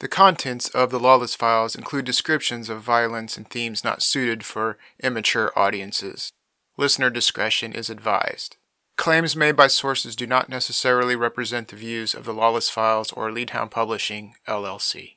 The 0.00 0.08
contents 0.08 0.68
of 0.68 0.90
the 0.90 1.00
Lawless 1.00 1.34
Files 1.34 1.74
include 1.74 2.04
descriptions 2.04 2.68
of 2.68 2.82
violence 2.82 3.36
and 3.36 3.48
themes 3.48 3.82
not 3.82 4.00
suited 4.00 4.44
for 4.44 4.78
immature 5.02 5.52
audiences. 5.56 6.30
Listener 6.76 7.10
discretion 7.10 7.72
is 7.72 7.90
advised. 7.90 8.56
Claims 8.96 9.34
made 9.34 9.56
by 9.56 9.66
sources 9.66 10.14
do 10.14 10.24
not 10.24 10.48
necessarily 10.48 11.16
represent 11.16 11.68
the 11.68 11.76
views 11.76 12.14
of 12.14 12.24
the 12.24 12.32
Lawless 12.32 12.70
Files 12.70 13.10
or 13.12 13.32
Leadhound 13.32 13.72
Publishing, 13.72 14.34
LLC. 14.46 15.16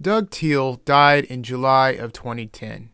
Doug 0.00 0.30
Teel 0.30 0.74
died 0.84 1.24
in 1.24 1.42
July 1.42 1.90
of 1.90 2.12
2010. 2.12 2.90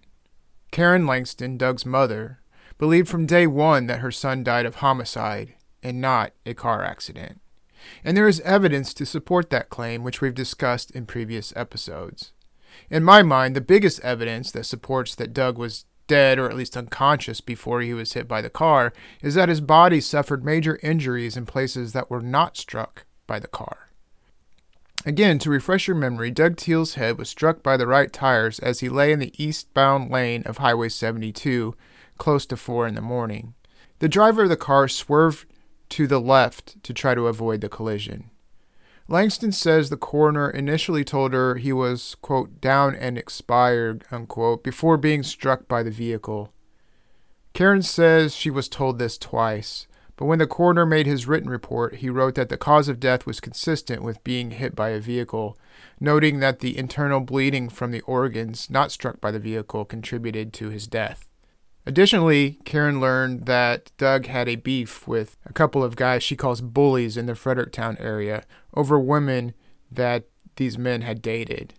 Karen 0.70 1.06
Langston, 1.06 1.58
Doug's 1.58 1.84
mother, 1.84 2.40
believed 2.78 3.08
from 3.08 3.26
day 3.26 3.46
one 3.46 3.86
that 3.88 4.00
her 4.00 4.10
son 4.10 4.42
died 4.42 4.64
of 4.64 4.76
homicide 4.76 5.54
and 5.82 6.00
not 6.00 6.32
a 6.46 6.54
car 6.54 6.82
accident. 6.82 7.41
And 8.04 8.16
there 8.16 8.28
is 8.28 8.40
evidence 8.40 8.92
to 8.94 9.06
support 9.06 9.50
that 9.50 9.70
claim, 9.70 10.02
which 10.02 10.20
we've 10.20 10.34
discussed 10.34 10.90
in 10.90 11.06
previous 11.06 11.52
episodes. 11.56 12.32
In 12.90 13.04
my 13.04 13.22
mind, 13.22 13.54
the 13.54 13.60
biggest 13.60 14.00
evidence 14.00 14.50
that 14.52 14.64
supports 14.64 15.14
that 15.14 15.34
Doug 15.34 15.58
was 15.58 15.84
dead 16.06 16.38
or 16.38 16.48
at 16.48 16.56
least 16.56 16.76
unconscious 16.76 17.40
before 17.40 17.80
he 17.80 17.94
was 17.94 18.12
hit 18.12 18.28
by 18.28 18.40
the 18.40 18.50
car 18.50 18.92
is 19.22 19.34
that 19.34 19.48
his 19.48 19.60
body 19.60 20.00
suffered 20.00 20.44
major 20.44 20.78
injuries 20.82 21.36
in 21.36 21.46
places 21.46 21.92
that 21.92 22.10
were 22.10 22.20
not 22.20 22.56
struck 22.56 23.06
by 23.26 23.38
the 23.38 23.48
car. 23.48 23.90
Again, 25.04 25.38
to 25.40 25.50
refresh 25.50 25.88
your 25.88 25.96
memory, 25.96 26.30
Doug 26.30 26.56
Teel's 26.56 26.94
head 26.94 27.18
was 27.18 27.28
struck 27.28 27.62
by 27.62 27.76
the 27.76 27.88
right 27.88 28.12
tires 28.12 28.58
as 28.60 28.80
he 28.80 28.88
lay 28.88 29.10
in 29.10 29.18
the 29.18 29.32
eastbound 29.42 30.10
lane 30.10 30.42
of 30.44 30.58
Highway 30.58 30.90
72 30.90 31.74
close 32.18 32.46
to 32.46 32.56
4 32.56 32.86
in 32.86 32.94
the 32.94 33.00
morning. 33.00 33.54
The 33.98 34.08
driver 34.08 34.44
of 34.44 34.48
the 34.48 34.56
car 34.56 34.86
swerved 34.86 35.46
to 35.92 36.06
the 36.06 36.20
left 36.20 36.82
to 36.82 36.94
try 36.94 37.14
to 37.14 37.26
avoid 37.26 37.60
the 37.60 37.68
collision. 37.68 38.30
Langston 39.08 39.52
says 39.52 39.90
the 39.90 39.96
coroner 39.98 40.48
initially 40.48 41.04
told 41.04 41.34
her 41.34 41.56
he 41.56 41.72
was, 41.72 42.16
quote, 42.22 42.62
down 42.62 42.94
and 42.94 43.18
expired, 43.18 44.04
unquote, 44.10 44.64
before 44.64 44.96
being 44.96 45.22
struck 45.22 45.68
by 45.68 45.82
the 45.82 45.90
vehicle. 45.90 46.50
Karen 47.52 47.82
says 47.82 48.34
she 48.34 48.48
was 48.48 48.70
told 48.70 48.98
this 48.98 49.18
twice, 49.18 49.86
but 50.16 50.24
when 50.24 50.38
the 50.38 50.46
coroner 50.46 50.86
made 50.86 51.06
his 51.06 51.26
written 51.26 51.50
report, 51.50 51.96
he 51.96 52.08
wrote 52.08 52.36
that 52.36 52.48
the 52.48 52.56
cause 52.56 52.88
of 52.88 53.00
death 53.00 53.26
was 53.26 53.40
consistent 53.40 54.02
with 54.02 54.24
being 54.24 54.52
hit 54.52 54.74
by 54.74 54.90
a 54.90 55.00
vehicle, 55.00 55.58
noting 56.00 56.40
that 56.40 56.60
the 56.60 56.78
internal 56.78 57.20
bleeding 57.20 57.68
from 57.68 57.90
the 57.90 58.00
organs 58.02 58.70
not 58.70 58.92
struck 58.92 59.20
by 59.20 59.30
the 59.30 59.38
vehicle 59.38 59.84
contributed 59.84 60.54
to 60.54 60.70
his 60.70 60.86
death. 60.86 61.28
Additionally, 61.84 62.58
Karen 62.64 63.00
learned 63.00 63.46
that 63.46 63.90
Doug 63.98 64.26
had 64.26 64.48
a 64.48 64.56
beef 64.56 65.08
with 65.08 65.36
a 65.44 65.52
couple 65.52 65.82
of 65.82 65.96
guys 65.96 66.22
she 66.22 66.36
calls 66.36 66.60
bullies 66.60 67.16
in 67.16 67.26
the 67.26 67.34
Fredericktown 67.34 67.96
area 67.98 68.44
over 68.74 68.98
women 68.98 69.52
that 69.90 70.24
these 70.56 70.78
men 70.78 71.00
had 71.02 71.20
dated. 71.20 71.74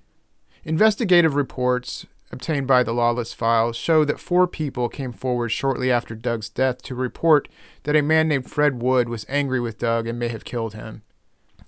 Investigative 0.65 1.35
reports 1.35 2.05
obtained 2.31 2.67
by 2.67 2.83
the 2.83 2.93
Lawless 2.93 3.31
Files 3.31 3.77
show 3.77 4.03
that 4.03 4.19
four 4.19 4.47
people 4.47 4.89
came 4.89 5.13
forward 5.13 5.49
shortly 5.49 5.91
after 5.91 6.15
Doug's 6.15 6.49
death 6.49 6.81
to 6.81 6.95
report 6.95 7.47
that 7.83 7.95
a 7.95 8.01
man 8.01 8.27
named 8.27 8.49
Fred 8.49 8.81
Wood 8.81 9.07
was 9.07 9.25
angry 9.29 9.59
with 9.59 9.77
Doug 9.77 10.07
and 10.07 10.19
may 10.19 10.29
have 10.29 10.43
killed 10.43 10.73
him. 10.73 11.03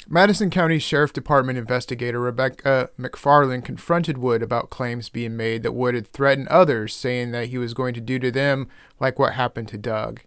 Madison 0.07 0.51
County 0.51 0.77
Sheriff 0.77 1.13
Department 1.13 1.57
investigator 1.57 2.19
Rebecca 2.19 2.89
McFarland 2.99 3.65
confronted 3.65 4.19
Wood 4.19 4.43
about 4.43 4.69
claims 4.69 5.09
being 5.09 5.35
made 5.35 5.63
that 5.63 5.71
Wood 5.71 5.95
had 5.95 6.07
threatened 6.07 6.47
others, 6.49 6.93
saying 6.93 7.31
that 7.31 7.47
he 7.47 7.57
was 7.57 7.73
going 7.73 7.95
to 7.95 8.01
do 8.01 8.19
to 8.19 8.29
them 8.29 8.67
like 8.99 9.17
what 9.17 9.33
happened 9.33 9.67
to 9.69 9.77
Doug. 9.79 10.21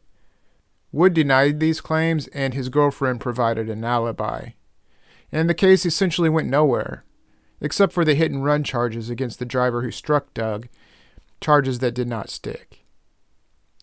Wood 0.90 1.14
denied 1.14 1.60
these 1.60 1.80
claims, 1.80 2.26
and 2.28 2.54
his 2.54 2.70
girlfriend 2.70 3.20
provided 3.20 3.70
an 3.70 3.84
alibi. 3.84 4.50
And 5.30 5.48
the 5.48 5.54
case 5.54 5.86
essentially 5.86 6.28
went 6.28 6.48
nowhere, 6.48 7.04
except 7.60 7.92
for 7.92 8.04
the 8.04 8.14
hit 8.14 8.32
and 8.32 8.44
run 8.44 8.64
charges 8.64 9.10
against 9.10 9.38
the 9.38 9.44
driver 9.44 9.82
who 9.82 9.92
struck 9.92 10.34
Doug, 10.34 10.66
charges 11.40 11.78
that 11.78 11.94
did 11.94 12.08
not 12.08 12.30
stick. 12.30 12.84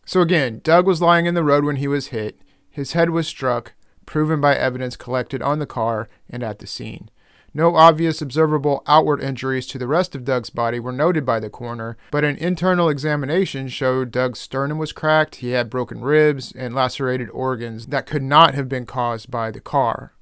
So 0.06 0.20
again, 0.20 0.60
Doug 0.64 0.88
was 0.88 1.02
lying 1.02 1.26
in 1.26 1.36
the 1.36 1.44
road 1.44 1.64
when 1.64 1.78
he 1.78 1.88
was 1.88 2.08
hit, 2.08 2.40
his 2.70 2.92
head 2.94 3.12
was 3.12 3.28
struck, 3.28 3.74
proven 4.06 4.42
by 4.42 4.56
evidence 4.56 4.96
collected 4.96 5.42
on 5.42 5.60
the 5.60 5.66
car 5.66 6.10
and 6.30 6.44
at 6.44 6.60
the 6.60 6.68
scene. 6.68 7.10
No 7.58 7.78
obvious 7.78 8.22
observable 8.22 8.84
outward 8.86 9.22
injuries 9.22 9.66
to 9.68 9.78
the 9.78 9.88
rest 9.88 10.14
of 10.14 10.26
Doug's 10.26 10.50
body 10.50 10.78
were 10.78 10.92
noted 10.92 11.26
by 11.26 11.40
the 11.40 11.50
coroner, 11.50 11.96
but 12.12 12.26
an 12.26 12.36
internal 12.36 12.90
examination 12.90 13.70
showed 13.70 14.12
Doug's 14.12 14.40
sternum 14.40 14.78
was 14.78 14.92
cracked, 14.92 15.36
he 15.36 15.52
had 15.52 15.70
broken 15.70 16.02
ribs, 16.02 16.52
and 16.52 16.76
lacerated 16.76 17.30
organs 17.30 17.88
that 17.88 18.08
could 18.08 18.24
not 18.24 18.56
have 18.56 18.68
been 18.68 18.86
caused 18.86 19.32
by 19.32 19.52
the 19.52 19.62
car. 19.62 20.14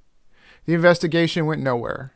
The 0.65 0.75
investigation 0.75 1.47
went 1.47 1.63
nowhere, 1.63 2.13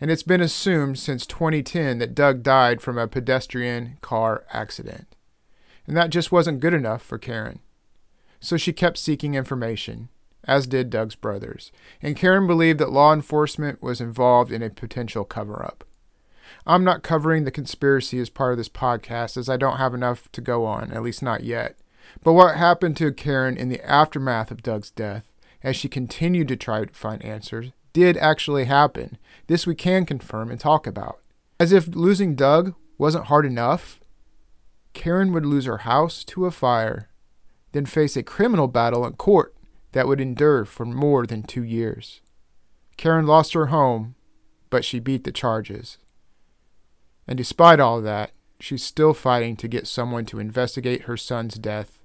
and 0.00 0.10
it's 0.10 0.24
been 0.24 0.40
assumed 0.40 0.98
since 0.98 1.24
2010 1.24 1.98
that 1.98 2.16
Doug 2.16 2.42
died 2.42 2.82
from 2.82 2.98
a 2.98 3.06
pedestrian 3.06 3.98
car 4.00 4.44
accident. 4.52 5.06
And 5.86 5.96
that 5.96 6.10
just 6.10 6.32
wasn't 6.32 6.58
good 6.58 6.74
enough 6.74 7.02
for 7.02 7.16
Karen. 7.16 7.60
So 8.40 8.56
she 8.56 8.72
kept 8.72 8.98
seeking 8.98 9.36
information 9.36 10.08
as 10.44 10.66
did 10.66 10.90
Doug's 10.90 11.14
brothers, 11.14 11.72
and 12.00 12.16
Karen 12.16 12.46
believed 12.46 12.80
that 12.80 12.90
law 12.90 13.12
enforcement 13.12 13.82
was 13.82 14.00
involved 14.00 14.50
in 14.50 14.62
a 14.62 14.70
potential 14.70 15.24
cover 15.24 15.64
up. 15.64 15.84
I'm 16.66 16.84
not 16.84 17.02
covering 17.02 17.44
the 17.44 17.50
conspiracy 17.50 18.18
as 18.18 18.30
part 18.30 18.52
of 18.52 18.58
this 18.58 18.68
podcast 18.68 19.36
as 19.36 19.48
I 19.48 19.56
don't 19.56 19.78
have 19.78 19.94
enough 19.94 20.30
to 20.32 20.40
go 20.40 20.64
on, 20.64 20.92
at 20.92 21.02
least 21.02 21.22
not 21.22 21.44
yet. 21.44 21.76
But 22.22 22.34
what 22.34 22.56
happened 22.56 22.96
to 22.98 23.12
Karen 23.12 23.56
in 23.56 23.68
the 23.68 23.84
aftermath 23.88 24.50
of 24.50 24.62
Doug's 24.62 24.90
death, 24.90 25.30
as 25.62 25.76
she 25.76 25.88
continued 25.88 26.48
to 26.48 26.56
try 26.56 26.84
to 26.84 26.92
find 26.92 27.24
answers, 27.24 27.70
did 27.92 28.16
actually 28.16 28.64
happen. 28.64 29.18
This 29.46 29.66
we 29.66 29.74
can 29.74 30.06
confirm 30.06 30.50
and 30.50 30.58
talk 30.58 30.86
about. 30.86 31.20
As 31.58 31.72
if 31.72 31.88
losing 31.88 32.34
Doug 32.34 32.74
wasn't 32.98 33.26
hard 33.26 33.46
enough, 33.46 34.00
Karen 34.92 35.32
would 35.32 35.46
lose 35.46 35.64
her 35.64 35.78
house 35.78 36.24
to 36.24 36.46
a 36.46 36.50
fire, 36.50 37.08
then 37.72 37.86
face 37.86 38.16
a 38.16 38.22
criminal 38.22 38.68
battle 38.68 39.06
in 39.06 39.14
court 39.14 39.54
that 39.92 40.08
would 40.08 40.20
endure 40.20 40.64
for 40.64 40.84
more 40.84 41.26
than 41.26 41.42
two 41.42 41.62
years. 41.62 42.20
Karen 42.96 43.26
lost 43.26 43.54
her 43.54 43.66
home, 43.66 44.14
but 44.70 44.84
she 44.84 44.98
beat 44.98 45.24
the 45.24 45.32
charges. 45.32 45.98
And 47.26 47.36
despite 47.36 47.80
all 47.80 48.00
that, 48.00 48.32
she's 48.58 48.82
still 48.82 49.14
fighting 49.14 49.56
to 49.56 49.68
get 49.68 49.86
someone 49.86 50.24
to 50.26 50.38
investigate 50.38 51.02
her 51.02 51.16
son's 51.16 51.54
death 51.54 51.98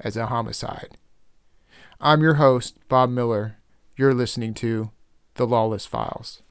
as 0.00 0.16
a 0.16 0.26
homicide. 0.26 0.98
I'm 2.00 2.20
your 2.20 2.34
host, 2.34 2.76
Bob 2.88 3.10
Miller. 3.10 3.58
You're 3.96 4.14
listening 4.14 4.54
to 4.54 4.90
The 5.34 5.46
Lawless 5.46 5.86
Files. 5.86 6.42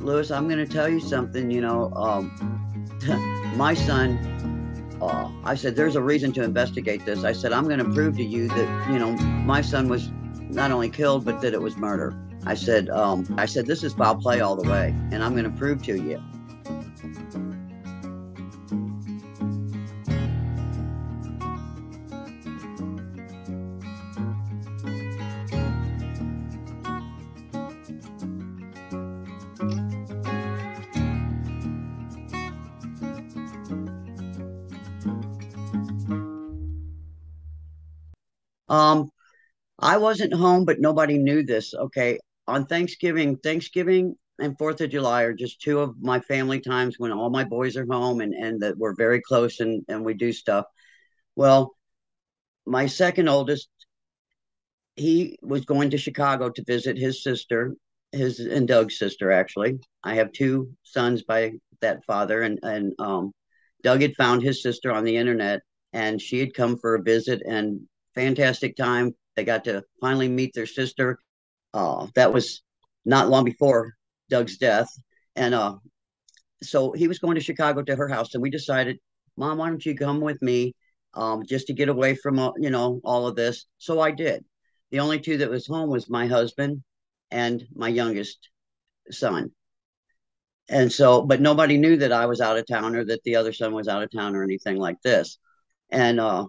Lewis, 0.00 0.30
I'm 0.30 0.48
going 0.48 0.64
to 0.64 0.66
tell 0.66 0.88
you 0.88 1.00
something. 1.00 1.50
You 1.50 1.60
know, 1.60 1.92
um, 1.94 3.36
my 3.56 3.74
son, 3.74 4.18
uh, 5.00 5.30
I 5.44 5.54
said, 5.54 5.76
there's 5.76 5.96
a 5.96 6.02
reason 6.02 6.32
to 6.34 6.42
investigate 6.42 7.04
this. 7.04 7.24
I 7.24 7.32
said, 7.32 7.52
I'm 7.52 7.64
going 7.64 7.78
to 7.78 7.90
prove 7.90 8.16
to 8.16 8.24
you 8.24 8.48
that, 8.48 8.90
you 8.90 8.98
know, 8.98 9.12
my 9.12 9.60
son 9.60 9.88
was 9.88 10.10
not 10.50 10.70
only 10.70 10.90
killed, 10.90 11.24
but 11.24 11.40
that 11.40 11.54
it 11.54 11.60
was 11.60 11.76
murder. 11.76 12.16
I 12.46 12.54
said, 12.54 12.88
um, 12.90 13.26
I 13.36 13.46
said, 13.46 13.66
this 13.66 13.82
is 13.82 13.92
foul 13.92 14.16
play 14.16 14.40
all 14.40 14.56
the 14.56 14.68
way, 14.68 14.94
and 15.12 15.22
I'm 15.22 15.32
going 15.32 15.44
to 15.44 15.58
prove 15.58 15.82
to 15.84 15.96
you. 15.96 16.22
Um, 38.70 39.10
I 39.78 39.98
wasn't 39.98 40.32
home, 40.32 40.64
but 40.64 40.80
nobody 40.80 41.18
knew 41.18 41.42
this. 41.42 41.74
Okay. 41.74 42.18
On 42.46 42.66
Thanksgiving, 42.66 43.36
Thanksgiving 43.36 44.16
and 44.38 44.56
Fourth 44.56 44.80
of 44.80 44.90
July 44.90 45.22
are 45.22 45.34
just 45.34 45.60
two 45.60 45.80
of 45.80 46.00
my 46.00 46.20
family 46.20 46.60
times 46.60 46.94
when 46.98 47.12
all 47.12 47.30
my 47.30 47.44
boys 47.44 47.76
are 47.76 47.86
home 47.86 48.20
and, 48.20 48.32
and 48.32 48.62
that 48.62 48.78
we're 48.78 48.94
very 48.94 49.20
close 49.20 49.60
and, 49.60 49.84
and 49.88 50.04
we 50.04 50.14
do 50.14 50.32
stuff. 50.32 50.64
Well, 51.36 51.74
my 52.66 52.86
second 52.86 53.28
oldest, 53.28 53.68
he 54.96 55.38
was 55.42 55.64
going 55.64 55.90
to 55.90 55.98
Chicago 55.98 56.50
to 56.50 56.64
visit 56.64 56.96
his 56.96 57.22
sister, 57.22 57.74
his 58.12 58.40
and 58.40 58.68
Doug's 58.68 58.98
sister, 58.98 59.30
actually. 59.30 59.78
I 60.04 60.14
have 60.14 60.32
two 60.32 60.70
sons 60.82 61.22
by 61.22 61.52
that 61.80 62.04
father, 62.06 62.42
and, 62.42 62.58
and 62.62 62.92
um, 62.98 63.32
Doug 63.82 64.02
had 64.02 64.16
found 64.16 64.42
his 64.42 64.62
sister 64.62 64.92
on 64.92 65.04
the 65.04 65.16
internet 65.16 65.60
and 65.92 66.20
she 66.20 66.38
had 66.38 66.54
come 66.54 66.76
for 66.78 66.94
a 66.94 67.02
visit 67.02 67.42
and 67.44 67.80
fantastic 68.14 68.76
time. 68.76 69.14
They 69.36 69.44
got 69.44 69.64
to 69.64 69.84
finally 70.00 70.28
meet 70.28 70.52
their 70.54 70.66
sister. 70.66 71.18
Uh, 71.72 72.06
that 72.14 72.32
was 72.32 72.62
not 73.04 73.28
long 73.28 73.44
before 73.44 73.94
Doug's 74.28 74.58
death. 74.58 74.88
And 75.36 75.54
uh, 75.54 75.76
so 76.62 76.92
he 76.92 77.08
was 77.08 77.18
going 77.18 77.36
to 77.36 77.40
Chicago 77.40 77.82
to 77.82 77.96
her 77.96 78.08
house. 78.08 78.34
And 78.34 78.42
we 78.42 78.50
decided, 78.50 78.98
Mom, 79.36 79.58
why 79.58 79.68
don't 79.68 79.84
you 79.84 79.96
come 79.96 80.20
with 80.20 80.42
me 80.42 80.74
um, 81.14 81.44
just 81.46 81.66
to 81.68 81.72
get 81.72 81.88
away 81.88 82.14
from 82.14 82.38
you 82.58 82.70
know 82.70 83.00
all 83.04 83.26
of 83.26 83.36
this. 83.36 83.66
So 83.78 84.00
I 84.00 84.10
did. 84.10 84.44
The 84.90 85.00
only 85.00 85.20
two 85.20 85.38
that 85.38 85.50
was 85.50 85.66
home 85.66 85.88
was 85.88 86.10
my 86.10 86.26
husband 86.26 86.82
and 87.30 87.62
my 87.74 87.88
youngest 87.88 88.48
son. 89.10 89.52
And 90.68 90.92
so, 90.92 91.22
but 91.22 91.40
nobody 91.40 91.78
knew 91.78 91.96
that 91.96 92.12
I 92.12 92.26
was 92.26 92.40
out 92.40 92.56
of 92.56 92.66
town 92.66 92.94
or 92.94 93.04
that 93.04 93.22
the 93.24 93.36
other 93.36 93.52
son 93.52 93.74
was 93.74 93.88
out 93.88 94.02
of 94.02 94.10
town 94.10 94.36
or 94.36 94.44
anything 94.44 94.76
like 94.76 95.00
this. 95.02 95.38
And 95.90 96.20
uh, 96.20 96.46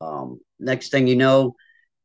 um, 0.00 0.40
next 0.60 0.90
thing 0.90 1.06
you 1.06 1.16
know, 1.16 1.54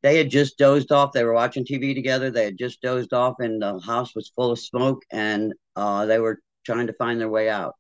they 0.02 0.18
had 0.18 0.30
just 0.30 0.58
dozed 0.58 0.92
off. 0.92 1.12
They 1.14 1.24
were 1.24 1.34
watching 1.34 1.66
TV 1.66 1.96
together. 1.96 2.30
They 2.30 2.46
had 2.46 2.58
just 2.58 2.82
dozed 2.82 3.14
off, 3.14 3.36
and 3.40 3.62
the 3.62 3.80
house 3.80 4.16
was 4.16 4.32
full 4.36 4.52
of 4.52 4.60
smoke, 4.60 5.04
and 5.12 5.54
uh, 5.76 6.06
they 6.06 6.20
were 6.20 6.40
trying 6.66 6.88
to 6.88 6.94
find 6.94 7.20
their 7.20 7.30
way 7.30 7.50
out. 7.50 7.76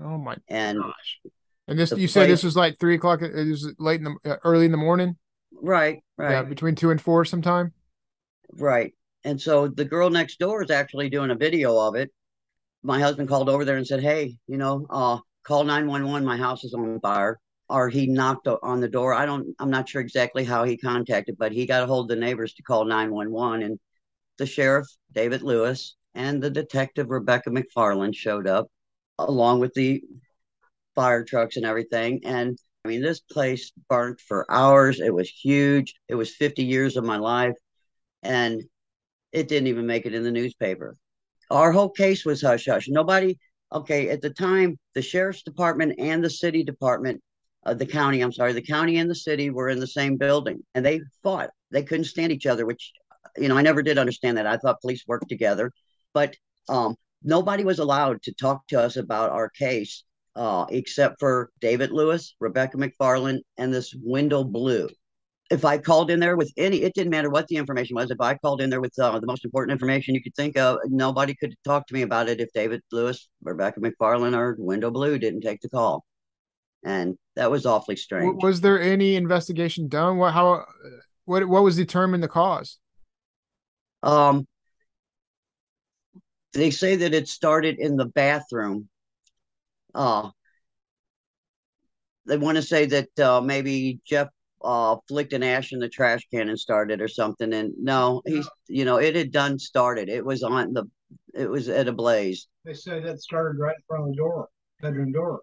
Oh 0.00 0.18
my 0.18 0.36
and 0.48 0.78
gosh! 0.78 1.20
And 1.68 1.78
this, 1.78 1.92
you 1.92 2.08
said 2.08 2.28
this 2.28 2.42
was 2.42 2.56
like 2.56 2.78
three 2.78 2.96
o'clock. 2.96 3.22
It 3.22 3.32
was 3.48 3.72
late 3.78 4.00
in 4.00 4.04
the 4.04 4.32
uh, 4.32 4.36
early 4.44 4.66
in 4.66 4.70
the 4.70 4.76
morning. 4.76 5.16
Right, 5.52 6.02
right. 6.16 6.32
Yeah, 6.32 6.42
between 6.42 6.74
two 6.74 6.90
and 6.90 7.00
four, 7.00 7.24
sometime. 7.24 7.72
Right. 8.52 8.92
And 9.24 9.40
so 9.40 9.68
the 9.68 9.84
girl 9.84 10.10
next 10.10 10.38
door 10.38 10.62
is 10.62 10.70
actually 10.70 11.08
doing 11.08 11.30
a 11.30 11.36
video 11.36 11.78
of 11.78 11.94
it. 11.94 12.10
My 12.82 12.98
husband 12.98 13.28
called 13.28 13.48
over 13.48 13.64
there 13.64 13.76
and 13.76 13.86
said, 13.86 14.02
"Hey, 14.02 14.36
you 14.46 14.58
know, 14.58 14.86
uh, 14.90 15.18
call 15.44 15.64
nine 15.64 15.86
one 15.86 16.06
one. 16.06 16.24
My 16.24 16.36
house 16.36 16.64
is 16.64 16.74
on 16.74 17.00
fire." 17.00 17.38
Or 17.72 17.88
he 17.88 18.06
knocked 18.06 18.46
on 18.46 18.80
the 18.80 18.88
door. 18.88 19.14
I 19.14 19.24
don't. 19.24 19.54
I'm 19.58 19.70
not 19.70 19.88
sure 19.88 20.02
exactly 20.02 20.44
how 20.44 20.64
he 20.64 20.76
contacted, 20.76 21.36
but 21.38 21.52
he 21.52 21.66
got 21.66 21.82
a 21.82 21.86
hold 21.86 22.10
of 22.10 22.16
the 22.16 22.24
neighbors 22.24 22.52
to 22.54 22.62
call 22.62 22.84
nine 22.84 23.10
one 23.10 23.32
one, 23.32 23.62
and 23.62 23.78
the 24.36 24.46
sheriff 24.46 24.86
David 25.12 25.42
Lewis 25.42 25.96
and 26.14 26.42
the 26.42 26.50
detective 26.50 27.08
Rebecca 27.08 27.50
McFarland 27.50 28.14
showed 28.14 28.46
up, 28.46 28.68
along 29.18 29.60
with 29.60 29.72
the 29.72 30.02
fire 30.94 31.24
trucks 31.24 31.56
and 31.56 31.64
everything. 31.64 32.20
And 32.24 32.58
I 32.84 32.88
mean, 32.88 33.00
this 33.00 33.20
place 33.20 33.72
burnt 33.88 34.20
for 34.20 34.44
hours. 34.50 35.00
It 35.00 35.14
was 35.14 35.30
huge. 35.30 35.94
It 36.08 36.14
was 36.14 36.34
50 36.34 36.64
years 36.64 36.96
of 36.96 37.04
my 37.04 37.16
life. 37.16 37.54
And 38.22 38.62
it 39.32 39.48
didn't 39.48 39.68
even 39.68 39.86
make 39.86 40.04
it 40.06 40.14
in 40.14 40.22
the 40.22 40.30
newspaper. 40.30 40.96
Our 41.50 41.72
whole 41.72 41.90
case 41.90 42.24
was 42.24 42.42
hush 42.42 42.66
hush. 42.66 42.88
Nobody, 42.88 43.38
okay, 43.72 44.10
at 44.10 44.20
the 44.20 44.30
time, 44.30 44.78
the 44.94 45.02
sheriff's 45.02 45.42
department 45.42 45.94
and 45.98 46.22
the 46.22 46.30
city 46.30 46.64
department, 46.64 47.22
uh, 47.64 47.74
the 47.74 47.86
county, 47.86 48.20
I'm 48.20 48.32
sorry, 48.32 48.52
the 48.52 48.62
county 48.62 48.98
and 48.98 49.08
the 49.10 49.14
city 49.14 49.50
were 49.50 49.68
in 49.68 49.78
the 49.78 49.86
same 49.86 50.16
building 50.16 50.62
and 50.74 50.84
they 50.84 51.00
fought. 51.22 51.50
They 51.70 51.82
couldn't 51.82 52.04
stand 52.04 52.32
each 52.32 52.46
other, 52.46 52.66
which, 52.66 52.92
you 53.36 53.48
know, 53.48 53.56
I 53.56 53.62
never 53.62 53.82
did 53.82 53.98
understand 53.98 54.36
that. 54.36 54.46
I 54.46 54.56
thought 54.56 54.80
police 54.80 55.04
worked 55.06 55.28
together, 55.28 55.72
but 56.12 56.36
um, 56.68 56.96
nobody 57.22 57.64
was 57.64 57.78
allowed 57.78 58.22
to 58.22 58.34
talk 58.34 58.66
to 58.68 58.80
us 58.80 58.96
about 58.96 59.30
our 59.30 59.48
case 59.48 60.04
uh, 60.34 60.66
except 60.70 61.20
for 61.20 61.50
David 61.60 61.90
Lewis, 61.90 62.34
Rebecca 62.40 62.76
McFarland, 62.76 63.40
and 63.58 63.72
this 63.72 63.94
Wendell 64.02 64.44
Blue. 64.44 64.88
If 65.50 65.66
I 65.66 65.76
called 65.76 66.10
in 66.10 66.18
there 66.18 66.36
with 66.36 66.50
any, 66.56 66.82
it 66.82 66.94
didn't 66.94 67.10
matter 67.10 67.28
what 67.28 67.46
the 67.48 67.56
information 67.56 67.94
was. 67.94 68.10
If 68.10 68.20
I 68.20 68.34
called 68.34 68.62
in 68.62 68.70
there 68.70 68.80
with 68.80 68.98
uh, 68.98 69.18
the 69.18 69.26
most 69.26 69.44
important 69.44 69.72
information 69.72 70.14
you 70.14 70.22
could 70.22 70.34
think 70.34 70.56
of, 70.56 70.78
nobody 70.86 71.34
could 71.34 71.54
talk 71.64 71.86
to 71.88 71.94
me 71.94 72.02
about 72.02 72.30
it 72.30 72.40
if 72.40 72.48
David 72.54 72.80
Lewis, 72.90 73.28
Rebecca 73.42 73.80
McFarland, 73.80 74.34
or 74.34 74.56
Wendell 74.58 74.90
Blue 74.90 75.18
didn't 75.18 75.42
take 75.42 75.60
the 75.60 75.68
call. 75.68 76.04
And 76.84 77.16
that 77.36 77.50
was 77.50 77.64
awfully 77.64 77.96
strange. 77.96 78.42
Was 78.42 78.60
there 78.60 78.80
any 78.80 79.14
investigation 79.16 79.88
done? 79.88 80.18
What 80.18 80.32
how 80.32 80.64
what 81.24 81.48
what 81.48 81.62
was 81.62 81.76
determined 81.76 82.22
the 82.22 82.28
cause? 82.28 82.78
Um, 84.02 84.46
they 86.52 86.70
say 86.70 86.96
that 86.96 87.14
it 87.14 87.28
started 87.28 87.78
in 87.78 87.96
the 87.96 88.06
bathroom 88.06 88.88
uh, 89.94 90.30
they 92.26 92.36
want 92.36 92.56
to 92.56 92.62
say 92.62 92.86
that 92.86 93.18
uh, 93.18 93.40
maybe 93.40 94.00
Jeff 94.06 94.28
uh, 94.62 94.96
flicked 95.08 95.32
an 95.32 95.42
ash 95.42 95.72
in 95.72 95.80
the 95.80 95.88
trash 95.88 96.26
can 96.32 96.48
and 96.48 96.58
started 96.58 97.00
or 97.00 97.08
something. 97.08 97.52
And 97.52 97.72
no, 97.78 98.22
he's, 98.24 98.48
you 98.68 98.84
know, 98.84 98.96
it 98.96 99.16
had 99.16 99.32
done 99.32 99.58
started. 99.58 100.08
It 100.08 100.24
was 100.24 100.42
on 100.42 100.72
the, 100.72 100.84
it 101.34 101.50
was 101.50 101.68
at 101.68 101.88
a 101.88 101.92
blaze. 101.92 102.46
They 102.64 102.74
said 102.74 103.04
that 103.04 103.20
started 103.20 103.58
right 103.58 103.76
in 103.76 103.82
front 103.88 104.04
of 104.04 104.10
the 104.10 104.16
door, 104.16 104.48
bedroom 104.80 105.12
door. 105.12 105.40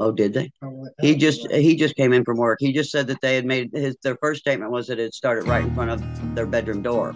Oh, 0.00 0.10
did 0.10 0.34
they? 0.34 0.50
Oh, 0.60 0.88
he 1.00 1.14
just 1.14 1.48
he 1.52 1.76
just 1.76 1.94
came 1.94 2.12
in 2.12 2.24
from 2.24 2.36
work. 2.36 2.58
He 2.60 2.72
just 2.72 2.90
said 2.90 3.06
that 3.06 3.20
they 3.20 3.36
had 3.36 3.46
made 3.46 3.70
his 3.72 3.96
their 4.02 4.16
first 4.16 4.40
statement 4.40 4.72
was 4.72 4.88
that 4.88 4.98
it 4.98 5.14
started 5.14 5.46
right 5.46 5.64
in 5.64 5.72
front 5.74 5.90
of 5.90 6.34
their 6.34 6.46
bedroom 6.46 6.82
door. 6.82 7.14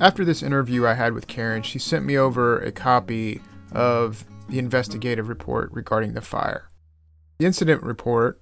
After 0.00 0.24
this 0.24 0.42
interview 0.42 0.86
I 0.86 0.94
had 0.94 1.12
with 1.12 1.26
Karen, 1.26 1.62
she 1.62 1.78
sent 1.78 2.06
me 2.06 2.16
over 2.16 2.58
a 2.58 2.72
copy 2.72 3.42
of 3.70 4.24
the 4.50 4.58
investigative 4.58 5.28
report 5.28 5.70
regarding 5.72 6.14
the 6.14 6.20
fire. 6.20 6.70
The 7.38 7.46
incident 7.46 7.82
report, 7.82 8.40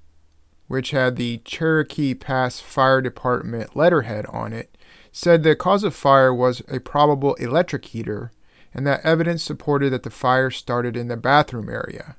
which 0.66 0.90
had 0.90 1.16
the 1.16 1.38
Cherokee 1.44 2.14
Pass 2.14 2.60
Fire 2.60 3.00
Department 3.00 3.76
letterhead 3.76 4.26
on 4.26 4.52
it, 4.52 4.76
said 5.12 5.42
the 5.42 5.56
cause 5.56 5.84
of 5.84 5.94
fire 5.94 6.34
was 6.34 6.62
a 6.68 6.80
probable 6.80 7.34
electric 7.34 7.84
heater 7.86 8.30
and 8.74 8.86
that 8.86 9.04
evidence 9.04 9.42
supported 9.42 9.90
that 9.90 10.02
the 10.02 10.10
fire 10.10 10.50
started 10.50 10.96
in 10.96 11.08
the 11.08 11.16
bathroom 11.16 11.68
area. 11.68 12.16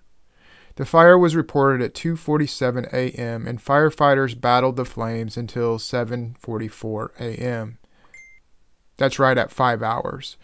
The 0.76 0.86
fire 0.86 1.18
was 1.18 1.36
reported 1.36 1.82
at 1.82 1.94
2:47 1.94 2.92
a.m. 2.94 3.48
and 3.48 3.64
firefighters 3.64 4.40
battled 4.40 4.76
the 4.76 4.86
flames 4.86 5.38
until 5.38 5.78
7:44 5.78 7.10
a.m. 7.20 7.78
That's 8.98 9.20
right 9.20 9.38
at 9.38 9.52
five 9.52 9.84
hours. 9.84 10.38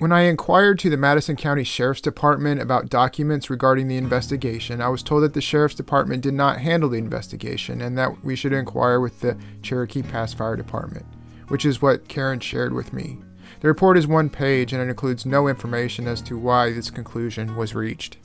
When 0.00 0.12
I 0.12 0.22
inquired 0.22 0.78
to 0.78 0.88
the 0.88 0.96
Madison 0.96 1.36
County 1.36 1.62
Sheriff's 1.62 2.00
Department 2.00 2.58
about 2.58 2.88
documents 2.88 3.50
regarding 3.50 3.86
the 3.86 3.98
investigation, 3.98 4.80
I 4.80 4.88
was 4.88 5.02
told 5.02 5.22
that 5.24 5.34
the 5.34 5.42
Sheriff's 5.42 5.74
Department 5.74 6.22
did 6.22 6.32
not 6.32 6.60
handle 6.60 6.88
the 6.88 6.96
investigation 6.96 7.82
and 7.82 7.98
that 7.98 8.24
we 8.24 8.34
should 8.34 8.54
inquire 8.54 8.98
with 8.98 9.20
the 9.20 9.36
Cherokee 9.60 10.00
Pass 10.00 10.32
Fire 10.32 10.56
Department, 10.56 11.04
which 11.48 11.66
is 11.66 11.82
what 11.82 12.08
Karen 12.08 12.40
shared 12.40 12.72
with 12.72 12.94
me. 12.94 13.18
The 13.60 13.68
report 13.68 13.98
is 13.98 14.06
one 14.06 14.30
page 14.30 14.72
and 14.72 14.80
it 14.80 14.88
includes 14.88 15.26
no 15.26 15.48
information 15.48 16.08
as 16.08 16.22
to 16.22 16.38
why 16.38 16.72
this 16.72 16.88
conclusion 16.88 17.54
was 17.54 17.74
reached. 17.74 18.16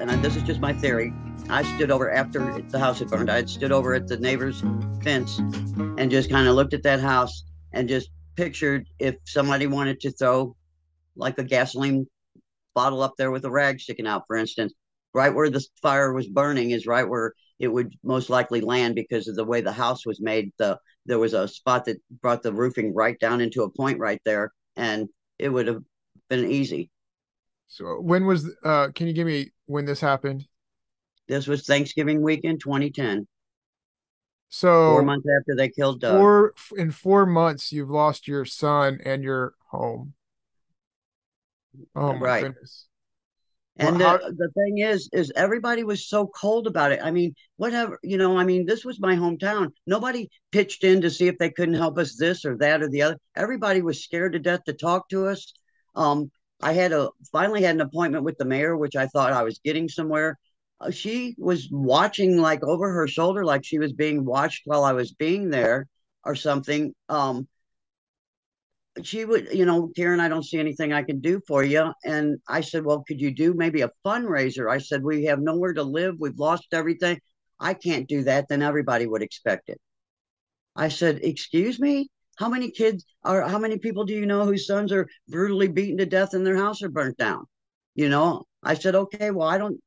And 0.00 0.24
this 0.24 0.34
is 0.34 0.42
just 0.42 0.58
my 0.58 0.72
theory. 0.72 1.14
I 1.48 1.62
stood 1.76 1.92
over 1.92 2.10
after 2.10 2.60
the 2.60 2.78
house 2.80 2.98
had 2.98 3.06
burned. 3.08 3.30
I 3.30 3.36
had 3.36 3.48
stood 3.48 3.70
over 3.70 3.94
at 3.94 4.08
the 4.08 4.16
neighbor's 4.16 4.64
fence 5.04 5.38
and 5.38 6.10
just 6.10 6.28
kind 6.28 6.48
of 6.48 6.56
looked 6.56 6.74
at 6.74 6.82
that 6.82 6.98
house 6.98 7.44
and 7.72 7.88
just 7.88 8.10
pictured 8.36 8.86
if 8.98 9.16
somebody 9.24 9.66
wanted 9.66 10.00
to 10.00 10.10
throw 10.10 10.56
like 11.16 11.38
a 11.38 11.44
gasoline 11.44 12.06
bottle 12.74 13.02
up 13.02 13.14
there 13.18 13.30
with 13.30 13.44
a 13.44 13.50
rag 13.50 13.80
sticking 13.80 14.06
out, 14.06 14.24
for 14.26 14.36
instance, 14.36 14.72
right 15.12 15.34
where 15.34 15.50
the 15.50 15.64
fire 15.82 16.12
was 16.12 16.28
burning 16.28 16.70
is 16.70 16.86
right 16.86 17.08
where 17.08 17.34
it 17.58 17.68
would 17.68 17.94
most 18.02 18.30
likely 18.30 18.60
land 18.60 18.94
because 18.94 19.28
of 19.28 19.36
the 19.36 19.44
way 19.44 19.60
the 19.60 19.72
house 19.72 20.06
was 20.06 20.20
made. 20.20 20.50
The 20.58 20.78
there 21.06 21.18
was 21.18 21.34
a 21.34 21.48
spot 21.48 21.86
that 21.86 21.98
brought 22.22 22.42
the 22.42 22.52
roofing 22.52 22.94
right 22.94 23.18
down 23.18 23.40
into 23.40 23.62
a 23.62 23.70
point 23.70 23.98
right 23.98 24.20
there, 24.24 24.52
and 24.76 25.08
it 25.38 25.48
would 25.48 25.66
have 25.66 25.82
been 26.28 26.50
easy. 26.50 26.90
So 27.66 28.00
when 28.00 28.26
was 28.26 28.50
uh 28.64 28.88
can 28.94 29.06
you 29.06 29.12
give 29.12 29.26
me 29.26 29.52
when 29.66 29.84
this 29.84 30.00
happened? 30.00 30.46
This 31.28 31.46
was 31.46 31.64
Thanksgiving 31.64 32.22
weekend 32.22 32.60
2010. 32.60 33.26
So 34.50 34.90
four 34.90 35.02
months 35.02 35.26
after 35.40 35.56
they 35.56 35.68
killed 35.68 36.00
Doug. 36.00 36.18
Four 36.18 36.54
in 36.76 36.90
four 36.90 37.24
months, 37.24 37.72
you've 37.72 37.90
lost 37.90 38.26
your 38.26 38.44
son 38.44 38.98
and 39.04 39.22
your 39.22 39.54
home. 39.68 40.14
Oh 41.94 42.12
my 42.14 42.18
right. 42.18 42.42
goodness. 42.42 42.88
And 43.76 43.98
well, 43.98 44.18
the, 44.18 44.24
how... 44.24 44.30
the 44.30 44.50
thing 44.54 44.78
is, 44.78 45.08
is 45.12 45.32
everybody 45.36 45.84
was 45.84 46.08
so 46.08 46.26
cold 46.26 46.66
about 46.66 46.90
it. 46.90 47.00
I 47.02 47.12
mean, 47.12 47.32
whatever, 47.56 47.98
you 48.02 48.18
know, 48.18 48.36
I 48.36 48.44
mean, 48.44 48.66
this 48.66 48.84
was 48.84 49.00
my 49.00 49.14
hometown. 49.14 49.70
Nobody 49.86 50.28
pitched 50.50 50.82
in 50.82 51.00
to 51.02 51.10
see 51.10 51.28
if 51.28 51.38
they 51.38 51.50
couldn't 51.50 51.74
help 51.74 51.96
us 51.96 52.16
this 52.16 52.44
or 52.44 52.56
that 52.58 52.82
or 52.82 52.88
the 52.88 53.02
other. 53.02 53.16
Everybody 53.36 53.82
was 53.82 54.02
scared 54.02 54.32
to 54.32 54.40
death 54.40 54.64
to 54.64 54.72
talk 54.72 55.08
to 55.10 55.28
us. 55.28 55.52
Um, 55.94 56.30
I 56.60 56.72
had 56.72 56.92
a 56.92 57.08
finally 57.32 57.62
had 57.62 57.76
an 57.76 57.80
appointment 57.80 58.24
with 58.24 58.36
the 58.36 58.44
mayor, 58.44 58.76
which 58.76 58.96
I 58.96 59.06
thought 59.06 59.32
I 59.32 59.44
was 59.44 59.60
getting 59.64 59.88
somewhere. 59.88 60.36
Uh, 60.80 60.90
she 60.90 61.34
was 61.38 61.68
watching 61.70 62.38
like 62.38 62.62
over 62.64 62.92
her 62.92 63.06
shoulder, 63.06 63.44
like 63.44 63.64
she 63.64 63.78
was 63.78 63.92
being 63.92 64.24
watched 64.24 64.62
while 64.64 64.84
I 64.84 64.92
was 64.92 65.12
being 65.12 65.50
there 65.50 65.86
or 66.24 66.34
something. 66.34 66.94
Um, 67.08 67.48
she 69.02 69.24
would, 69.24 69.48
you 69.52 69.66
know, 69.66 69.90
Karen, 69.96 70.20
I 70.20 70.28
don't 70.28 70.44
see 70.44 70.58
anything 70.58 70.92
I 70.92 71.02
can 71.02 71.20
do 71.20 71.40
for 71.46 71.62
you. 71.62 71.92
And 72.04 72.38
I 72.48 72.60
said, 72.60 72.84
Well, 72.84 73.04
could 73.06 73.20
you 73.20 73.30
do 73.34 73.54
maybe 73.54 73.82
a 73.82 73.90
fundraiser? 74.04 74.70
I 74.70 74.78
said, 74.78 75.02
We 75.02 75.24
have 75.24 75.40
nowhere 75.40 75.72
to 75.74 75.82
live. 75.82 76.16
We've 76.18 76.38
lost 76.38 76.66
everything. 76.72 77.20
I 77.58 77.74
can't 77.74 78.08
do 78.08 78.24
that. 78.24 78.48
Then 78.48 78.62
everybody 78.62 79.06
would 79.06 79.22
expect 79.22 79.68
it. 79.68 79.80
I 80.76 80.88
said, 80.88 81.20
Excuse 81.22 81.78
me? 81.78 82.08
How 82.36 82.48
many 82.48 82.70
kids 82.70 83.04
are, 83.22 83.46
how 83.46 83.58
many 83.58 83.78
people 83.78 84.04
do 84.04 84.14
you 84.14 84.24
know 84.24 84.46
whose 84.46 84.66
sons 84.66 84.92
are 84.92 85.06
brutally 85.28 85.68
beaten 85.68 85.98
to 85.98 86.06
death 86.06 86.32
and 86.32 86.44
their 86.46 86.56
house 86.56 86.82
are 86.82 86.88
burnt 86.88 87.18
down? 87.18 87.44
You 87.94 88.08
know, 88.08 88.44
I 88.62 88.74
said, 88.74 88.94
okay, 88.94 89.30
well, 89.30 89.46
I 89.46 89.58
don't, 89.58 89.78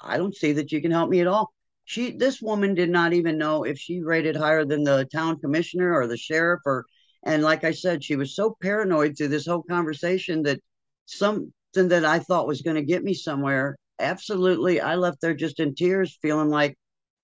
I 0.00 0.16
don't 0.16 0.34
see 0.36 0.52
that 0.52 0.72
you 0.72 0.80
can 0.80 0.90
help 0.90 1.10
me 1.10 1.20
at 1.20 1.26
all. 1.26 1.52
She, 1.84 2.12
this 2.12 2.40
woman 2.40 2.74
did 2.74 2.90
not 2.90 3.12
even 3.12 3.38
know 3.38 3.64
if 3.64 3.78
she 3.78 4.00
rated 4.00 4.36
higher 4.36 4.64
than 4.64 4.84
the 4.84 5.08
town 5.12 5.40
commissioner 5.40 5.92
or 5.92 6.06
the 6.06 6.16
sheriff 6.16 6.60
or, 6.64 6.86
and 7.24 7.42
like 7.42 7.64
I 7.64 7.72
said, 7.72 8.02
she 8.04 8.16
was 8.16 8.34
so 8.34 8.56
paranoid 8.62 9.16
through 9.16 9.28
this 9.28 9.46
whole 9.46 9.62
conversation 9.62 10.42
that 10.44 10.60
something 11.06 11.52
that 11.74 12.04
I 12.04 12.20
thought 12.20 12.46
was 12.46 12.62
going 12.62 12.76
to 12.76 12.82
get 12.82 13.02
me 13.04 13.14
somewhere. 13.14 13.76
Absolutely. 13.98 14.80
I 14.80 14.94
left 14.94 15.20
there 15.20 15.34
just 15.34 15.60
in 15.60 15.74
tears, 15.74 16.18
feeling 16.22 16.48
like 16.48 16.76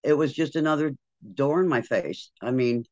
it 0.03 0.15
was 0.15 0.35
just 0.35 0.57
another 0.57 0.93
door 1.35 1.61
in 1.61 1.69
my 1.69 1.83
face. 1.83 2.31
I 2.43 2.51
mean, 2.51 2.85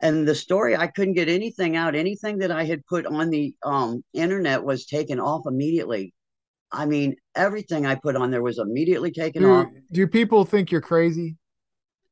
and 0.00 0.26
the 0.28 0.34
story 0.34 0.76
i 0.76 0.86
couldn't 0.86 1.14
get 1.14 1.28
anything 1.28 1.76
out 1.76 1.94
anything 1.94 2.38
that 2.38 2.50
i 2.50 2.64
had 2.64 2.84
put 2.86 3.06
on 3.06 3.30
the 3.30 3.54
um, 3.64 4.02
internet 4.12 4.62
was 4.62 4.86
taken 4.86 5.18
off 5.18 5.46
immediately 5.46 6.12
i 6.72 6.84
mean 6.86 7.14
everything 7.34 7.86
i 7.86 7.94
put 7.94 8.16
on 8.16 8.30
there 8.30 8.42
was 8.42 8.58
immediately 8.58 9.10
taken 9.10 9.42
do, 9.42 9.52
off. 9.52 9.68
do 9.92 10.06
people 10.06 10.44
think 10.44 10.70
you're 10.70 10.80
crazy? 10.80 11.36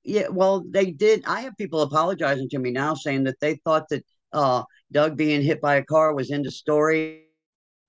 Yeah 0.04 0.28
well 0.30 0.64
they 0.68 0.90
did. 0.90 1.25
I 1.26 1.40
have 1.40 1.56
people 1.56 1.80
apologizing 1.82 2.49
to 2.50 2.58
me 2.58 2.70
now 2.70 2.94
saying 2.94 3.25
that 3.25 3.40
they 3.40 3.56
thought 3.64 3.88
that 3.88 4.04
uh, 4.32 4.62
doug 4.92 5.16
being 5.16 5.40
hit 5.42 5.61
by 5.61 5.76
a 5.76 5.84
car 5.84 6.14
was 6.14 6.30
in 6.30 6.42
the 6.42 6.50
story. 6.50 7.23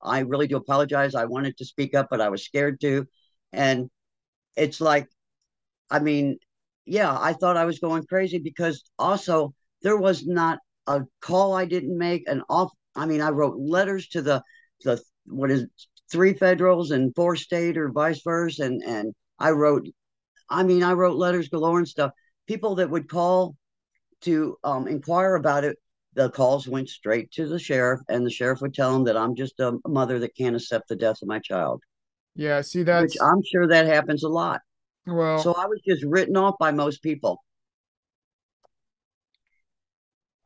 I 0.02 0.20
really 0.20 0.48
do 0.48 0.58
apologize. 0.58 1.16
I 1.16 1.26
wanted 1.26 1.58
to 1.58 1.66
speak 1.66 1.94
up 1.94 2.08
but 2.10 2.22
i 2.22 2.30
was 2.30 2.46
scared 2.46 2.80
to. 2.82 3.06
And 3.52 3.90
it's 4.56 4.80
like 4.80 5.08
i 5.92 6.00
mean 6.00 6.38
yeah 6.86 7.18
i 7.20 7.34
thought 7.34 7.58
i 7.58 7.66
was 7.66 7.80
going 7.80 8.04
crazy 8.06 8.40
because 8.40 8.90
also 8.98 9.54
there 9.82 9.98
was 9.98 10.26
not 10.26 10.60
a 10.88 11.04
call 11.22 11.54
I 11.54 11.66
didn't 11.66 11.98
make, 11.98 12.28
an 12.28 12.44
off. 12.50 12.72
I 12.96 13.06
mean, 13.06 13.22
I 13.22 13.30
wrote 13.30 13.58
letters 13.58 14.08
to 14.10 14.22
the 14.22 14.44
the 14.84 15.02
what 15.26 15.52
is 15.52 15.66
three 16.12 16.34
federals 16.34 16.92
and 16.92 17.14
four 17.16 17.36
state 17.36 17.78
or 17.78 17.90
vice 17.90 18.22
versa, 18.24 18.64
and 18.66 18.84
and 18.84 19.14
I 19.40 19.52
wrote, 19.52 19.88
I 20.50 20.64
mean, 20.64 20.84
I 20.84 20.94
wrote 20.94 21.18
letters 21.18 21.50
galore 21.50 21.80
and 21.80 21.88
stuff. 21.88 22.12
People 22.48 22.76
that 22.76 22.90
would 22.90 23.10
call 23.10 23.56
to 24.22 24.58
um, 24.64 24.88
inquire 24.88 25.36
about 25.36 25.64
it, 25.64 25.78
the 26.14 26.30
calls 26.30 26.68
went 26.68 26.90
straight 26.90 27.32
to 27.32 27.48
the 27.48 27.60
sheriff, 27.60 28.02
and 28.08 28.26
the 28.26 28.32
sheriff 28.32 28.62
would 28.62 28.74
tell 28.74 28.94
them 28.94 29.04
that 29.06 29.18
I'm 29.18 29.36
just 29.36 29.60
a 29.60 29.78
mother 29.88 30.20
that 30.20 30.36
can't 30.36 30.56
accept 30.56 30.88
the 30.88 30.96
death 30.96 31.22
of 31.22 31.28
my 31.28 31.40
child. 31.40 31.82
Yeah, 32.36 32.62
see 32.62 32.84
that. 32.84 33.02
which 33.02 33.16
I'm 33.22 33.42
sure 33.44 33.68
that 33.68 33.86
happens 33.86 34.24
a 34.24 34.30
lot. 34.30 34.62
Well, 35.08 35.40
so 35.40 35.54
I 35.54 35.66
was 35.68 35.80
just 35.88 36.04
written 36.04 36.36
off 36.36 36.56
by 36.60 36.72
most 36.72 37.02
people. 37.02 37.44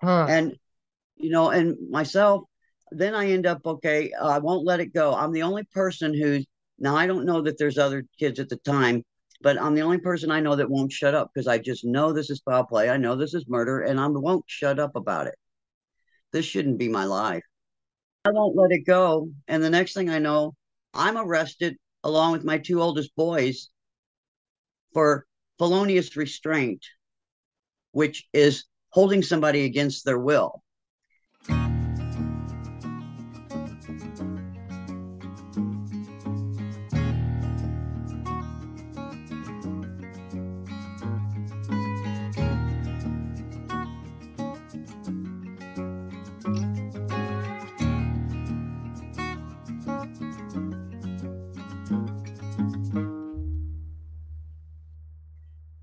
Huh. 0.01 0.27
And, 0.29 0.55
you 1.15 1.29
know, 1.29 1.49
and 1.49 1.77
myself, 1.89 2.43
then 2.91 3.15
I 3.15 3.31
end 3.31 3.45
up, 3.45 3.61
okay, 3.65 4.11
I 4.13 4.39
won't 4.39 4.65
let 4.65 4.79
it 4.79 4.93
go. 4.93 5.13
I'm 5.13 5.31
the 5.31 5.43
only 5.43 5.63
person 5.63 6.13
who's, 6.13 6.45
now 6.77 6.95
I 6.95 7.07
don't 7.07 7.25
know 7.25 7.41
that 7.41 7.57
there's 7.57 7.77
other 7.77 8.05
kids 8.17 8.39
at 8.39 8.49
the 8.49 8.57
time, 8.57 9.03
but 9.41 9.61
I'm 9.61 9.75
the 9.75 9.81
only 9.81 9.99
person 9.99 10.31
I 10.31 10.39
know 10.39 10.55
that 10.55 10.69
won't 10.69 10.91
shut 10.91 11.15
up 11.15 11.31
because 11.33 11.47
I 11.47 11.57
just 11.57 11.85
know 11.85 12.11
this 12.11 12.29
is 12.29 12.41
foul 12.43 12.65
play. 12.65 12.89
I 12.89 12.97
know 12.97 13.15
this 13.15 13.33
is 13.33 13.45
murder 13.47 13.81
and 13.81 13.99
I 13.99 14.07
won't 14.07 14.45
shut 14.47 14.79
up 14.79 14.95
about 14.95 15.27
it. 15.27 15.35
This 16.31 16.45
shouldn't 16.45 16.77
be 16.77 16.89
my 16.89 17.05
life. 17.05 17.43
I 18.25 18.31
won't 18.31 18.55
let 18.55 18.71
it 18.71 18.85
go. 18.85 19.29
And 19.47 19.63
the 19.63 19.69
next 19.69 19.93
thing 19.93 20.09
I 20.09 20.19
know, 20.19 20.55
I'm 20.93 21.17
arrested 21.17 21.77
along 22.03 22.33
with 22.33 22.43
my 22.43 22.57
two 22.57 22.81
oldest 22.81 23.15
boys 23.15 23.69
for 24.93 25.25
felonious 25.57 26.15
restraint, 26.15 26.85
which 27.91 28.27
is 28.33 28.65
holding 28.89 29.21
somebody 29.21 29.65
against 29.65 30.05
their 30.05 30.19
will. 30.19 30.63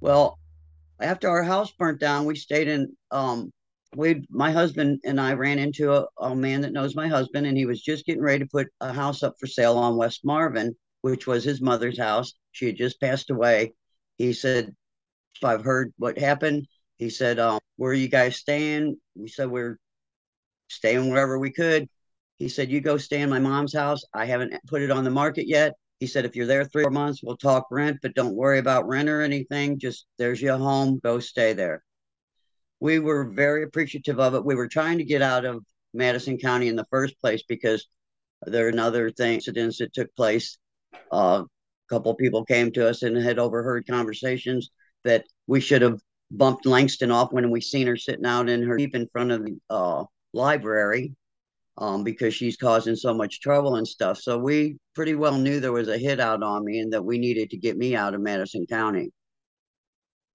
Well, 0.06 0.38
after 1.00 1.28
our 1.28 1.42
house 1.42 1.72
burnt 1.72 1.98
down, 1.98 2.26
we 2.26 2.36
stayed 2.36 2.68
in. 2.68 2.96
Um, 3.10 3.50
we, 3.96 4.25
my 4.30 4.52
husband 4.52 5.00
and 5.04 5.20
I 5.20 5.32
ran 5.32 5.58
into 5.58 5.92
a, 5.92 6.06
a 6.20 6.32
man 6.32 6.60
that 6.60 6.72
knows 6.72 6.94
my 6.94 7.08
husband, 7.08 7.44
and 7.44 7.58
he 7.58 7.66
was 7.66 7.82
just 7.82 8.06
getting 8.06 8.22
ready 8.22 8.44
to 8.44 8.48
put 8.48 8.68
a 8.80 8.92
house 8.92 9.25
up 9.25 9.34
for 9.40 9.48
sale 9.48 9.76
on 9.76 9.96
West 9.96 10.20
Marvin, 10.25 10.76
which 11.00 11.26
was 11.26 11.42
his 11.42 11.60
mother's 11.60 11.98
house. 11.98 12.34
She 12.52 12.66
had 12.66 12.76
just 12.76 13.00
passed 13.00 13.30
away. 13.30 13.75
He 14.16 14.32
said, 14.32 14.76
"I've 15.42 15.64
heard 15.64 15.92
what 15.98 16.16
happened." 16.16 16.68
He 16.98 17.10
said, 17.10 17.40
um, 17.40 17.58
"Where 17.75 17.90
are 17.90 17.94
you 17.94 18.08
guys 18.08 18.36
staying?" 18.36 18.98
We 19.16 19.26
said, 19.26 19.50
"We're 19.50 19.76
staying 20.68 21.10
wherever 21.10 21.36
we 21.36 21.50
could." 21.50 21.88
He 22.38 22.48
said, 22.48 22.70
"You 22.70 22.80
go 22.80 22.96
stay 22.96 23.22
in 23.22 23.30
my 23.30 23.40
mom's 23.40 23.75
house. 23.75 24.02
I 24.14 24.26
haven't 24.26 24.54
put 24.68 24.82
it 24.82 24.92
on 24.92 25.02
the 25.02 25.10
market 25.10 25.48
yet. 25.48 25.72
He 26.00 26.06
said, 26.06 26.24
if 26.24 26.36
you're 26.36 26.46
there 26.46 26.64
three 26.64 26.84
or 26.84 26.90
months, 26.90 27.22
we'll 27.22 27.36
talk 27.36 27.66
rent, 27.70 27.98
but 28.02 28.14
don't 28.14 28.34
worry 28.34 28.58
about 28.58 28.86
rent 28.86 29.08
or 29.08 29.22
anything. 29.22 29.78
Just 29.78 30.06
there's 30.18 30.42
your 30.42 30.58
home. 30.58 31.00
Go 31.02 31.20
stay 31.20 31.54
there. 31.54 31.82
We 32.80 32.98
were 32.98 33.24
very 33.24 33.62
appreciative 33.62 34.20
of 34.20 34.34
it. 34.34 34.44
We 34.44 34.54
were 34.54 34.68
trying 34.68 34.98
to 34.98 35.04
get 35.04 35.22
out 35.22 35.46
of 35.46 35.64
Madison 35.94 36.36
County 36.36 36.68
in 36.68 36.76
the 36.76 36.86
first 36.90 37.18
place 37.20 37.42
because 37.48 37.86
there 38.42 38.66
are 38.66 38.70
another 38.70 39.10
thing, 39.10 39.34
incidents 39.34 39.78
that 39.78 39.94
took 39.94 40.14
place. 40.14 40.58
Uh, 41.10 41.44
a 41.44 41.94
couple 41.94 42.14
people 42.14 42.44
came 42.44 42.70
to 42.72 42.88
us 42.88 43.02
and 43.02 43.16
had 43.16 43.38
overheard 43.38 43.86
conversations 43.86 44.70
that 45.04 45.24
we 45.46 45.60
should 45.60 45.80
have 45.80 46.00
bumped 46.30 46.66
Langston 46.66 47.10
off 47.10 47.32
when 47.32 47.50
we 47.50 47.60
seen 47.60 47.86
her 47.86 47.96
sitting 47.96 48.26
out 48.26 48.48
in 48.48 48.62
her 48.62 48.76
deep 48.76 48.94
in 48.94 49.08
front 49.08 49.30
of 49.30 49.44
the 49.44 49.56
uh, 49.70 50.04
library 50.34 51.14
um, 51.78 52.04
because 52.04 52.35
she's 52.35 52.56
causing 52.56 52.97
so 52.97 53.12
much 53.12 53.40
trouble 53.40 53.76
and 53.76 53.87
stuff. 53.87 54.18
So 54.18 54.38
we 54.38 54.78
pretty 54.95 55.14
well 55.14 55.37
knew 55.37 55.61
there 55.61 55.73
was 55.73 55.88
a 55.88 55.99
hit 55.99 56.21
out 56.21 56.42
on 56.42 56.64
me 56.64 56.80
and 56.80 56.92
that 56.92 57.04
we 57.04 57.18
needed 57.18 57.50
to 57.50 57.56
get 57.56 57.76
me 57.76 57.95
out 57.95 58.14
of 58.14 58.21
Madison 58.21 58.66
County. 58.66 59.12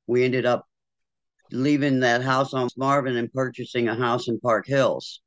We 0.08 0.24
ended 0.24 0.46
up 0.46 0.66
leaving 1.52 2.02
that 2.02 2.22
house 2.22 2.54
on 2.54 2.70
Marvin 2.78 3.18
and 3.18 3.32
purchasing 3.34 3.88
a 3.88 3.96
house 3.96 4.28
in 4.28 4.40
Park 4.40 4.66
Hills. 4.68 5.22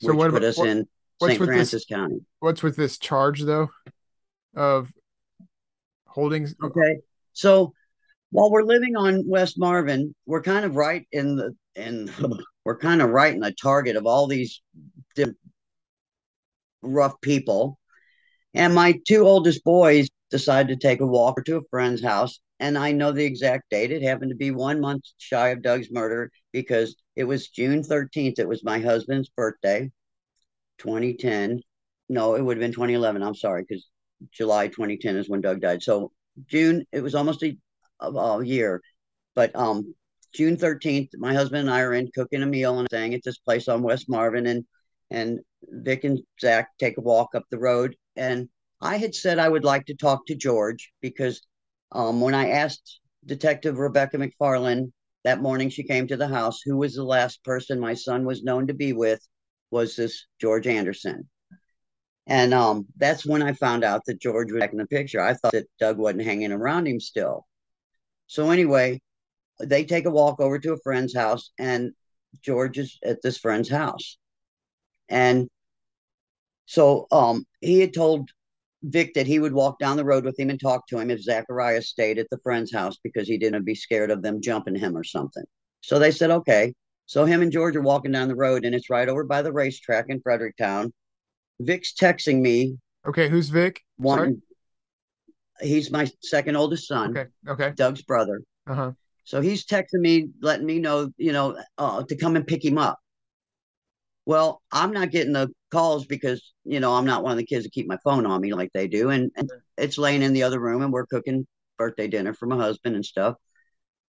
So 0.00 0.14
what 0.14 0.30
put 0.30 0.38
about, 0.38 0.48
us 0.48 0.58
what, 0.58 0.68
in 0.68 0.88
St. 1.20 1.38
Francois 1.38 1.56
this, 1.56 1.84
County. 1.84 2.20
What's 2.38 2.62
with 2.62 2.76
this 2.76 2.98
charge 2.98 3.42
though 3.42 3.68
of 4.54 4.92
holdings? 6.06 6.54
Okay. 6.62 6.98
So 7.32 7.72
while 8.30 8.50
we're 8.50 8.62
living 8.62 8.96
on 8.96 9.24
West 9.26 9.58
Marvin, 9.58 10.14
we're 10.26 10.42
kind 10.42 10.64
of 10.64 10.76
right 10.76 11.06
in 11.10 11.36
the 11.36 11.54
in 11.78 12.10
we're 12.64 12.78
kind 12.78 13.00
of 13.00 13.10
right 13.10 13.32
in 13.32 13.40
the 13.40 13.52
target 13.52 13.96
of 13.96 14.06
all 14.06 14.26
these 14.26 14.60
rough 16.82 17.20
people. 17.20 17.78
And 18.54 18.74
my 18.74 18.98
two 19.06 19.26
oldest 19.26 19.64
boys 19.64 20.08
decided 20.30 20.68
to 20.80 20.86
take 20.88 21.00
a 21.00 21.06
walk 21.06 21.44
to 21.44 21.58
a 21.58 21.62
friend's 21.70 22.02
house. 22.02 22.40
And 22.60 22.76
I 22.76 22.92
know 22.92 23.12
the 23.12 23.24
exact 23.24 23.70
date. 23.70 23.92
It 23.92 24.02
happened 24.02 24.30
to 24.30 24.36
be 24.36 24.50
one 24.50 24.80
month 24.80 25.04
shy 25.18 25.50
of 25.50 25.62
Doug's 25.62 25.90
murder 25.90 26.30
because 26.52 26.96
it 27.14 27.24
was 27.24 27.48
June 27.48 27.82
13th. 27.82 28.38
It 28.38 28.48
was 28.48 28.64
my 28.64 28.80
husband's 28.80 29.28
birthday, 29.28 29.90
2010. 30.78 31.60
No, 32.08 32.34
it 32.34 32.42
would 32.42 32.56
have 32.56 32.62
been 32.62 32.72
2011. 32.72 33.22
I'm 33.22 33.34
sorry, 33.34 33.64
because 33.68 33.86
July 34.32 34.68
2010 34.68 35.16
is 35.16 35.28
when 35.28 35.40
Doug 35.40 35.60
died. 35.60 35.82
So 35.82 36.12
June, 36.46 36.84
it 36.92 37.00
was 37.00 37.14
almost 37.14 37.42
a, 37.44 37.56
a 38.00 38.44
year. 38.44 38.80
But 39.34 39.54
um, 39.54 39.94
June 40.34 40.56
13th, 40.56 41.10
my 41.16 41.32
husband 41.32 41.60
and 41.60 41.70
I 41.70 41.80
are 41.80 41.94
in 41.94 42.10
cooking 42.14 42.42
a 42.42 42.46
meal 42.46 42.78
and 42.78 42.88
staying 42.90 43.14
at 43.14 43.22
this 43.24 43.38
place 43.38 43.68
on 43.68 43.82
West 43.82 44.08
Marvin. 44.08 44.46
And 44.46 44.64
and 45.10 45.40
Vic 45.62 46.04
and 46.04 46.20
Zach 46.40 46.68
take 46.78 46.98
a 46.98 47.02
walk 47.02 47.34
up 47.34 47.44
the 47.50 47.58
road. 47.58 47.96
And 48.16 48.48
I 48.80 48.96
had 48.96 49.14
said 49.14 49.38
I 49.38 49.48
would 49.48 49.64
like 49.64 49.86
to 49.86 49.94
talk 49.94 50.26
to 50.26 50.34
George 50.34 50.92
because 51.00 51.40
um, 51.92 52.20
when 52.20 52.34
I 52.34 52.50
asked 52.50 53.00
Detective 53.24 53.78
Rebecca 53.78 54.18
McFarland 54.18 54.92
that 55.24 55.42
morning, 55.42 55.70
she 55.70 55.82
came 55.82 56.06
to 56.08 56.16
the 56.16 56.28
house. 56.28 56.60
Who 56.64 56.76
was 56.76 56.94
the 56.94 57.04
last 57.04 57.42
person 57.44 57.80
my 57.80 57.94
son 57.94 58.24
was 58.24 58.42
known 58.42 58.66
to 58.66 58.74
be 58.74 58.92
with? 58.92 59.20
Was 59.70 59.96
this 59.96 60.26
George 60.40 60.66
Anderson? 60.66 61.28
And 62.26 62.52
um, 62.52 62.86
that's 62.96 63.24
when 63.24 63.42
I 63.42 63.54
found 63.54 63.84
out 63.84 64.02
that 64.06 64.20
George 64.20 64.52
was 64.52 64.60
back 64.60 64.72
in 64.72 64.78
the 64.78 64.86
picture. 64.86 65.20
I 65.20 65.34
thought 65.34 65.52
that 65.52 65.68
Doug 65.80 65.96
wasn't 65.96 66.24
hanging 66.24 66.52
around 66.52 66.86
him 66.86 67.00
still. 67.00 67.46
So 68.26 68.50
anyway, 68.50 69.00
they 69.60 69.84
take 69.84 70.06
a 70.06 70.10
walk 70.10 70.40
over 70.40 70.58
to 70.58 70.72
a 70.72 70.80
friend's 70.80 71.14
house, 71.14 71.50
and 71.58 71.92
George 72.42 72.78
is 72.78 72.98
at 73.04 73.22
this 73.22 73.38
friend's 73.38 73.68
house. 73.68 74.18
And 75.08 75.48
so 76.66 77.06
um, 77.10 77.44
he 77.60 77.80
had 77.80 77.94
told 77.94 78.30
Vic 78.82 79.14
that 79.14 79.26
he 79.26 79.38
would 79.38 79.52
walk 79.52 79.78
down 79.78 79.96
the 79.96 80.04
road 80.04 80.24
with 80.24 80.38
him 80.38 80.50
and 80.50 80.60
talk 80.60 80.86
to 80.88 80.98
him 80.98 81.10
if 81.10 81.22
Zachariah 81.22 81.82
stayed 81.82 82.18
at 82.18 82.28
the 82.30 82.38
friend's 82.42 82.72
house 82.72 82.98
because 83.02 83.26
he 83.26 83.38
didn't 83.38 83.64
be 83.64 83.74
scared 83.74 84.10
of 84.10 84.22
them 84.22 84.40
jumping 84.40 84.76
him 84.76 84.96
or 84.96 85.04
something. 85.04 85.44
So 85.80 85.98
they 85.98 86.10
said, 86.10 86.30
okay. 86.30 86.74
So 87.06 87.24
him 87.24 87.40
and 87.40 87.50
George 87.50 87.74
are 87.74 87.80
walking 87.80 88.12
down 88.12 88.28
the 88.28 88.36
road, 88.36 88.64
and 88.64 88.74
it's 88.74 88.90
right 88.90 89.08
over 89.08 89.24
by 89.24 89.40
the 89.40 89.52
racetrack 89.52 90.06
in 90.10 90.20
Fredericktown. 90.20 90.92
Vic's 91.58 91.94
texting 91.94 92.40
me. 92.40 92.76
Okay, 93.06 93.28
who's 93.30 93.48
Vic? 93.48 93.80
One, 93.96 94.42
he's 95.60 95.90
my 95.90 96.10
second 96.22 96.56
oldest 96.56 96.86
son. 96.86 97.16
Okay, 97.16 97.30
okay. 97.48 97.72
Doug's 97.74 98.02
brother. 98.02 98.42
Uh 98.66 98.74
huh. 98.74 98.92
So 99.28 99.42
he's 99.42 99.66
texting 99.66 100.00
me, 100.00 100.30
letting 100.40 100.64
me 100.64 100.78
know, 100.78 101.10
you 101.18 101.32
know, 101.32 101.54
uh, 101.76 102.02
to 102.02 102.16
come 102.16 102.34
and 102.34 102.46
pick 102.46 102.64
him 102.64 102.78
up. 102.78 102.98
Well, 104.24 104.62
I'm 104.72 104.90
not 104.90 105.10
getting 105.10 105.34
the 105.34 105.50
calls 105.70 106.06
because, 106.06 106.54
you 106.64 106.80
know, 106.80 106.94
I'm 106.94 107.04
not 107.04 107.22
one 107.22 107.32
of 107.32 107.36
the 107.36 107.44
kids 107.44 107.64
that 107.64 107.74
keep 107.74 107.86
my 107.86 107.98
phone 108.02 108.24
on 108.24 108.40
me 108.40 108.54
like 108.54 108.70
they 108.72 108.88
do. 108.88 109.10
And, 109.10 109.30
and 109.36 109.50
it's 109.76 109.98
laying 109.98 110.22
in 110.22 110.32
the 110.32 110.44
other 110.44 110.58
room 110.58 110.80
and 110.80 110.90
we're 110.90 111.04
cooking 111.04 111.46
birthday 111.76 112.08
dinner 112.08 112.32
for 112.32 112.46
my 112.46 112.56
husband 112.56 112.94
and 112.94 113.04
stuff. 113.04 113.34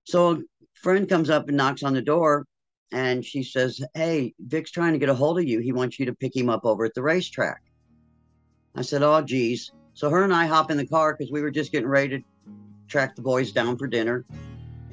So 0.03 0.33
a 0.33 0.39
friend 0.75 1.09
comes 1.09 1.31
up 1.31 1.47
and 1.47 1.57
knocks 1.57 1.85
on 1.85 1.95
the 1.95 2.03
door 2.03 2.45
and 2.91 3.25
she 3.25 3.45
says, 3.45 3.81
Hey, 3.95 4.35
Vic's 4.41 4.73
trying 4.73 4.95
to 4.95 4.99
get 4.99 5.11
a 5.11 5.15
hold 5.15 5.39
of 5.39 5.45
you. 5.45 5.61
He 5.61 5.73
wants 5.73 6.01
you 6.01 6.07
to 6.07 6.15
pick 6.15 6.35
him 6.35 6.51
up 6.51 6.65
over 6.65 6.85
at 6.85 6.95
the 6.95 7.05
racetrack. 7.05 7.61
I 8.75 8.83
said, 8.83 9.05
Oh, 9.05 9.23
geez. 9.23 9.71
So 9.93 10.11
her 10.11 10.25
and 10.25 10.35
I 10.35 10.47
hop 10.47 10.73
in 10.73 10.77
the 10.77 10.89
car 10.89 11.15
because 11.17 11.31
we 11.31 11.41
were 11.41 11.53
just 11.53 11.71
getting 11.71 11.87
ready 11.87 12.19
to 12.19 12.25
track 12.89 13.15
the 13.15 13.23
boys 13.23 13.53
down 13.53 13.79
for 13.79 13.87
dinner. 13.87 14.25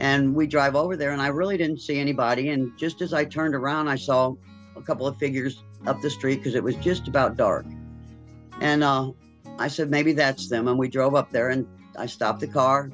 And 0.02 0.34
we 0.34 0.48
drive 0.48 0.76
over 0.76 0.98
there, 0.98 1.12
and 1.12 1.22
I 1.22 1.28
really 1.28 1.58
didn't 1.58 1.80
see 1.80 2.00
anybody. 2.00 2.50
And 2.50 2.76
just 2.76 3.04
as 3.04 3.14
I 3.14 3.24
turned 3.24 3.54
around, 3.54 3.88
I 3.88 3.96
saw 3.96 4.34
a 4.76 4.82
couple 4.82 5.06
of 5.06 5.16
figures 5.18 5.64
up 5.86 6.02
the 6.02 6.10
street 6.10 6.38
because 6.38 6.56
it 6.56 6.64
was 6.64 6.76
just 6.78 7.08
about 7.08 7.38
dark. 7.38 7.68
And 8.62 8.84
uh, 8.84 9.12
I 9.60 9.68
said, 9.68 9.92
maybe 9.92 10.14
that's 10.14 10.50
them. 10.50 10.68
And 10.68 10.80
we 10.80 10.88
drove 10.88 11.14
up 11.14 11.30
there, 11.30 11.50
and 11.50 11.68
I 12.00 12.08
stopped 12.08 12.40
the 12.40 12.48
car. 12.48 12.90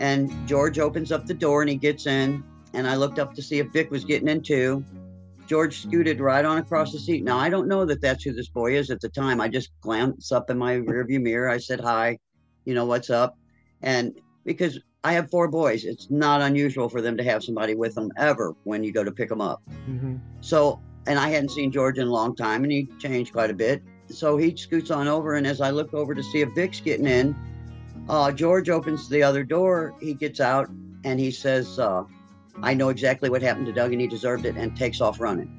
And 0.00 0.32
George 0.48 0.78
opens 0.78 1.12
up 1.12 1.26
the 1.26 1.34
door 1.34 1.60
and 1.60 1.68
he 1.68 1.76
gets 1.76 2.06
in. 2.06 2.42
And 2.72 2.86
I 2.86 2.96
looked 2.96 3.18
up 3.18 3.34
to 3.34 3.42
see 3.42 3.58
if 3.58 3.68
Vic 3.68 3.90
was 3.90 4.06
getting 4.06 4.28
in 4.28 4.42
too. 4.42 4.82
George 5.46 5.82
scooted 5.82 6.20
right 6.20 6.44
on 6.44 6.56
across 6.56 6.90
the 6.92 6.98
seat. 6.98 7.22
Now, 7.22 7.36
I 7.36 7.50
don't 7.50 7.68
know 7.68 7.84
that 7.84 8.00
that's 8.00 8.24
who 8.24 8.32
this 8.32 8.48
boy 8.48 8.76
is 8.76 8.90
at 8.90 9.02
the 9.02 9.10
time. 9.10 9.42
I 9.42 9.48
just 9.48 9.70
glanced 9.82 10.32
up 10.32 10.48
in 10.48 10.56
my 10.56 10.76
rearview 10.76 11.20
mirror. 11.20 11.50
I 11.50 11.58
said, 11.58 11.80
hi, 11.80 12.18
you 12.64 12.72
know, 12.72 12.86
what's 12.86 13.10
up? 13.10 13.36
And 13.82 14.18
because 14.44 14.78
I 15.02 15.12
have 15.12 15.30
four 15.30 15.48
boys. 15.48 15.84
It's 15.84 16.10
not 16.10 16.40
unusual 16.40 16.88
for 16.88 17.00
them 17.00 17.16
to 17.16 17.24
have 17.24 17.42
somebody 17.44 17.74
with 17.74 17.94
them 17.94 18.10
ever 18.16 18.54
when 18.64 18.82
you 18.82 18.92
go 18.92 19.04
to 19.04 19.12
pick 19.12 19.28
them 19.28 19.40
up. 19.40 19.62
Mm-hmm. 19.88 20.16
So, 20.40 20.80
and 21.06 21.18
I 21.18 21.28
hadn't 21.28 21.50
seen 21.50 21.70
George 21.70 21.98
in 21.98 22.06
a 22.06 22.10
long 22.10 22.34
time, 22.34 22.62
and 22.64 22.72
he 22.72 22.88
changed 22.98 23.32
quite 23.32 23.50
a 23.50 23.54
bit. 23.54 23.82
So 24.08 24.36
he 24.36 24.56
scoots 24.56 24.90
on 24.90 25.08
over, 25.08 25.34
and 25.34 25.46
as 25.46 25.60
I 25.60 25.70
look 25.70 25.92
over 25.94 26.14
to 26.14 26.22
see 26.22 26.40
if 26.40 26.50
Vic's 26.54 26.80
getting 26.80 27.06
in, 27.06 27.36
uh, 28.08 28.32
George 28.32 28.68
opens 28.70 29.08
the 29.08 29.22
other 29.22 29.44
door. 29.44 29.94
He 30.00 30.14
gets 30.14 30.40
out, 30.40 30.68
and 31.04 31.18
he 31.18 31.30
says, 31.30 31.78
uh, 31.78 32.04
"I 32.62 32.74
know 32.74 32.90
exactly 32.90 33.30
what 33.30 33.42
happened 33.42 33.66
to 33.66 33.72
Doug, 33.72 33.92
and 33.92 34.00
he 34.00 34.06
deserved 34.06 34.44
it," 34.46 34.56
and 34.56 34.76
takes 34.76 35.00
off 35.00 35.20
running. 35.20 35.50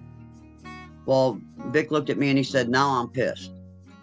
Well, 1.05 1.39
Vic 1.67 1.91
looked 1.91 2.09
at 2.09 2.17
me 2.17 2.29
and 2.29 2.37
he 2.37 2.43
said, 2.43 2.69
"Now 2.69 2.89
I'm 2.99 3.09
pissed," 3.09 3.51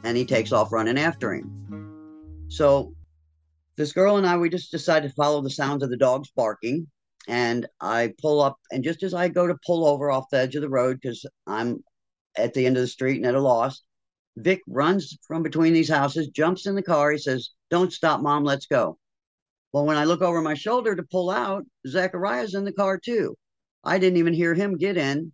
and 0.04 0.16
he 0.16 0.24
takes 0.24 0.52
off 0.52 0.72
running 0.72 0.98
after 0.98 1.34
him. 1.34 2.46
So 2.48 2.94
this 3.76 3.92
girl 3.92 4.16
and 4.16 4.26
I, 4.26 4.36
we 4.36 4.48
just 4.48 4.70
decided 4.70 5.08
to 5.08 5.14
follow 5.14 5.40
the 5.40 5.50
sounds 5.50 5.82
of 5.82 5.90
the 5.90 5.96
dogs 5.96 6.30
barking. 6.34 6.88
And 7.28 7.66
I 7.80 8.12
pull 8.20 8.40
up, 8.40 8.58
and 8.72 8.82
just 8.82 9.02
as 9.02 9.14
I 9.14 9.28
go 9.28 9.46
to 9.46 9.56
pull 9.64 9.86
over 9.86 10.10
off 10.10 10.30
the 10.30 10.38
edge 10.38 10.56
of 10.56 10.62
the 10.62 10.68
road, 10.68 10.98
because 11.00 11.24
I'm 11.46 11.84
at 12.36 12.52
the 12.52 12.66
end 12.66 12.76
of 12.76 12.82
the 12.82 12.88
street 12.88 13.18
and 13.18 13.26
at 13.26 13.34
a 13.34 13.40
loss, 13.40 13.82
Vic 14.36 14.60
runs 14.66 15.18
from 15.26 15.42
between 15.42 15.72
these 15.72 15.88
houses, 15.90 16.28
jumps 16.28 16.66
in 16.66 16.74
the 16.74 16.82
car. 16.82 17.12
He 17.12 17.18
says, 17.18 17.50
Don't 17.70 17.92
stop, 17.92 18.20
mom, 18.20 18.44
let's 18.44 18.66
go. 18.66 18.98
Well, 19.72 19.86
when 19.86 19.96
I 19.96 20.04
look 20.04 20.22
over 20.22 20.42
my 20.42 20.54
shoulder 20.54 20.96
to 20.96 21.02
pull 21.02 21.30
out, 21.30 21.64
Zachariah's 21.86 22.54
in 22.54 22.64
the 22.64 22.72
car 22.72 22.98
too. 22.98 23.36
I 23.84 23.98
didn't 23.98 24.18
even 24.18 24.34
hear 24.34 24.54
him 24.54 24.76
get 24.76 24.96
in. 24.96 25.32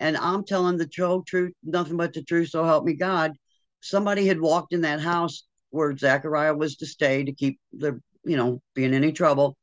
And 0.00 0.16
I'm 0.16 0.44
telling 0.44 0.76
the 0.76 0.86
truth, 0.86 1.52
nothing 1.62 1.96
but 1.96 2.12
the 2.12 2.22
truth, 2.22 2.50
so 2.50 2.64
help 2.64 2.84
me 2.84 2.94
God. 2.94 3.32
Somebody 3.80 4.26
had 4.26 4.40
walked 4.40 4.72
in 4.72 4.82
that 4.82 5.00
house 5.00 5.44
where 5.74 5.96
Zachariah 5.96 6.54
was 6.54 6.76
to 6.76 6.86
stay 6.86 7.24
to 7.24 7.32
keep 7.32 7.58
the, 7.72 8.00
you 8.24 8.36
know, 8.36 8.62
be 8.74 8.84
in 8.84 8.94
any 8.94 9.10
trouble, 9.10 9.56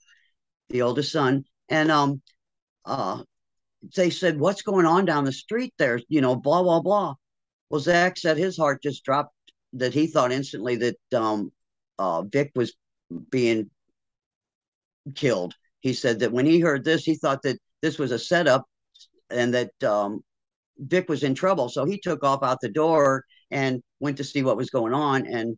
the 0.70 0.82
oldest 0.82 1.12
son. 1.12 1.46
And 1.70 1.90
um, 1.90 2.22
uh, 2.84 3.24
they 3.96 4.10
said, 4.10 4.38
What's 4.38 4.62
going 4.62 4.86
on 4.86 5.06
down 5.06 5.24
the 5.24 5.32
street 5.32 5.74
there? 5.78 6.02
You 6.10 6.20
know, 6.20 6.36
blah, 6.36 6.64
blah, 6.64 6.82
blah. 6.82 7.16
Well, 7.70 7.80
Zach 7.80 8.18
said 8.18 8.38
his 8.38 8.58
heart 8.58 8.84
just 8.84 9.06
dropped 9.06 9.34
that 9.74 9.94
he 9.94 10.08
thought 10.08 10.34
instantly 10.34 10.76
that 10.76 10.98
um, 11.16 11.54
uh, 11.98 12.24
Vic 12.24 12.52
was 12.56 12.74
being 13.30 13.70
killed. 15.16 15.56
He 15.80 15.94
said 15.94 16.20
that 16.20 16.34
when 16.34 16.46
he 16.46 16.60
heard 16.60 16.84
this, 16.84 17.06
he 17.06 17.16
thought 17.16 17.42
that 17.44 17.58
this 17.82 17.98
was 17.98 18.12
a 18.12 18.20
setup 18.20 18.66
and 19.30 19.54
that 19.54 19.82
um, 19.82 20.20
Vic 20.78 21.08
was 21.08 21.24
in 21.24 21.36
trouble. 21.36 21.70
So 21.70 21.86
he 21.86 21.98
took 21.98 22.26
off 22.26 22.44
out 22.44 22.60
the 22.62 22.70
door 22.70 23.24
and 23.50 23.82
went 24.02 24.18
to 24.18 24.26
see 24.26 24.44
what 24.44 24.58
was 24.58 24.70
going 24.70 24.94
on. 24.94 25.26
And 25.26 25.58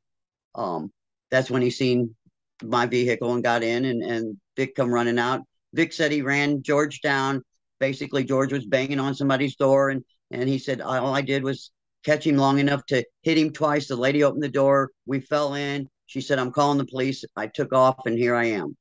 um, 0.55 0.91
that's 1.31 1.49
when 1.49 1.61
he 1.61 1.69
seen 1.69 2.15
my 2.61 2.85
vehicle 2.85 3.33
and 3.33 3.43
got 3.43 3.63
in, 3.63 3.85
and 3.85 4.03
and 4.03 4.37
Vic 4.55 4.75
come 4.75 4.93
running 4.93 5.19
out. 5.19 5.41
Vic 5.73 5.93
said 5.93 6.11
he 6.11 6.21
ran 6.21 6.61
George 6.61 7.01
down. 7.01 7.41
Basically, 7.79 8.23
George 8.23 8.53
was 8.53 8.65
banging 8.65 8.99
on 8.99 9.15
somebody's 9.15 9.55
door, 9.55 9.89
and 9.89 10.03
and 10.31 10.47
he 10.47 10.57
said 10.57 10.81
all 10.81 11.13
I 11.13 11.21
did 11.21 11.43
was 11.43 11.71
catch 12.05 12.25
him 12.25 12.37
long 12.37 12.59
enough 12.59 12.85
to 12.87 13.03
hit 13.21 13.37
him 13.37 13.51
twice. 13.51 13.87
The 13.87 13.95
lady 13.95 14.23
opened 14.23 14.43
the 14.43 14.49
door. 14.49 14.91
We 15.05 15.19
fell 15.21 15.55
in. 15.55 15.89
She 16.05 16.21
said, 16.21 16.39
"I'm 16.39 16.51
calling 16.51 16.77
the 16.77 16.85
police." 16.85 17.23
I 17.35 17.47
took 17.47 17.73
off, 17.73 18.05
and 18.05 18.17
here 18.17 18.35
I 18.35 18.45
am. 18.45 18.75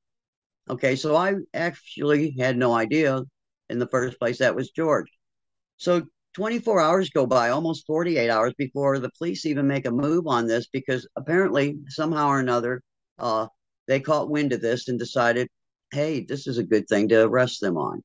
Okay, 0.71 0.97
so 0.97 1.17
I 1.17 1.35
actually 1.55 2.37
had 2.39 2.57
no 2.57 2.73
idea 2.73 3.23
in 3.69 3.79
the 3.79 3.89
first 3.89 4.19
place 4.19 4.39
that 4.39 4.55
was 4.55 4.71
George. 4.71 5.11
So 5.77 6.03
24 6.35 6.81
hours 6.81 7.11
go 7.11 7.27
by, 7.27 7.51
almost 7.51 7.87
48 7.87 8.31
hours 8.31 8.55
before 8.57 8.99
the 8.99 9.11
police 9.19 9.45
even 9.45 9.67
make 9.67 9.87
a 9.87 9.91
move 9.91 10.27
on 10.27 10.47
this 10.47 10.67
because 10.67 11.07
apparently, 11.17 11.79
somehow 11.89 12.29
or 12.29 12.41
another, 12.41 12.83
uh, 13.19 13.47
they 13.87 14.01
caught 14.01 14.31
wind 14.31 14.53
of 14.53 14.63
this 14.63 14.89
and 14.89 14.99
decided, 14.99 15.49
hey, 15.93 16.25
this 16.25 16.47
is 16.47 16.57
a 16.57 16.63
good 16.63 16.89
thing 16.89 17.09
to 17.09 17.25
arrest 17.25 17.61
them 17.61 17.77
on. 17.77 18.03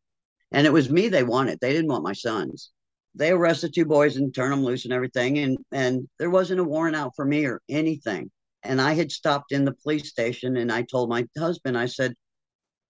And 0.52 0.68
it 0.68 0.74
was 0.74 0.90
me 0.90 1.08
they 1.08 1.24
wanted. 1.24 1.60
They 1.60 1.72
didn't 1.72 1.90
want 1.90 2.04
my 2.04 2.14
sons. 2.14 2.72
They 3.16 3.32
arrested 3.32 3.74
two 3.74 3.86
boys 3.86 4.18
and 4.18 4.34
turned 4.34 4.54
them 4.54 4.64
loose 4.64 4.84
and 4.84 4.94
everything. 4.94 5.38
And, 5.40 5.58
and 5.72 6.08
there 6.20 6.30
wasn't 6.30 6.60
a 6.60 6.66
warrant 6.66 6.96
out 6.96 7.14
for 7.16 7.26
me 7.26 7.46
or 7.46 7.62
anything. 7.70 8.30
And 8.64 8.82
I 8.82 8.94
had 8.94 9.12
stopped 9.12 9.54
in 9.54 9.64
the 9.64 9.74
police 9.84 10.10
station 10.10 10.58
and 10.58 10.72
I 10.72 10.82
told 10.82 11.10
my 11.10 11.26
husband, 11.38 11.78
I 11.78 11.86
said, 11.86 12.14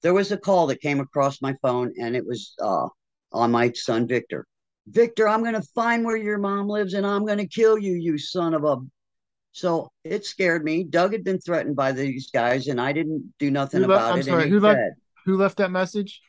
there 0.02 0.14
was 0.14 0.32
a 0.32 0.38
call 0.38 0.68
that 0.68 0.82
came 0.82 1.00
across 1.00 1.42
my 1.42 1.56
phone 1.62 1.94
and 2.00 2.16
it 2.16 2.26
was 2.26 2.56
uh, 2.60 2.88
on 3.32 3.52
my 3.52 3.72
son, 3.74 4.08
Victor 4.08 4.48
Victor, 4.90 5.28
I'm 5.28 5.42
going 5.42 5.54
to 5.54 5.68
find 5.76 6.06
where 6.06 6.18
your 6.18 6.38
mom 6.38 6.68
lives 6.68 6.94
and 6.94 7.06
I'm 7.06 7.26
going 7.26 7.40
to 7.40 7.48
kill 7.48 7.78
you, 7.78 7.94
you 7.94 8.18
son 8.18 8.54
of 8.54 8.64
a. 8.64 8.78
So 9.52 9.92
it 10.04 10.26
scared 10.26 10.64
me. 10.64 10.84
Doug 10.84 11.14
had 11.14 11.24
been 11.24 11.40
threatened 11.40 11.76
by 11.76 11.92
these 11.92 12.30
guys 12.32 12.68
and 12.68 12.80
I 12.80 12.94
didn't 12.94 13.34
do 13.40 13.52
nothing 13.52 13.82
who 13.82 13.86
about 13.86 14.14
I'm 14.14 14.20
it. 14.20 14.26
Sorry, 14.26 14.50
who, 14.50 14.60
left, 14.60 14.80
who 15.26 15.38
left 15.38 15.58
that 15.58 15.72
message? 15.72 16.22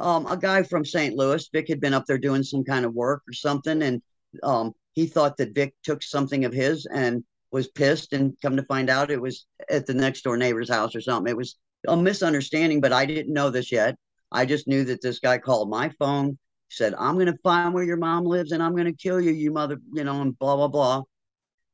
Um, 0.00 0.26
a 0.26 0.36
guy 0.36 0.62
from 0.62 0.84
St. 0.84 1.14
Louis. 1.14 1.48
Vic 1.52 1.68
had 1.68 1.80
been 1.80 1.94
up 1.94 2.06
there 2.06 2.18
doing 2.18 2.42
some 2.42 2.64
kind 2.64 2.84
of 2.84 2.94
work 2.94 3.22
or 3.28 3.32
something. 3.32 3.82
And 3.82 4.02
um, 4.42 4.72
he 4.92 5.06
thought 5.06 5.36
that 5.36 5.54
Vic 5.54 5.74
took 5.84 6.02
something 6.02 6.44
of 6.44 6.52
his 6.52 6.86
and 6.86 7.22
was 7.52 7.68
pissed. 7.68 8.12
And 8.12 8.36
come 8.40 8.56
to 8.56 8.64
find 8.64 8.90
out, 8.90 9.10
it 9.10 9.20
was 9.20 9.46
at 9.70 9.86
the 9.86 9.94
next 9.94 10.22
door 10.22 10.36
neighbor's 10.36 10.70
house 10.70 10.94
or 10.94 11.00
something. 11.00 11.30
It 11.30 11.36
was 11.36 11.56
a 11.86 11.96
misunderstanding, 11.96 12.80
but 12.80 12.92
I 12.92 13.06
didn't 13.06 13.32
know 13.32 13.50
this 13.50 13.70
yet. 13.70 13.96
I 14.32 14.46
just 14.46 14.66
knew 14.66 14.84
that 14.84 15.02
this 15.02 15.20
guy 15.20 15.38
called 15.38 15.70
my 15.70 15.90
phone 15.98 16.38
said, 16.68 16.94
I'm 16.98 17.14
going 17.14 17.26
to 17.26 17.38
find 17.42 17.72
where 17.72 17.84
your 17.84 17.96
mom 17.96 18.24
lives 18.24 18.52
and 18.52 18.62
I'm 18.62 18.72
going 18.72 18.86
to 18.86 18.92
kill 18.92 19.20
you, 19.20 19.32
you 19.32 19.50
mother, 19.50 19.78
you 19.92 20.04
know, 20.04 20.20
and 20.20 20.38
blah, 20.38 20.56
blah, 20.56 20.68
blah. 20.68 21.02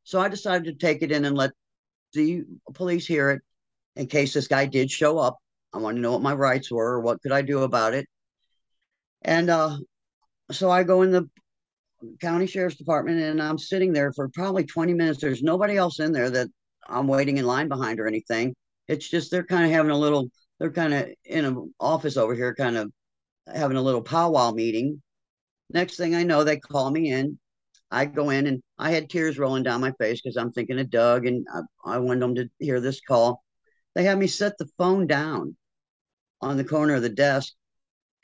So 0.05 0.21
I 0.21 0.29
decided 0.29 0.65
to 0.65 0.87
take 0.87 1.03
it 1.03 1.11
in 1.11 1.25
and 1.25 1.37
let 1.37 1.53
the 2.13 2.45
police 2.75 3.07
hear 3.07 3.31
it 3.31 3.43
in 3.97 4.07
case 4.07 4.33
this 4.33 4.49
guy 4.49 4.67
did 4.67 4.91
show 4.91 5.19
up. 5.19 5.39
I 5.73 5.79
wanted 5.79 5.97
to 5.97 6.03
know 6.03 6.13
what 6.13 6.23
my 6.23 6.35
rights 6.35 6.71
were 6.71 6.93
or 6.93 7.01
what 7.01 7.21
could 7.23 7.33
I 7.33 7.43
do 7.43 7.63
about 7.63 7.95
it. 7.95 8.07
And 9.23 9.51
uh, 9.51 9.79
so 10.53 10.71
I 10.71 10.83
go 10.83 11.03
in 11.03 11.11
the 11.11 11.29
county 12.21 12.47
sheriff's 12.47 12.77
department 12.77 13.21
and 13.21 13.43
I'm 13.43 13.59
sitting 13.59 13.93
there 13.93 14.13
for 14.13 14.29
probably 14.29 14.65
20 14.65 14.95
minutes. 14.95 15.21
There's 15.21 15.43
nobody 15.43 15.77
else 15.77 16.01
in 16.01 16.13
there 16.13 16.31
that 16.31 16.49
I'm 16.87 17.09
waiting 17.09 17.39
in 17.39 17.47
line 17.47 17.69
behind 17.69 17.99
or 17.99 18.07
anything. 18.07 18.55
It's 18.89 19.09
just 19.09 19.31
they're 19.31 19.45
kind 19.45 19.65
of 19.65 19.71
having 19.71 19.91
a 19.91 19.99
little, 19.99 20.29
they're 20.59 20.71
kind 20.71 20.93
of 20.93 21.09
in 21.25 21.45
an 21.45 21.75
office 21.81 22.17
over 22.17 22.35
here, 22.35 22.55
kind 22.55 22.77
of 22.77 22.93
having 23.47 23.77
a 23.77 23.83
little 23.83 24.03
powwow 24.03 24.53
meeting. 24.53 25.03
Next 25.71 25.97
thing 25.97 26.15
I 26.15 26.23
know, 26.23 26.45
they 26.45 26.59
call 26.59 26.91
me 26.91 27.11
in. 27.11 27.39
I 27.91 28.07
go 28.07 28.31
in 28.31 28.47
and 28.47 28.63
I 28.79 28.91
had 28.91 29.09
tears 29.09 29.39
rolling 29.39 29.63
down 29.63 29.81
my 29.81 29.93
face 29.93 30.21
because 30.21 30.37
I'm 30.37 30.53
thinking 30.53 30.81
of 30.81 30.91
Doug 30.91 31.27
and 31.27 31.47
I, 31.53 31.95
I 31.95 31.99
wanted 31.99 32.23
them 32.23 32.35
to 32.37 32.49
hear 32.59 32.81
this 32.81 33.01
call. 33.01 33.45
They 33.95 34.05
had 34.05 34.19
me 34.19 34.27
set 34.27 34.59
the 34.59 34.69
phone 34.79 35.07
down 35.07 35.57
on 36.41 36.57
the 36.57 36.65
corner 36.65 36.95
of 36.95 37.03
the 37.03 37.09
desk 37.09 37.53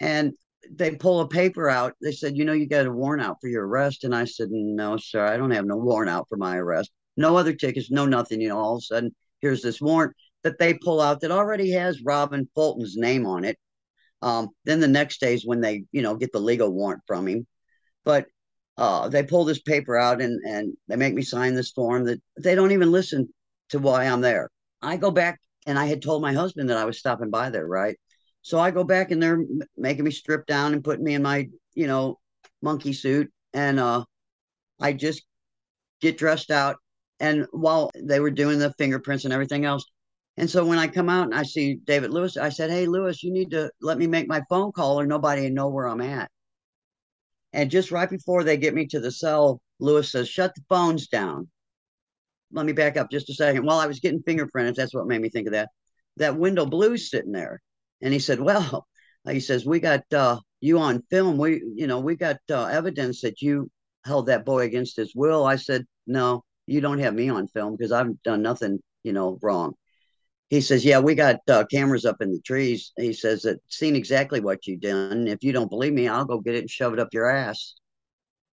and 0.00 0.32
they 0.70 0.94
pull 0.96 1.20
a 1.20 1.28
paper 1.28 1.68
out. 1.68 1.94
They 2.02 2.12
said, 2.12 2.36
You 2.36 2.44
know, 2.44 2.52
you 2.52 2.66
got 2.66 2.86
a 2.86 2.92
warrant 2.92 3.22
out 3.22 3.38
for 3.40 3.48
your 3.48 3.66
arrest. 3.66 4.04
And 4.04 4.14
I 4.14 4.24
said, 4.24 4.48
No, 4.50 4.96
sir, 4.96 5.24
I 5.24 5.36
don't 5.36 5.50
have 5.52 5.66
no 5.66 5.76
warrant 5.76 6.10
out 6.10 6.28
for 6.28 6.36
my 6.36 6.56
arrest. 6.56 6.90
No 7.16 7.36
other 7.36 7.52
tickets, 7.52 7.90
no 7.90 8.06
nothing. 8.06 8.40
You 8.40 8.48
know, 8.50 8.58
all 8.58 8.76
of 8.76 8.78
a 8.78 8.82
sudden, 8.82 9.14
here's 9.40 9.62
this 9.62 9.80
warrant 9.80 10.14
that 10.42 10.58
they 10.58 10.74
pull 10.74 11.00
out 11.00 11.20
that 11.20 11.30
already 11.30 11.70
has 11.72 12.02
Robin 12.02 12.48
Fulton's 12.54 12.96
name 12.96 13.26
on 13.26 13.44
it. 13.44 13.58
Um, 14.22 14.48
then 14.64 14.80
the 14.80 14.88
next 14.88 15.20
day 15.20 15.34
is 15.34 15.46
when 15.46 15.60
they, 15.60 15.84
you 15.92 16.02
know, 16.02 16.16
get 16.16 16.32
the 16.32 16.40
legal 16.40 16.70
warrant 16.70 17.02
from 17.06 17.26
him. 17.26 17.46
But 18.04 18.26
uh, 18.76 19.08
they 19.08 19.22
pull 19.22 19.44
this 19.44 19.60
paper 19.60 19.96
out 19.96 20.20
and 20.22 20.40
and 20.46 20.74
they 20.88 20.96
make 20.96 21.14
me 21.14 21.22
sign 21.22 21.54
this 21.54 21.72
form 21.72 22.04
that 22.04 22.20
they 22.38 22.54
don't 22.54 22.72
even 22.72 22.92
listen 22.92 23.28
to 23.70 23.78
why 23.78 24.04
I'm 24.04 24.20
there. 24.20 24.50
I 24.82 24.96
go 24.96 25.10
back 25.10 25.40
and 25.66 25.78
I 25.78 25.86
had 25.86 26.02
told 26.02 26.22
my 26.22 26.32
husband 26.32 26.70
that 26.70 26.78
I 26.78 26.84
was 26.84 26.98
stopping 26.98 27.30
by 27.30 27.50
there, 27.50 27.66
right? 27.66 27.96
So 28.42 28.58
I 28.58 28.70
go 28.70 28.84
back 28.84 29.10
and 29.10 29.22
they're 29.22 29.44
making 29.76 30.04
me 30.04 30.10
strip 30.10 30.46
down 30.46 30.72
and 30.72 30.84
putting 30.84 31.04
me 31.04 31.14
in 31.14 31.22
my, 31.22 31.48
you 31.74 31.86
know, 31.86 32.18
monkey 32.62 32.92
suit. 32.92 33.30
And 33.52 33.78
uh, 33.78 34.04
I 34.80 34.92
just 34.94 35.22
get 36.00 36.18
dressed 36.18 36.50
out. 36.50 36.76
And 37.18 37.46
while 37.52 37.90
they 37.94 38.20
were 38.20 38.30
doing 38.30 38.58
the 38.58 38.72
fingerprints 38.78 39.24
and 39.24 39.34
everything 39.34 39.66
else, 39.66 39.84
and 40.40 40.48
so 40.48 40.64
when 40.64 40.78
I 40.78 40.88
come 40.88 41.10
out 41.10 41.24
and 41.24 41.34
I 41.34 41.42
see 41.42 41.74
David 41.74 42.12
Lewis, 42.12 42.38
I 42.38 42.48
said, 42.48 42.70
Hey, 42.70 42.86
Lewis, 42.86 43.22
you 43.22 43.30
need 43.30 43.50
to 43.50 43.70
let 43.82 43.98
me 43.98 44.06
make 44.06 44.26
my 44.26 44.40
phone 44.48 44.72
call 44.72 44.98
or 44.98 45.04
nobody 45.04 45.50
know 45.50 45.68
where 45.68 45.86
I'm 45.86 46.00
at. 46.00 46.30
And 47.52 47.70
just 47.70 47.90
right 47.90 48.08
before 48.08 48.42
they 48.42 48.56
get 48.56 48.72
me 48.72 48.86
to 48.86 49.00
the 49.00 49.12
cell, 49.12 49.60
Lewis 49.80 50.10
says, 50.10 50.30
Shut 50.30 50.54
the 50.54 50.62
phones 50.66 51.08
down. 51.08 51.50
Let 52.52 52.64
me 52.64 52.72
back 52.72 52.96
up 52.96 53.10
just 53.10 53.28
a 53.28 53.34
second. 53.34 53.66
While 53.66 53.80
I 53.80 53.86
was 53.86 54.00
getting 54.00 54.22
fingerprints, 54.22 54.78
that's 54.78 54.94
what 54.94 55.06
made 55.06 55.20
me 55.20 55.28
think 55.28 55.46
of 55.46 55.52
that. 55.52 55.68
That 56.16 56.38
Wendell 56.38 56.64
Blue's 56.64 57.10
sitting 57.10 57.32
there. 57.32 57.60
And 58.00 58.10
he 58.10 58.18
said, 58.18 58.40
Well, 58.40 58.86
he 59.28 59.40
says, 59.40 59.66
We 59.66 59.78
got 59.78 60.10
uh, 60.10 60.40
you 60.62 60.78
on 60.78 61.02
film. 61.10 61.36
We, 61.36 61.62
you 61.74 61.86
know, 61.86 62.00
we 62.00 62.16
got 62.16 62.38
uh, 62.50 62.64
evidence 62.64 63.20
that 63.20 63.42
you 63.42 63.70
held 64.06 64.28
that 64.28 64.46
boy 64.46 64.60
against 64.60 64.96
his 64.96 65.14
will. 65.14 65.44
I 65.44 65.56
said, 65.56 65.84
No, 66.06 66.44
you 66.66 66.80
don't 66.80 67.00
have 67.00 67.12
me 67.12 67.28
on 67.28 67.46
film 67.46 67.76
because 67.76 67.92
I've 67.92 68.22
done 68.22 68.40
nothing, 68.40 68.78
you 69.02 69.12
know, 69.12 69.38
wrong. 69.42 69.74
He 70.50 70.60
says, 70.60 70.84
Yeah, 70.84 70.98
we 70.98 71.14
got 71.14 71.36
uh, 71.48 71.64
cameras 71.70 72.04
up 72.04 72.20
in 72.20 72.32
the 72.32 72.40
trees. 72.40 72.92
He 72.98 73.12
says 73.12 73.42
that 73.42 73.60
seen 73.68 73.96
exactly 73.96 74.40
what 74.40 74.66
you 74.66 74.76
done. 74.76 75.28
If 75.28 75.42
you 75.42 75.52
don't 75.52 75.70
believe 75.70 75.92
me, 75.94 76.08
I'll 76.08 76.24
go 76.24 76.40
get 76.40 76.56
it 76.56 76.60
and 76.60 76.70
shove 76.70 76.92
it 76.92 76.98
up 76.98 77.14
your 77.14 77.30
ass. 77.30 77.74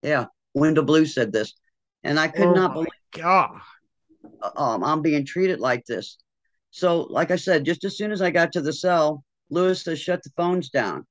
Yeah, 0.04 0.26
Wendell 0.54 0.84
Blue 0.84 1.06
said 1.06 1.32
this. 1.32 1.54
And 2.04 2.20
I 2.20 2.28
could 2.28 2.50
oh 2.50 2.54
not 2.54 2.74
believe 2.74 2.90
God. 3.12 3.60
um, 4.56 4.84
I'm 4.84 5.02
being 5.02 5.26
treated 5.26 5.60
like 5.60 5.86
this. 5.86 6.18
So, 6.72 7.04
like 7.04 7.32
I 7.32 7.38
said, 7.38 7.66
just 7.66 7.86
as 7.86 7.98
soon 7.98 8.12
as 8.12 8.22
I 8.22 8.30
got 8.30 8.52
to 8.52 8.62
the 8.62 8.74
cell, 8.74 9.24
Lewis 9.50 9.84
says, 9.84 10.00
shut 10.00 10.22
the 10.24 10.32
phones 10.36 10.70
down. 10.70 11.06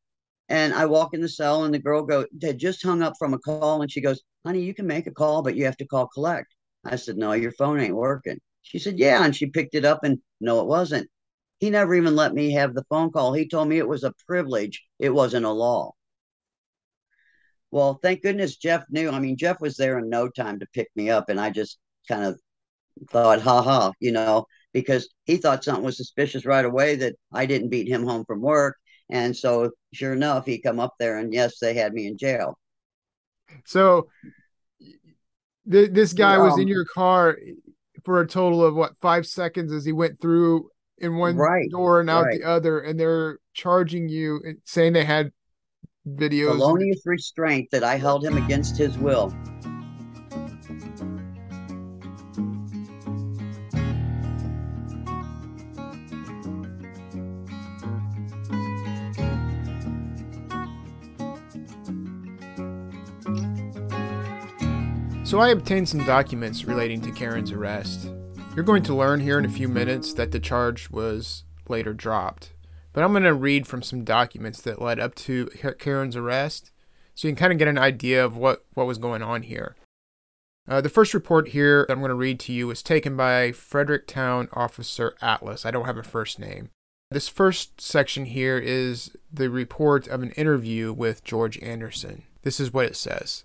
And 0.50 0.74
I 0.74 0.84
walk 0.84 1.14
in 1.14 1.22
the 1.22 1.28
cell, 1.28 1.64
and 1.64 1.72
the 1.72 1.78
girl 1.78 2.02
go 2.02 2.26
had 2.42 2.58
just 2.58 2.82
hung 2.82 3.02
up 3.02 3.14
from 3.18 3.32
a 3.32 3.38
call, 3.38 3.80
and 3.80 3.90
she 3.90 4.02
goes, 4.02 4.22
"Honey, 4.44 4.60
you 4.60 4.74
can 4.74 4.86
make 4.86 5.06
a 5.06 5.10
call, 5.10 5.42
but 5.42 5.56
you 5.56 5.64
have 5.64 5.78
to 5.78 5.86
call 5.86 6.06
collect." 6.06 6.54
I 6.84 6.96
said, 6.96 7.16
"No, 7.16 7.32
your 7.32 7.52
phone 7.52 7.80
ain't 7.80 7.96
working." 7.96 8.38
She 8.64 8.80
said, 8.80 8.98
"Yeah," 8.98 9.24
and 9.24 9.36
she 9.36 9.46
picked 9.46 9.76
it 9.76 9.84
up, 9.84 10.04
and 10.04 10.20
no, 10.40 10.60
it 10.60 10.66
wasn't. 10.66 11.08
He 11.60 11.70
never 11.70 11.94
even 11.94 12.16
let 12.16 12.34
me 12.34 12.52
have 12.52 12.74
the 12.74 12.84
phone 12.90 13.12
call. 13.12 13.32
He 13.32 13.48
told 13.48 13.68
me 13.68 13.78
it 13.78 13.88
was 13.88 14.04
a 14.04 14.12
privilege; 14.26 14.84
it 14.98 15.10
wasn't 15.10 15.46
a 15.46 15.52
law. 15.52 15.92
Well, 17.70 18.00
thank 18.02 18.22
goodness 18.22 18.56
Jeff 18.56 18.84
knew. 18.90 19.10
I 19.10 19.20
mean, 19.20 19.36
Jeff 19.36 19.60
was 19.60 19.76
there 19.76 19.98
in 19.98 20.08
no 20.08 20.28
time 20.28 20.60
to 20.60 20.66
pick 20.74 20.88
me 20.96 21.10
up, 21.10 21.28
and 21.28 21.40
I 21.40 21.50
just 21.50 21.78
kind 22.08 22.24
of 22.24 22.40
thought, 23.10 23.40
"Ha 23.42 23.62
ha," 23.62 23.92
you 24.00 24.12
know, 24.12 24.46
because 24.72 25.08
he 25.24 25.36
thought 25.36 25.64
something 25.64 25.84
was 25.84 25.96
suspicious 25.96 26.44
right 26.46 26.64
away 26.64 26.96
that 26.96 27.16
I 27.32 27.46
didn't 27.46 27.70
beat 27.70 27.88
him 27.88 28.04
home 28.04 28.24
from 28.26 28.40
work 28.40 28.76
and 29.10 29.36
so, 29.36 29.70
sure 29.92 30.12
enough, 30.12 30.46
he 30.46 30.58
come 30.58 30.80
up 30.80 30.94
there, 30.98 31.18
and 31.18 31.32
yes, 31.32 31.58
they 31.58 31.74
had 31.74 31.92
me 31.92 32.06
in 32.06 32.16
jail. 32.16 32.58
So, 33.66 34.08
th- 35.70 35.90
this 35.92 36.12
guy 36.12 36.36
um, 36.36 36.42
was 36.42 36.58
in 36.58 36.68
your 36.68 36.86
car 36.86 37.38
for 38.04 38.20
a 38.20 38.26
total 38.26 38.64
of 38.64 38.74
what 38.74 38.96
five 38.98 39.26
seconds 39.26 39.72
as 39.72 39.84
he 39.84 39.92
went 39.92 40.20
through 40.20 40.70
in 40.98 41.16
one 41.16 41.36
right, 41.36 41.68
door 41.70 42.00
and 42.00 42.08
out 42.08 42.24
right. 42.24 42.40
the 42.40 42.46
other, 42.46 42.80
and 42.80 42.98
they're 42.98 43.38
charging 43.52 44.08
you, 44.08 44.40
and 44.44 44.58
saying 44.64 44.92
they 44.92 45.04
had 45.04 45.32
videos. 46.06 46.52
Felonious 46.52 47.02
restraint 47.04 47.70
that 47.72 47.82
I 47.82 47.96
held 47.96 48.24
him 48.24 48.36
against 48.36 48.76
his 48.76 48.96
will. 48.98 49.34
So 65.34 65.40
I 65.40 65.48
obtained 65.48 65.88
some 65.88 66.04
documents 66.04 66.64
relating 66.64 67.00
to 67.00 67.10
Karen's 67.10 67.50
arrest. 67.50 68.08
You're 68.54 68.64
going 68.64 68.84
to 68.84 68.94
learn 68.94 69.18
here 69.18 69.36
in 69.36 69.44
a 69.44 69.48
few 69.48 69.66
minutes 69.66 70.12
that 70.12 70.30
the 70.30 70.38
charge 70.38 70.90
was 70.90 71.42
later 71.68 71.92
dropped. 71.92 72.52
But 72.92 73.02
I'm 73.02 73.10
going 73.10 73.24
to 73.24 73.34
read 73.34 73.66
from 73.66 73.82
some 73.82 74.04
documents 74.04 74.60
that 74.62 74.80
led 74.80 75.00
up 75.00 75.16
to 75.16 75.46
Karen's 75.80 76.14
arrest 76.14 76.70
so 77.16 77.26
you 77.26 77.34
can 77.34 77.40
kind 77.40 77.52
of 77.52 77.58
get 77.58 77.66
an 77.66 77.78
idea 77.78 78.24
of 78.24 78.36
what, 78.36 78.64
what 78.74 78.86
was 78.86 78.98
going 78.98 79.24
on 79.24 79.42
here. 79.42 79.74
Uh, 80.68 80.80
the 80.80 80.88
first 80.88 81.12
report 81.12 81.48
here 81.48 81.84
that 81.88 81.94
I'm 81.94 81.98
going 81.98 82.10
to 82.10 82.14
read 82.14 82.38
to 82.38 82.52
you 82.52 82.68
was 82.68 82.80
taken 82.80 83.16
by 83.16 83.50
Fredericktown 83.50 84.48
Officer 84.52 85.16
Atlas. 85.20 85.66
I 85.66 85.72
don't 85.72 85.86
have 85.86 85.98
a 85.98 86.04
first 86.04 86.38
name. 86.38 86.70
This 87.10 87.28
first 87.28 87.80
section 87.80 88.26
here 88.26 88.56
is 88.56 89.16
the 89.32 89.50
report 89.50 90.06
of 90.06 90.22
an 90.22 90.30
interview 90.36 90.92
with 90.92 91.24
George 91.24 91.60
Anderson. 91.60 92.22
This 92.42 92.60
is 92.60 92.72
what 92.72 92.86
it 92.86 92.94
says. 92.94 93.42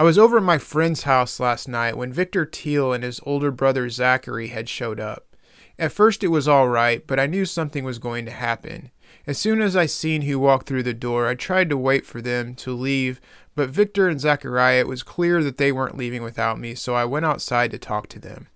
I 0.00 0.02
was 0.02 0.16
over 0.16 0.38
at 0.38 0.42
my 0.42 0.56
friend's 0.56 1.02
house 1.02 1.38
last 1.38 1.68
night 1.68 1.94
when 1.94 2.10
Victor 2.10 2.46
Teel 2.46 2.94
and 2.94 3.04
his 3.04 3.20
older 3.24 3.50
brother 3.50 3.90
Zachary 3.90 4.48
had 4.48 4.66
showed 4.66 4.98
up. 4.98 5.36
At 5.78 5.92
first 5.92 6.24
it 6.24 6.28
was 6.28 6.48
all 6.48 6.70
right, 6.70 7.06
but 7.06 7.20
I 7.20 7.26
knew 7.26 7.44
something 7.44 7.84
was 7.84 7.98
going 7.98 8.24
to 8.24 8.30
happen. 8.30 8.92
As 9.26 9.36
soon 9.36 9.60
as 9.60 9.76
I 9.76 9.84
seen 9.84 10.22
who 10.22 10.38
walked 10.38 10.66
through 10.66 10.84
the 10.84 10.94
door, 10.94 11.28
I 11.28 11.34
tried 11.34 11.68
to 11.68 11.76
wait 11.76 12.06
for 12.06 12.22
them 12.22 12.54
to 12.54 12.72
leave, 12.72 13.20
but 13.54 13.68
Victor 13.68 14.08
and 14.08 14.18
Zachariah, 14.18 14.80
it 14.80 14.88
was 14.88 15.02
clear 15.02 15.44
that 15.44 15.58
they 15.58 15.70
weren't 15.70 15.98
leaving 15.98 16.22
without 16.22 16.58
me, 16.58 16.74
so 16.74 16.94
I 16.94 17.04
went 17.04 17.26
outside 17.26 17.70
to 17.72 17.78
talk 17.78 18.08
to 18.08 18.18
them. 18.18 18.46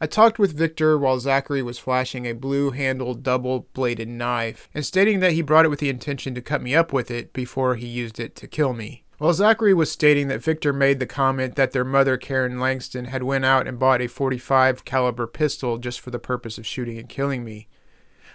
I 0.00 0.08
talked 0.08 0.40
with 0.40 0.58
Victor 0.58 0.98
while 0.98 1.20
Zachary 1.20 1.62
was 1.62 1.78
flashing 1.78 2.26
a 2.26 2.32
blue 2.32 2.72
handled 2.72 3.22
double 3.22 3.68
bladed 3.72 4.08
knife 4.08 4.68
and 4.74 4.84
stating 4.84 5.20
that 5.20 5.34
he 5.34 5.42
brought 5.42 5.64
it 5.64 5.68
with 5.68 5.78
the 5.78 5.90
intention 5.90 6.34
to 6.34 6.42
cut 6.42 6.60
me 6.60 6.74
up 6.74 6.92
with 6.92 7.08
it 7.08 7.32
before 7.32 7.76
he 7.76 7.86
used 7.86 8.18
it 8.18 8.34
to 8.34 8.48
kill 8.48 8.72
me. 8.72 9.04
While 9.18 9.32
Zachary 9.32 9.74
was 9.74 9.90
stating 9.90 10.28
that 10.28 10.44
Victor 10.44 10.72
made 10.72 11.00
the 11.00 11.06
comment 11.06 11.56
that 11.56 11.72
their 11.72 11.84
mother 11.84 12.16
Karen 12.16 12.60
Langston 12.60 13.06
had 13.06 13.24
went 13.24 13.44
out 13.44 13.66
and 13.66 13.76
bought 13.76 14.00
a 14.00 14.06
45 14.06 14.84
caliber 14.84 15.26
pistol 15.26 15.78
just 15.78 15.98
for 15.98 16.10
the 16.10 16.20
purpose 16.20 16.56
of 16.56 16.64
shooting 16.64 16.98
and 16.98 17.08
killing 17.08 17.44
me. 17.44 17.66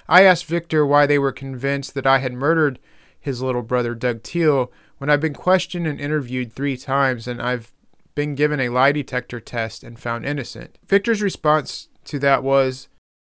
I 0.10 0.24
asked 0.24 0.44
Victor 0.44 0.86
why 0.86 1.06
they 1.06 1.18
were 1.18 1.32
convinced 1.32 1.94
that 1.94 2.06
I 2.06 2.18
had 2.18 2.34
murdered 2.34 2.80
his 3.18 3.42
little 3.42 3.62
brother 3.62 3.96
Doug 3.96 4.24
Teel 4.24 4.74
when 4.98 5.10
I've 5.10 5.22
been 5.22 5.34
questioned 5.34 5.88
and 5.88 6.02
interviewed 6.02 6.52
3 6.52 6.76
times 6.76 7.30
and 7.30 7.42
I've 7.42 7.72
been 8.14 8.36
given 8.36 8.60
a 8.60 8.68
lie 8.68 8.92
detector 8.92 9.40
test 9.40 9.86
and 9.86 9.98
found 9.98 10.26
innocent. 10.26 10.78
Victor's 10.86 11.22
response 11.22 11.88
to 12.04 12.20
that 12.20 12.44
was, 12.44 12.90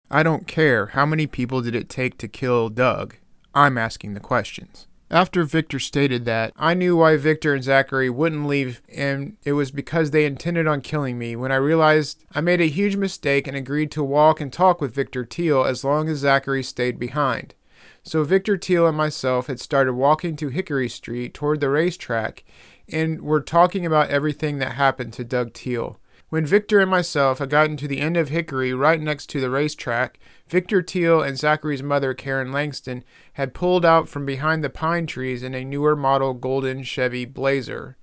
I 0.09 0.23
don't 0.23 0.47
care. 0.47 0.87
How 0.87 1.05
many 1.05 1.27
people 1.27 1.61
did 1.61 1.75
it 1.75 1.87
take 1.87 2.17
to 2.17 2.27
kill 2.27 2.69
Doug? 2.69 3.17
I'm 3.53 3.77
asking 3.77 4.15
the 4.15 4.19
questions. 4.19 4.87
After 5.13 5.43
Victor 5.43 5.77
stated 5.77 6.25
that, 6.25 6.53
I 6.57 6.73
knew 6.73 6.97
why 6.97 7.17
Victor 7.17 7.53
and 7.53 7.63
Zachary 7.63 8.09
wouldn't 8.09 8.47
leave, 8.47 8.81
and 8.91 9.37
it 9.43 9.53
was 9.53 9.69
because 9.69 10.09
they 10.09 10.25
intended 10.25 10.65
on 10.65 10.81
killing 10.81 11.19
me. 11.19 11.35
When 11.35 11.51
I 11.51 11.57
realized 11.57 12.25
I 12.33 12.41
made 12.41 12.59
a 12.59 12.65
huge 12.65 12.95
mistake 12.95 13.45
and 13.45 13.55
agreed 13.55 13.91
to 13.91 14.03
walk 14.03 14.41
and 14.41 14.51
talk 14.51 14.81
with 14.81 14.95
Victor 14.95 15.23
Teel 15.23 15.65
as 15.65 15.83
long 15.83 16.09
as 16.09 16.17
Zachary 16.17 16.63
stayed 16.63 16.97
behind. 16.97 17.53
So 18.01 18.23
Victor 18.23 18.57
Teel 18.57 18.87
and 18.87 18.97
myself 18.97 19.45
had 19.45 19.59
started 19.59 19.93
walking 19.93 20.35
to 20.37 20.49
Hickory 20.49 20.89
Street 20.89 21.35
toward 21.35 21.59
the 21.59 21.69
racetrack 21.69 22.43
and 22.89 23.21
were 23.21 23.39
talking 23.39 23.85
about 23.85 24.09
everything 24.09 24.57
that 24.57 24.71
happened 24.71 25.13
to 25.13 25.23
Doug 25.23 25.53
Teel. 25.53 25.99
When 26.33 26.47
Victor 26.47 26.79
and 26.79 26.89
myself 26.89 27.37
had 27.37 27.51
gotten 27.51 27.77
to 27.77 27.87
the 27.87 27.99
end 27.99 28.17
of 28.17 28.29
Hickory, 28.29 28.73
right 28.73 28.99
next 28.99 29.27
to 29.29 29.39
the 29.39 29.51
racetrack, 29.51 30.17
Victor 30.47 30.81
Teel 30.81 31.21
and 31.21 31.37
Zachary's 31.37 31.83
mother, 31.83 32.15
Karen 32.15 32.51
Langston, 32.51 33.03
had 33.33 33.53
pulled 33.53 33.85
out 33.85 34.09
from 34.09 34.25
behind 34.25 34.63
the 34.63 34.69
pine 34.71 35.05
trees 35.05 35.43
in 35.43 35.53
a 35.53 35.63
newer 35.63 35.95
model 35.95 36.33
golden 36.33 36.81
Chevy 36.81 37.25
Blazer. 37.25 37.97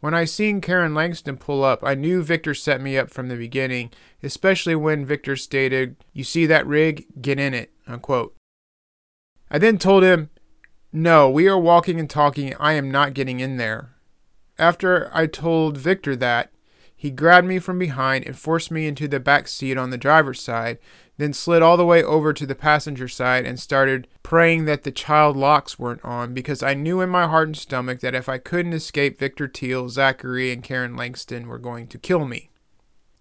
When 0.00 0.14
I 0.14 0.24
seen 0.24 0.62
Karen 0.62 0.94
Langston 0.94 1.36
pull 1.36 1.62
up, 1.62 1.84
I 1.84 1.94
knew 1.94 2.22
Victor 2.22 2.54
set 2.54 2.80
me 2.80 2.96
up 2.96 3.10
from 3.10 3.28
the 3.28 3.36
beginning, 3.36 3.90
especially 4.22 4.74
when 4.74 5.04
Victor 5.04 5.36
stated, 5.36 5.96
You 6.14 6.24
see 6.24 6.46
that 6.46 6.66
rig? 6.66 7.04
Get 7.20 7.38
in 7.38 7.52
it. 7.52 7.72
Unquote. 7.86 8.34
I 9.50 9.58
then 9.58 9.76
told 9.76 10.02
him, 10.02 10.30
No, 10.94 11.28
we 11.28 11.46
are 11.46 11.58
walking 11.58 12.00
and 12.00 12.08
talking. 12.08 12.54
I 12.58 12.72
am 12.72 12.90
not 12.90 13.12
getting 13.12 13.40
in 13.40 13.58
there. 13.58 13.96
After 14.58 15.10
I 15.12 15.26
told 15.26 15.76
Victor 15.76 16.16
that, 16.16 16.50
he 16.96 17.10
grabbed 17.10 17.46
me 17.46 17.58
from 17.58 17.78
behind 17.78 18.26
and 18.26 18.38
forced 18.38 18.70
me 18.70 18.86
into 18.86 19.06
the 19.06 19.20
back 19.20 19.46
seat 19.46 19.76
on 19.76 19.90
the 19.90 19.98
driver's 19.98 20.40
side, 20.40 20.78
then 21.18 21.34
slid 21.34 21.62
all 21.62 21.76
the 21.76 21.84
way 21.84 22.02
over 22.02 22.32
to 22.32 22.46
the 22.46 22.54
passenger 22.54 23.06
side 23.06 23.44
and 23.44 23.60
started 23.60 24.08
praying 24.22 24.64
that 24.64 24.82
the 24.82 24.90
child 24.90 25.36
locks 25.36 25.78
weren't 25.78 26.04
on 26.04 26.32
because 26.32 26.62
I 26.62 26.74
knew 26.74 27.02
in 27.02 27.10
my 27.10 27.26
heart 27.26 27.48
and 27.48 27.56
stomach 27.56 28.00
that 28.00 28.14
if 28.14 28.28
I 28.28 28.38
couldn't 28.38 28.72
escape 28.72 29.18
Victor 29.18 29.46
Teel, 29.46 29.90
Zachary, 29.90 30.50
and 30.50 30.62
Karen 30.62 30.96
Langston 30.96 31.46
were 31.46 31.58
going 31.58 31.86
to 31.88 31.98
kill 31.98 32.24
me. 32.24 32.48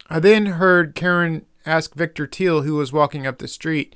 I 0.09 0.19
then 0.19 0.45
heard 0.45 0.95
Karen 0.95 1.45
ask 1.65 1.95
Victor 1.95 2.27
Teel, 2.27 2.61
who 2.61 2.75
was 2.75 2.93
walking 2.93 3.27
up 3.27 3.39
the 3.39 3.47
street, 3.47 3.95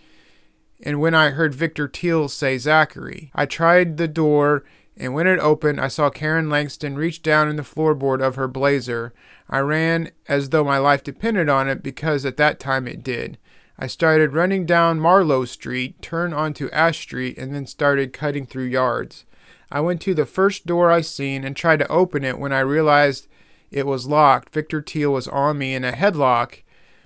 and 0.82 1.00
when 1.00 1.14
I 1.14 1.30
heard 1.30 1.56
Victor 1.56 1.88
Teel 1.88 2.28
say 2.28 2.58
Zachary, 2.58 3.32
I 3.34 3.46
tried 3.46 3.98
the 3.98 4.08
door 4.08 4.64
and 5.00 5.14
when 5.14 5.28
it 5.28 5.40
opened, 5.40 5.80
I 5.80 5.88
saw 5.88 6.10
Karen 6.10 6.50
Langston 6.50 6.96
reach 6.96 7.24
down 7.24 7.48
in 7.48 7.56
the 7.56 7.64
floorboard 7.64 8.22
of 8.22 8.36
her 8.36 8.50
blazer. 8.50 9.14
I 9.50 9.60
ran 9.60 10.12
as 10.28 10.50
though 10.50 10.64
my 10.64 10.78
life 10.78 11.04
depended 11.04 11.50
on 11.50 11.68
it 11.68 11.82
because 11.82 12.26
at 12.26 12.38
that 12.38 12.60
time 12.60 12.88
it 12.88 13.04
did. 13.04 13.38
I 13.80 13.88
started 13.88 14.34
running 14.34 14.66
down 14.66 15.00
Marlowe 15.00 15.46
Street, 15.46 16.02
turned 16.02 16.34
onto 16.34 16.70
Ash 16.70 17.00
Street, 17.00 17.38
and 17.38 17.56
then 17.56 17.66
started 17.66 18.14
cutting 18.14 18.46
through 18.46 18.66
yards. 18.66 19.26
I 19.72 19.80
went 19.80 20.02
to 20.02 20.14
the 20.14 20.26
first 20.26 20.66
door 20.66 20.92
I 20.92 21.02
seen 21.02 21.44
and 21.44 21.56
tried 21.56 21.80
to 21.80 21.92
open 21.92 22.24
it 22.24 22.38
when 22.38 22.52
I 22.52 22.60
realized 22.60 23.28
it 23.72 23.88
was 23.88 24.08
locked. 24.08 24.54
Victor 24.54 24.82
Teel 24.82 25.14
was 25.14 25.28
on 25.28 25.58
me 25.58 25.74
in 25.74 25.84
a 25.84 25.94
headlock. 25.94 26.64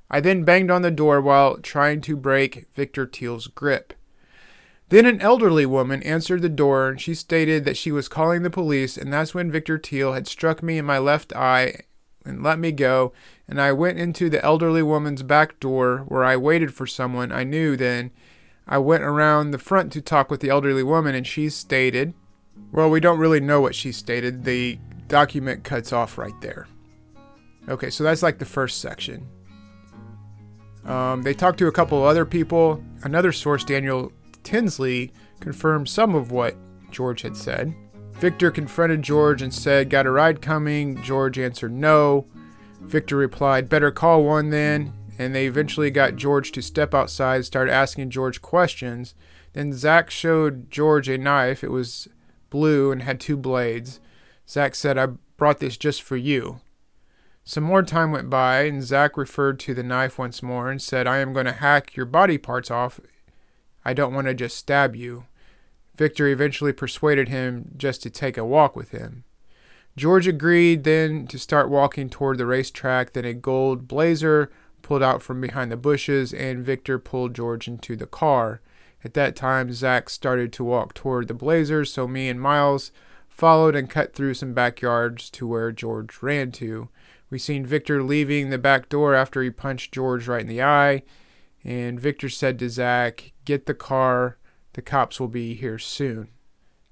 I 0.09 0.19
then 0.19 0.43
banged 0.43 0.71
on 0.71 0.81
the 0.81 0.91
door 0.91 1.21
while 1.21 1.57
trying 1.57 2.01
to 2.01 2.15
break 2.15 2.67
Victor 2.75 3.05
Teel's 3.05 3.47
grip. 3.47 3.93
Then 4.89 5.05
an 5.05 5.21
elderly 5.21 5.65
woman 5.65 6.03
answered 6.03 6.41
the 6.41 6.49
door 6.49 6.89
and 6.89 6.99
she 6.99 7.15
stated 7.15 7.65
that 7.65 7.77
she 7.77 7.91
was 7.91 8.07
calling 8.07 8.43
the 8.43 8.49
police, 8.49 8.97
and 8.97 9.11
that's 9.13 9.33
when 9.33 9.51
Victor 9.51 9.77
Teel 9.77 10.13
had 10.13 10.27
struck 10.27 10.61
me 10.61 10.77
in 10.77 10.85
my 10.85 10.97
left 10.97 11.33
eye 11.35 11.81
and 12.25 12.43
let 12.43 12.59
me 12.59 12.71
go. 12.71 13.13
And 13.47 13.59
I 13.59 13.71
went 13.71 13.99
into 13.99 14.29
the 14.29 14.43
elderly 14.43 14.83
woman's 14.83 15.23
back 15.23 15.59
door 15.59 16.05
where 16.07 16.23
I 16.23 16.37
waited 16.37 16.73
for 16.73 16.87
someone 16.87 17.31
I 17.31 17.43
knew 17.43 17.75
then. 17.75 18.11
I 18.67 18.77
went 18.77 19.03
around 19.03 19.51
the 19.51 19.57
front 19.57 19.91
to 19.93 20.01
talk 20.01 20.31
with 20.31 20.39
the 20.39 20.49
elderly 20.49 20.83
woman, 20.83 21.15
and 21.15 21.27
she 21.27 21.49
stated, 21.49 22.13
Well, 22.71 22.89
we 22.89 22.99
don't 22.99 23.19
really 23.19 23.41
know 23.41 23.59
what 23.59 23.75
she 23.75 23.91
stated. 23.91 24.45
The 24.45 24.79
document 25.07 25.63
cuts 25.63 25.91
off 25.91 26.17
right 26.17 26.39
there. 26.41 26.67
Okay, 27.67 27.89
so 27.89 28.03
that's 28.03 28.23
like 28.23 28.39
the 28.39 28.45
first 28.45 28.79
section. 28.79 29.27
Um, 30.85 31.21
they 31.21 31.33
talked 31.33 31.59
to 31.59 31.67
a 31.67 31.71
couple 31.71 32.03
other 32.03 32.25
people. 32.25 32.83
Another 33.03 33.31
source, 33.31 33.63
Daniel 33.63 34.11
Tinsley 34.43 35.11
confirmed 35.39 35.87
some 35.89 36.15
of 36.15 36.31
what 36.31 36.55
George 36.91 37.21
had 37.21 37.35
said. 37.35 37.73
Victor 38.13 38.51
confronted 38.51 39.01
George 39.01 39.41
and 39.41 39.53
said, 39.53 39.89
Got 39.89 40.05
a 40.05 40.11
ride 40.11 40.41
coming? 40.41 41.01
George 41.01 41.37
answered 41.37 41.73
no. 41.73 42.25
Victor 42.81 43.17
replied, 43.17 43.69
Better 43.69 43.91
call 43.91 44.23
one 44.23 44.49
then. 44.49 44.93
And 45.19 45.35
they 45.35 45.45
eventually 45.45 45.91
got 45.91 46.15
George 46.15 46.51
to 46.53 46.61
step 46.61 46.93
outside, 46.93 47.45
started 47.45 47.71
asking 47.71 48.09
George 48.09 48.41
questions. 48.41 49.13
Then 49.53 49.73
Zach 49.73 50.09
showed 50.09 50.71
George 50.71 51.07
a 51.07 51.17
knife. 51.17 51.63
It 51.63 51.71
was 51.71 52.07
blue 52.49 52.91
and 52.91 53.03
had 53.03 53.19
two 53.19 53.37
blades. 53.37 53.99
Zach 54.47 54.73
said, 54.73 54.97
I 54.97 55.07
brought 55.37 55.59
this 55.59 55.77
just 55.77 56.01
for 56.01 56.17
you. 56.17 56.61
Some 57.43 57.63
more 57.65 57.83
time 57.83 58.11
went 58.11 58.29
by, 58.29 58.63
and 58.63 58.81
Zach 58.81 59.17
referred 59.17 59.59
to 59.59 59.73
the 59.73 59.83
knife 59.83 60.17
once 60.17 60.41
more 60.41 60.71
and 60.71 60.81
said, 60.81 61.05
I 61.07 61.17
am 61.17 61.33
going 61.33 61.45
to 61.45 61.51
hack 61.51 61.95
your 61.95 62.05
body 62.05 62.37
parts 62.37 62.71
off 62.71 62.99
I 63.85 63.93
don't 63.93 64.13
want 64.13 64.27
to 64.27 64.33
just 64.33 64.57
stab 64.57 64.95
you. 64.95 65.25
Victor 65.95 66.27
eventually 66.27 66.73
persuaded 66.73 67.29
him 67.29 67.71
just 67.77 68.01
to 68.03 68.09
take 68.09 68.37
a 68.37 68.45
walk 68.45 68.75
with 68.75 68.89
him. 68.89 69.23
George 69.95 70.27
agreed 70.27 70.83
then 70.83 71.27
to 71.27 71.37
start 71.37 71.69
walking 71.69 72.09
toward 72.09 72.39
the 72.39 72.47
racetrack. 72.47 73.13
Then 73.13 73.25
a 73.25 73.33
gold 73.33 73.87
blazer 73.87 74.51
pulled 74.81 75.03
out 75.03 75.21
from 75.21 75.39
behind 75.39 75.71
the 75.71 75.77
bushes, 75.77 76.33
and 76.33 76.65
Victor 76.65 76.97
pulled 76.97 77.35
George 77.35 77.67
into 77.67 77.95
the 77.95 78.07
car. 78.07 78.61
At 79.03 79.13
that 79.13 79.35
time, 79.35 79.71
Zach 79.73 80.09
started 80.09 80.51
to 80.53 80.63
walk 80.63 80.93
toward 80.93 81.27
the 81.27 81.33
blazer, 81.33 81.85
so 81.85 82.07
me 82.07 82.29
and 82.29 82.41
Miles 82.41 82.91
followed 83.27 83.75
and 83.75 83.89
cut 83.89 84.13
through 84.13 84.33
some 84.33 84.53
backyards 84.53 85.29
to 85.31 85.47
where 85.47 85.71
George 85.71 86.21
ran 86.21 86.51
to. 86.53 86.89
We 87.29 87.39
seen 87.39 87.65
Victor 87.65 88.03
leaving 88.03 88.49
the 88.49 88.57
back 88.57 88.89
door 88.89 89.15
after 89.15 89.41
he 89.41 89.49
punched 89.49 89.93
George 89.93 90.27
right 90.27 90.41
in 90.41 90.47
the 90.47 90.61
eye. 90.61 91.03
And 91.63 91.99
Victor 91.99 92.29
said 92.29 92.59
to 92.59 92.69
Zach, 92.69 93.33
Get 93.45 93.65
the 93.65 93.73
car. 93.73 94.37
The 94.73 94.81
cops 94.81 95.19
will 95.19 95.27
be 95.27 95.55
here 95.55 95.79
soon. 95.79 96.29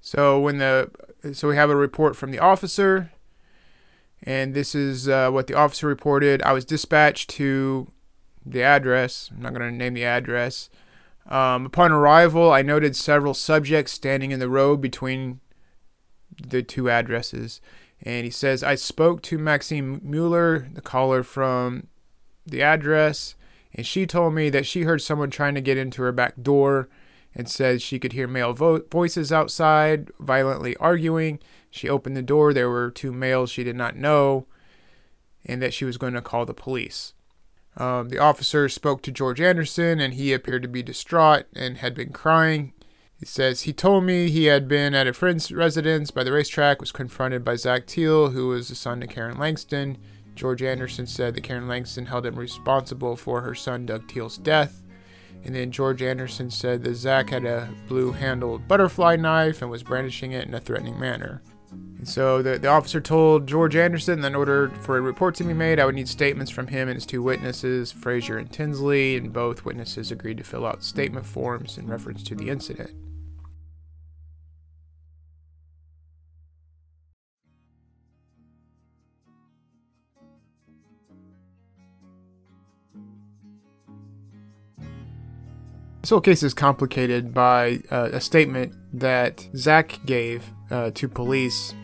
So 0.00 0.40
when 0.40 0.58
the 0.58 0.90
so 1.32 1.48
we 1.48 1.56
have 1.56 1.70
a 1.70 1.76
report 1.76 2.16
from 2.16 2.30
the 2.30 2.38
officer, 2.38 3.12
and 4.22 4.54
this 4.54 4.74
is 4.74 5.08
uh, 5.08 5.30
what 5.30 5.46
the 5.46 5.54
officer 5.54 5.86
reported. 5.86 6.42
I 6.42 6.52
was 6.52 6.64
dispatched 6.64 7.30
to 7.30 7.88
the 8.44 8.62
address. 8.62 9.30
I'm 9.32 9.42
not 9.42 9.54
going 9.54 9.70
to 9.70 9.76
name 9.76 9.94
the 9.94 10.04
address. 10.04 10.68
Um, 11.28 11.66
upon 11.66 11.92
arrival, 11.92 12.52
I 12.52 12.62
noted 12.62 12.96
several 12.96 13.34
subjects 13.34 13.92
standing 13.92 14.32
in 14.32 14.40
the 14.40 14.48
road 14.48 14.80
between 14.80 15.40
the 16.36 16.62
two 16.62 16.90
addresses. 16.90 17.60
And 18.02 18.24
he 18.24 18.30
says, 18.30 18.64
I 18.64 18.74
spoke 18.74 19.22
to 19.22 19.38
Maxine 19.38 20.00
Mueller, 20.02 20.68
the 20.72 20.80
caller 20.80 21.22
from 21.22 21.86
the 22.44 22.62
address, 22.62 23.36
and 23.72 23.86
she 23.86 24.06
told 24.06 24.34
me 24.34 24.50
that 24.50 24.66
she 24.66 24.82
heard 24.82 25.00
someone 25.00 25.30
trying 25.30 25.54
to 25.54 25.60
get 25.60 25.78
into 25.78 26.02
her 26.02 26.12
back 26.12 26.34
door 26.42 26.88
and 27.34 27.48
said 27.48 27.80
she 27.80 27.98
could 27.98 28.12
hear 28.12 28.28
male 28.28 28.52
vo- 28.52 28.82
voices 28.90 29.32
outside 29.32 30.10
violently 30.18 30.76
arguing. 30.76 31.38
She 31.70 31.88
opened 31.88 32.16
the 32.16 32.22
door, 32.22 32.52
there 32.52 32.68
were 32.68 32.90
two 32.90 33.12
males 33.12 33.50
she 33.50 33.64
did 33.64 33.76
not 33.76 33.96
know, 33.96 34.46
and 35.44 35.62
that 35.62 35.72
she 35.72 35.84
was 35.84 35.96
going 35.96 36.14
to 36.14 36.20
call 36.20 36.44
the 36.44 36.54
police. 36.54 37.14
Um, 37.76 38.10
the 38.10 38.18
officer 38.18 38.68
spoke 38.68 39.02
to 39.02 39.10
George 39.10 39.40
Anderson, 39.40 39.98
and 40.00 40.14
he 40.14 40.32
appeared 40.32 40.62
to 40.62 40.68
be 40.68 40.82
distraught 40.82 41.46
and 41.56 41.78
had 41.78 41.94
been 41.94 42.12
crying. 42.12 42.74
He 43.16 43.26
says 43.26 43.62
he 43.62 43.72
told 43.72 44.04
me 44.04 44.28
he 44.28 44.46
had 44.46 44.68
been 44.68 44.94
at 44.94 45.06
a 45.06 45.12
friend's 45.12 45.50
residence 45.50 46.10
by 46.10 46.24
the 46.24 46.32
racetrack, 46.32 46.80
was 46.80 46.92
confronted 46.92 47.44
by 47.44 47.56
Zach 47.56 47.86
Teel, 47.86 48.30
who 48.30 48.48
was 48.48 48.68
the 48.68 48.74
son 48.74 49.02
of 49.02 49.08
Karen 49.08 49.38
Langston. 49.38 49.96
George 50.34 50.62
Anderson 50.62 51.06
said 51.06 51.34
that 51.34 51.42
Karen 51.42 51.68
Langston 51.68 52.06
held 52.06 52.26
him 52.26 52.34
responsible 52.34 53.16
for 53.16 53.42
her 53.42 53.54
son 53.54 53.86
Doug 53.86 54.08
Teel's 54.08 54.38
death. 54.38 54.81
And 55.44 55.54
then 55.54 55.72
George 55.72 56.02
Anderson 56.02 56.50
said 56.50 56.84
that 56.84 56.94
Zach 56.94 57.30
had 57.30 57.44
a 57.44 57.68
blue 57.88 58.12
handled 58.12 58.68
butterfly 58.68 59.16
knife 59.16 59.60
and 59.60 59.70
was 59.70 59.82
brandishing 59.82 60.32
it 60.32 60.46
in 60.46 60.54
a 60.54 60.60
threatening 60.60 60.98
manner. 60.98 61.42
And 61.70 62.08
so 62.08 62.42
the, 62.42 62.58
the 62.58 62.68
officer 62.68 63.00
told 63.00 63.46
George 63.46 63.76
Anderson 63.76 64.20
that 64.20 64.28
in 64.28 64.34
order 64.34 64.68
for 64.80 64.96
a 64.96 65.00
report 65.00 65.34
to 65.36 65.44
be 65.44 65.54
made, 65.54 65.78
I 65.78 65.86
would 65.86 65.94
need 65.94 66.08
statements 66.08 66.50
from 66.50 66.66
him 66.66 66.88
and 66.88 66.96
his 66.96 67.06
two 67.06 67.22
witnesses, 67.22 67.92
Frazier 67.92 68.38
and 68.38 68.50
Tinsley, 68.50 69.16
and 69.16 69.32
both 69.32 69.64
witnesses 69.64 70.10
agreed 70.10 70.38
to 70.38 70.44
fill 70.44 70.66
out 70.66 70.82
statement 70.82 71.26
forms 71.26 71.78
in 71.78 71.86
reference 71.86 72.22
to 72.24 72.34
the 72.34 72.50
incident. 72.50 72.90
This 86.02 86.10
whole 86.10 86.20
case 86.20 86.42
is 86.42 86.52
complicated 86.52 87.32
by 87.32 87.78
uh, 87.88 88.10
a 88.12 88.20
statement 88.20 88.74
that 88.92 89.48
Zach 89.54 90.00
gave 90.04 90.44
uh, 90.68 90.90
to 90.90 91.08
police 91.08 91.74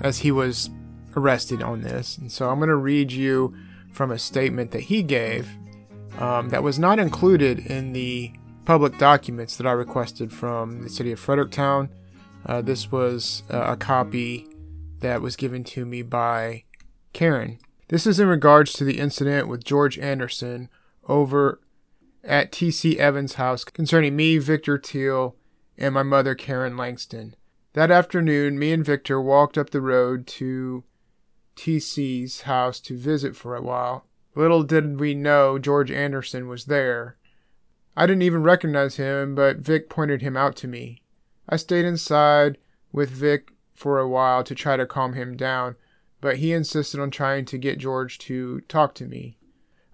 as 0.00 0.18
he 0.18 0.32
was 0.32 0.70
arrested 1.14 1.62
on 1.62 1.82
this. 1.82 2.16
And 2.16 2.32
so 2.32 2.48
I'm 2.48 2.58
going 2.58 2.70
to 2.70 2.76
read 2.76 3.12
you 3.12 3.54
from 3.92 4.10
a 4.10 4.18
statement 4.18 4.70
that 4.70 4.80
he 4.80 5.02
gave 5.02 5.46
um, 6.18 6.48
that 6.48 6.62
was 6.62 6.78
not 6.78 6.98
included 6.98 7.58
in 7.58 7.92
the 7.92 8.32
public 8.64 8.96
documents 8.96 9.58
that 9.58 9.66
I 9.66 9.72
requested 9.72 10.32
from 10.32 10.82
the 10.82 10.88
city 10.88 11.12
of 11.12 11.20
Fredericktown. 11.20 11.90
Uh, 12.46 12.62
this 12.62 12.90
was 12.90 13.42
uh, 13.52 13.72
a 13.72 13.76
copy 13.76 14.48
that 15.00 15.20
was 15.20 15.36
given 15.36 15.64
to 15.64 15.84
me 15.84 16.00
by 16.00 16.64
Karen. 17.12 17.58
This 17.88 18.06
is 18.06 18.18
in 18.18 18.28
regards 18.28 18.72
to 18.74 18.84
the 18.84 18.98
incident 18.98 19.48
with 19.48 19.64
George 19.64 19.98
Anderson 19.98 20.70
over 21.06 21.60
at 22.24 22.52
T.C. 22.52 22.98
Evans' 22.98 23.34
house 23.34 23.64
concerning 23.64 24.16
me, 24.16 24.38
Victor 24.38 24.78
Teel, 24.78 25.36
and 25.78 25.94
my 25.94 26.02
mother, 26.02 26.34
Karen 26.34 26.76
Langston. 26.76 27.34
That 27.72 27.90
afternoon, 27.90 28.58
me 28.58 28.72
and 28.72 28.84
Victor 28.84 29.20
walked 29.20 29.56
up 29.56 29.70
the 29.70 29.80
road 29.80 30.26
to 30.28 30.84
T.C.'s 31.56 32.42
house 32.42 32.80
to 32.80 32.96
visit 32.96 33.36
for 33.36 33.54
a 33.54 33.62
while. 33.62 34.06
Little 34.34 34.62
did 34.62 35.00
we 35.00 35.14
know 35.14 35.58
George 35.58 35.90
Anderson 35.90 36.48
was 36.48 36.66
there. 36.66 37.16
I 37.96 38.06
didn't 38.06 38.22
even 38.22 38.42
recognize 38.42 38.96
him, 38.96 39.34
but 39.34 39.58
Vic 39.58 39.88
pointed 39.88 40.22
him 40.22 40.36
out 40.36 40.56
to 40.56 40.68
me. 40.68 41.02
I 41.48 41.56
stayed 41.56 41.84
inside 41.84 42.58
with 42.92 43.10
Vic 43.10 43.52
for 43.74 43.98
a 43.98 44.08
while 44.08 44.44
to 44.44 44.54
try 44.54 44.76
to 44.76 44.86
calm 44.86 45.14
him 45.14 45.36
down, 45.36 45.76
but 46.20 46.36
he 46.36 46.52
insisted 46.52 47.00
on 47.00 47.10
trying 47.10 47.44
to 47.46 47.58
get 47.58 47.78
George 47.78 48.18
to 48.18 48.60
talk 48.62 48.94
to 48.96 49.06
me. 49.06 49.36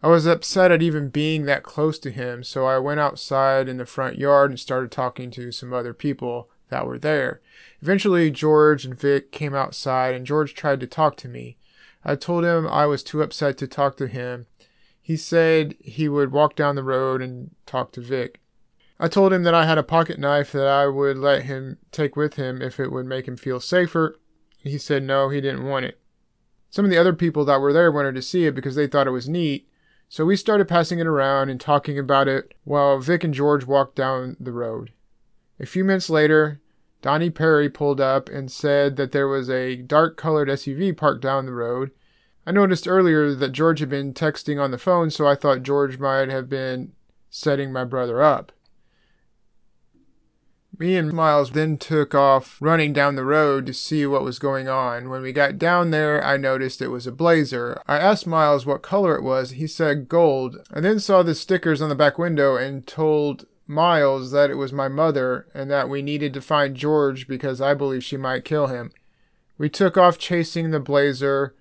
I 0.07 0.09
was 0.09 0.25
upset 0.25 0.71
at 0.71 0.83
even 0.83 1.09
being 1.09 1.47
that 1.47 1.65
close 1.65 1.99
to 1.99 2.13
him, 2.13 2.45
so 2.45 2.65
I 2.65 2.79
went 2.79 3.01
outside 3.01 3.69
in 3.69 3.79
the 3.79 3.85
front 3.85 4.19
yard 4.19 4.53
and 4.53 4.61
started 4.61 4.93
talking 4.93 5.33
to 5.33 5.51
some 5.51 5.73
other 5.73 5.93
people 5.93 6.49
that 6.69 6.87
were 6.87 6.97
there. 6.97 7.41
Eventually, 7.83 8.31
George 8.31 8.85
and 8.85 8.97
Vic 8.97 9.33
came 9.33 9.53
outside, 9.53 10.15
and 10.15 10.25
George 10.25 10.55
tried 10.55 10.79
to 10.79 10.87
talk 10.87 11.17
to 11.17 11.29
me. 11.29 11.57
I 12.05 12.15
told 12.15 12.45
him 12.45 12.69
I 12.69 12.87
was 12.87 13.03
too 13.03 13.21
upset 13.21 13.59
to 13.59 13.67
talk 13.67 13.97
to 13.97 14.07
him. 14.07 14.47
He 15.03 15.17
said 15.17 15.75
he 15.81 16.09
would 16.09 16.31
walk 16.31 16.55
down 16.55 16.77
the 16.77 16.85
road 16.85 17.21
and 17.21 17.57
talk 17.67 17.91
to 17.95 18.01
Vic. 18.01 18.41
I 19.01 19.09
told 19.09 19.33
him 19.33 19.43
that 19.43 19.55
I 19.55 19.67
had 19.67 19.77
a 19.77 19.83
pocket 19.83 20.21
knife 20.21 20.53
that 20.53 20.69
I 20.69 20.87
would 20.87 21.19
let 21.19 21.47
him 21.47 21.79
take 21.91 22.15
with 22.15 22.35
him 22.35 22.63
if 22.63 22.79
it 22.79 22.93
would 22.93 23.07
make 23.07 23.27
him 23.27 23.37
feel 23.37 23.59
safer. 23.59 24.15
He 24.63 24.79
said 24.79 25.03
no, 25.03 25.31
he 25.31 25.41
didn't 25.41 25.67
want 25.67 25.87
it. 25.87 25.99
Some 26.71 26.85
of 26.85 26.93
the 26.93 26.99
other 26.99 27.13
people 27.13 27.45
that 27.47 27.61
were 27.61 27.73
there 27.73 27.91
wanted 27.91 28.15
to 28.15 28.23
see 28.23 28.47
it 28.47 28.55
because 28.55 28.77
they 28.77 28.87
thought 28.87 29.09
it 29.09 29.11
was 29.11 29.29
neat, 29.29 29.69
so 30.09 30.25
we 30.25 30.37
started 30.37 30.69
passing 30.69 30.99
it 30.99 31.07
around 31.07 31.49
and 31.49 31.61
talking 31.61 31.99
about 31.99 32.29
it 32.29 32.55
while 32.65 32.99
Vic 32.99 33.25
and 33.25 33.35
George 33.35 33.65
walked 33.65 33.97
down 33.97 34.37
the 34.39 34.53
road. 34.53 34.93
A 35.59 35.67
few 35.67 35.85
minutes 35.85 36.11
later, 36.11 36.61
Donnie 37.03 37.31
Perry 37.31 37.69
pulled 37.69 38.01
up 38.01 38.29
and 38.29 38.51
said 38.51 38.97
that 38.97 39.13
there 39.13 39.29
was 39.29 39.51
a 39.51 39.77
dark 39.77 40.17
colored 40.17 40.49
SUV 40.49 40.97
parked 40.97 41.23
down 41.23 41.47
the 41.47 41.53
road. 41.53 41.91
I 42.47 42.53
noticed 42.53 42.87
earlier 42.87 43.35
that 43.35 43.53
George 43.53 43.81
had 43.81 43.89
been 43.89 44.15
texting 44.15 44.63
on 44.63 44.71
the 44.71 44.79
phone, 44.79 45.11
so 45.11 45.27
I 45.27 45.35
thought 45.35 45.63
George 45.63 45.99
might 45.99 46.29
have 46.29 46.49
been 46.49 46.93
setting 47.31 47.73
my 47.73 47.85
brother 47.85 48.23
up. 48.23 48.53
Me 50.79 50.97
and 50.97 51.11
Miles 51.11 51.53
then 51.53 51.79
took 51.79 52.15
off 52.15 52.59
running 52.61 52.93
down 52.93 53.15
the 53.15 53.25
road 53.25 53.65
to 53.65 53.73
see 53.73 54.05
what 54.05 54.23
was 54.23 54.39
going 54.39 54.69
on. 54.69 55.09
When 55.09 55.23
we 55.23 55.33
got 55.33 55.59
down 55.59 55.91
there, 55.91 56.23
I 56.23 56.37
noticed 56.37 56.83
it 56.83 56.89
was 56.89 57.07
a 57.07 57.13
blazer. 57.13 57.81
I 57.87 57.97
asked 57.97 58.27
Miles 58.27 58.67
what 58.67 58.83
color 58.83 59.17
it 59.17 59.23
was. 59.23 59.53
He 59.53 59.67
said 59.67 60.09
gold. 60.09 60.59
I 60.71 60.81
then 60.81 61.01
saw 61.01 61.23
the 61.23 61.35
stickers 61.35 61.81
on 61.81 61.89
the 61.89 61.95
back 61.95 62.19
window 62.19 62.57
and 62.57 62.87
told 62.87 63.47
Miles 63.67 64.33
that 64.33 64.51
it 64.51 64.57
was 64.57 64.73
my 64.73 64.89
mother 64.89 65.47
and 65.55 65.71
that 65.71 65.89
we 65.89 66.03
needed 66.03 66.35
to 66.35 66.43
find 66.43 66.77
George 66.77 67.27
because 67.27 67.61
I 67.61 67.73
believe 67.73 68.05
she 68.05 68.19
might 68.19 68.45
kill 68.45 68.67
him. 68.67 68.93
We 69.57 69.71
took 69.71 69.97
off 69.97 70.19
chasing 70.19 70.73
the 70.73 70.81
blazer. 70.81 71.55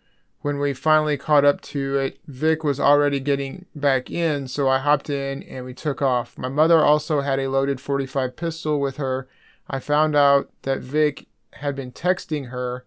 When 0.46 0.60
we 0.60 0.76
finally 0.76 1.18
caught 1.18 1.44
up 1.44 1.60
to 1.62 1.98
it, 1.98 2.20
Vic 2.28 2.64
was 2.64 2.80
already 2.80 3.20
getting 3.20 3.66
back 3.74 4.12
in, 4.12 4.48
so 4.48 4.70
I 4.70 4.78
hopped 4.78 5.10
in 5.10 5.42
and 5.42 5.66
we 5.66 5.74
took 5.74 6.04
off. 6.04 6.38
My 6.38 6.50
mother 6.50 6.86
also 6.86 7.22
had 7.22 7.40
a 7.40 7.50
loaded 7.50 7.82
45 7.82 8.36
pistol 8.36 8.80
with 8.80 8.98
her. 8.98 9.28
I 9.68 9.80
found 9.80 10.16
out 10.16 10.52
that 10.62 10.82
Vic 10.82 11.26
had 11.54 11.76
been 11.76 11.92
texting 11.92 12.50
her 12.50 12.86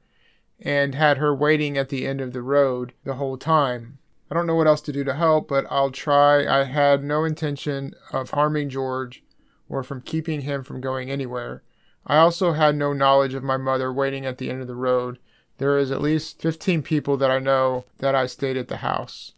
and 0.60 0.94
had 0.94 1.18
her 1.18 1.34
waiting 1.34 1.76
at 1.76 1.88
the 1.88 2.06
end 2.06 2.20
of 2.20 2.32
the 2.32 2.42
road 2.42 2.92
the 3.02 3.14
whole 3.14 3.36
time. 3.36 3.98
I 4.30 4.36
don't 4.36 4.46
know 4.46 4.54
what 4.54 4.68
else 4.68 4.82
to 4.82 4.92
do 4.92 5.02
to 5.02 5.14
help, 5.14 5.48
but 5.48 5.66
I'll 5.68 5.90
try. 5.90 6.46
I 6.46 6.62
had 6.62 7.02
no 7.02 7.24
intention 7.24 7.92
of 8.12 8.30
harming 8.30 8.68
George 8.68 9.24
or 9.68 9.82
from 9.82 10.02
keeping 10.02 10.42
him 10.42 10.62
from 10.62 10.80
going 10.80 11.10
anywhere. 11.10 11.64
I 12.06 12.18
also 12.18 12.52
had 12.52 12.76
no 12.76 12.92
knowledge 12.92 13.34
of 13.34 13.42
my 13.42 13.56
mother 13.56 13.92
waiting 13.92 14.26
at 14.26 14.38
the 14.38 14.48
end 14.48 14.60
of 14.60 14.68
the 14.68 14.76
road. 14.76 15.18
There 15.58 15.76
is 15.76 15.90
at 15.90 16.00
least 16.00 16.40
15 16.40 16.82
people 16.82 17.16
that 17.16 17.30
I 17.30 17.40
know 17.40 17.84
that 17.98 18.14
I 18.14 18.26
stayed 18.26 18.56
at 18.56 18.68
the 18.68 18.78
house. 18.78 19.32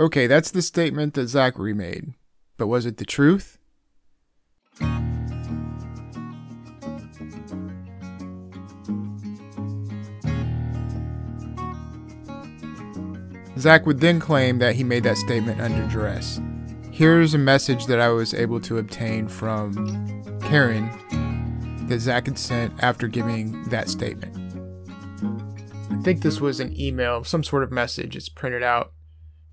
Okay, 0.00 0.26
that's 0.26 0.50
the 0.50 0.62
statement 0.62 1.14
that 1.14 1.28
Zachary 1.28 1.74
made. 1.74 2.14
But 2.56 2.66
was 2.66 2.86
it 2.86 2.96
the 2.96 3.04
truth? 3.04 3.58
Zach 13.58 13.86
would 13.86 14.00
then 14.00 14.20
claim 14.20 14.58
that 14.58 14.74
he 14.74 14.84
made 14.84 15.02
that 15.04 15.16
statement 15.16 15.60
under 15.60 15.86
duress. 15.88 16.40
Here's 16.90 17.34
a 17.34 17.38
message 17.38 17.86
that 17.86 18.00
I 18.00 18.08
was 18.08 18.32
able 18.34 18.60
to 18.60 18.78
obtain 18.78 19.28
from 19.28 19.74
Karen 20.42 20.88
that 21.88 22.00
Zach 22.00 22.26
had 22.26 22.38
sent 22.38 22.72
after 22.82 23.08
giving 23.08 23.64
that 23.70 23.88
statement. 23.88 24.35
Think 26.06 26.22
this 26.22 26.40
was 26.40 26.60
an 26.60 26.78
email, 26.78 27.24
some 27.24 27.42
sort 27.42 27.62
of 27.62 27.72
message. 27.72 28.14
It's 28.14 28.28
printed 28.28 28.62
out. 28.62 28.92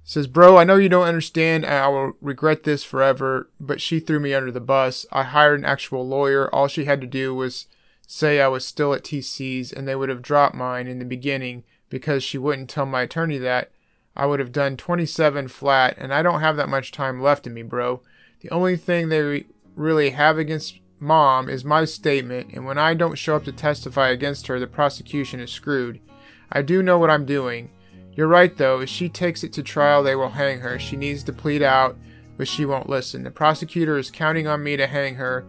It 0.04 0.10
says, 0.10 0.28
Bro, 0.28 0.58
I 0.58 0.63
know 0.63 0.76
you 0.76 0.88
don't 0.88 1.08
understand 1.08 1.66
and 1.66 1.74
I 1.74 1.88
will 1.88 2.13
regret 2.22 2.63
this 2.63 2.84
forever, 2.84 3.50
but 3.60 3.82
she 3.82 4.00
threw 4.00 4.20
me 4.20 4.34
under 4.34 4.52
the 4.52 4.60
bus. 4.60 5.06
I 5.12 5.24
hired 5.24 5.60
an 5.60 5.66
actual 5.66 6.08
lawyer. 6.08 6.54
All 6.54 6.68
she 6.68 6.86
had 6.86 7.02
to 7.02 7.08
do 7.08 7.34
was 7.34 7.66
say 8.06 8.39
I 8.39 8.50
was 8.50 8.66
still 8.68 8.94
at 8.94 9.04
TC's 9.04 9.74
and 9.74 9.88
they 9.88 9.96
would 9.96 10.10
have 10.10 10.22
dropped 10.22 10.54
mine 10.54 10.88
in 10.88 11.00
the 11.00 11.06
beginning 11.06 11.63
because 11.89 12.24
she 12.24 12.38
wouldn't 12.38 12.70
tell 12.70 12.86
my 12.86 13.02
attorney 13.02 13.39
that. 13.39 13.72
I 14.16 14.28
would 14.28 14.39
have 14.39 14.52
done 14.52 14.78
27 14.78 15.48
flat, 15.48 15.96
and 15.98 16.13
I 16.13 16.22
don't 16.22 16.42
have 16.42 16.56
that 16.58 16.70
much 16.70 16.92
time 16.92 17.20
left 17.20 17.48
in 17.48 17.54
me, 17.54 17.63
bro. 17.63 18.02
The 18.42 18.50
only 18.52 18.78
thing 18.78 19.10
they 19.10 19.46
really 19.76 20.12
have 20.12 20.38
against 20.38 20.80
mom 21.00 21.50
is 21.50 21.66
my 21.66 21.86
statement, 21.86 22.52
and 22.54 22.66
when 22.66 22.78
I 22.78 22.94
don't 22.94 23.18
show 23.18 23.36
up 23.36 23.46
to 23.46 23.52
testify 23.52 24.10
against 24.10 24.48
her, 24.48 24.60
the 24.60 24.68
prosecution 24.68 25.39
is 25.39 25.50
screwed. 25.52 26.00
I 26.54 26.62
do 26.62 26.84
know 26.84 27.00
what 27.00 27.10
I'm 27.10 27.26
doing. 27.26 27.72
You're 28.13 28.28
right, 28.28 28.56
though. 28.56 28.80
If 28.80 28.89
she 28.89 29.10
takes 29.10 29.44
it 29.44 29.52
to 29.54 29.63
trial, 29.63 30.04
they 30.04 30.16
will 30.16 30.30
hang 30.30 30.60
her. 30.60 30.78
She 30.78 30.96
needs 30.96 31.24
to 31.24 31.34
plead 31.34 31.63
out, 31.63 31.98
but 32.38 32.48
she 32.48 32.63
won't 32.63 32.88
listen. 32.88 33.24
The 33.24 33.32
prosecutor 33.32 33.98
is 33.98 34.12
counting 34.12 34.48
on 34.48 34.63
me 34.63 34.78
to 34.78 34.86
hang 34.86 35.16
her, 35.16 35.46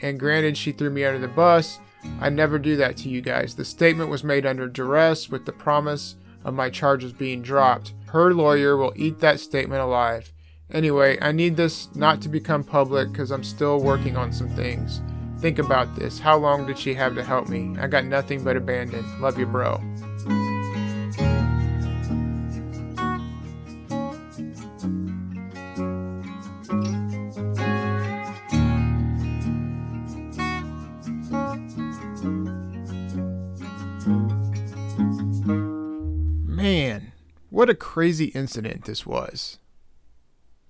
and 0.00 0.18
granted, 0.18 0.56
she 0.56 0.70
threw 0.70 0.90
me 0.90 1.04
under 1.04 1.18
the 1.18 1.28
bus. 1.28 1.80
I 2.20 2.30
never 2.30 2.58
do 2.58 2.76
that 2.76 2.96
to 2.98 3.08
you 3.08 3.20
guys. 3.20 3.56
The 3.56 3.64
statement 3.64 4.10
was 4.10 4.22
made 4.22 4.46
under 4.46 4.68
duress 4.68 5.28
with 5.28 5.44
the 5.44 5.52
promise 5.52 6.14
of 6.44 6.54
my 6.54 6.70
charges 6.70 7.12
being 7.12 7.42
dropped. 7.42 7.94
Her 8.06 8.32
lawyer 8.32 8.76
will 8.76 8.92
eat 8.94 9.18
that 9.20 9.40
statement 9.40 9.82
alive. 9.82 10.32
Anyway, 10.70 11.18
I 11.20 11.32
need 11.32 11.56
this 11.56 11.92
not 11.96 12.20
to 12.22 12.28
become 12.28 12.62
public 12.62 13.10
because 13.10 13.30
I'm 13.32 13.44
still 13.44 13.80
working 13.80 14.16
on 14.16 14.32
some 14.32 14.50
things. 14.50 15.02
Think 15.40 15.58
about 15.58 15.94
this. 15.96 16.18
How 16.18 16.36
long 16.36 16.66
did 16.66 16.78
she 16.78 16.94
have 16.94 17.14
to 17.16 17.24
help 17.24 17.48
me? 17.48 17.76
I 17.78 17.86
got 17.86 18.04
nothing 18.04 18.44
but 18.44 18.56
abandon. 18.56 19.04
Love 19.20 19.38
you, 19.38 19.46
bro. 19.46 19.80
What 37.54 37.70
a 37.70 37.74
crazy 37.76 38.32
incident 38.34 38.84
this 38.84 39.06
was. 39.06 39.58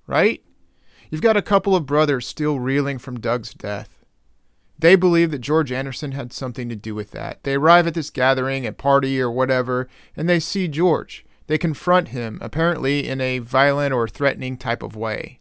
Right? 0.06 0.42
You've 1.10 1.22
got 1.22 1.34
a 1.34 1.40
couple 1.40 1.74
of 1.74 1.86
brothers 1.86 2.26
still 2.26 2.60
reeling 2.60 2.98
from 2.98 3.20
Doug's 3.20 3.54
death. 3.54 4.04
They 4.78 4.94
believe 4.94 5.30
that 5.30 5.38
George 5.38 5.72
Anderson 5.72 6.12
had 6.12 6.30
something 6.30 6.68
to 6.68 6.76
do 6.76 6.94
with 6.94 7.12
that. 7.12 7.42
They 7.42 7.54
arrive 7.54 7.86
at 7.86 7.94
this 7.94 8.10
gathering, 8.10 8.66
a 8.66 8.72
party, 8.72 9.18
or 9.18 9.30
whatever, 9.30 9.88
and 10.14 10.28
they 10.28 10.38
see 10.38 10.68
George. 10.68 11.24
They 11.46 11.56
confront 11.56 12.08
him, 12.08 12.38
apparently 12.42 13.08
in 13.08 13.18
a 13.18 13.38
violent 13.38 13.94
or 13.94 14.06
threatening 14.06 14.58
type 14.58 14.82
of 14.82 14.94
way. 14.94 15.40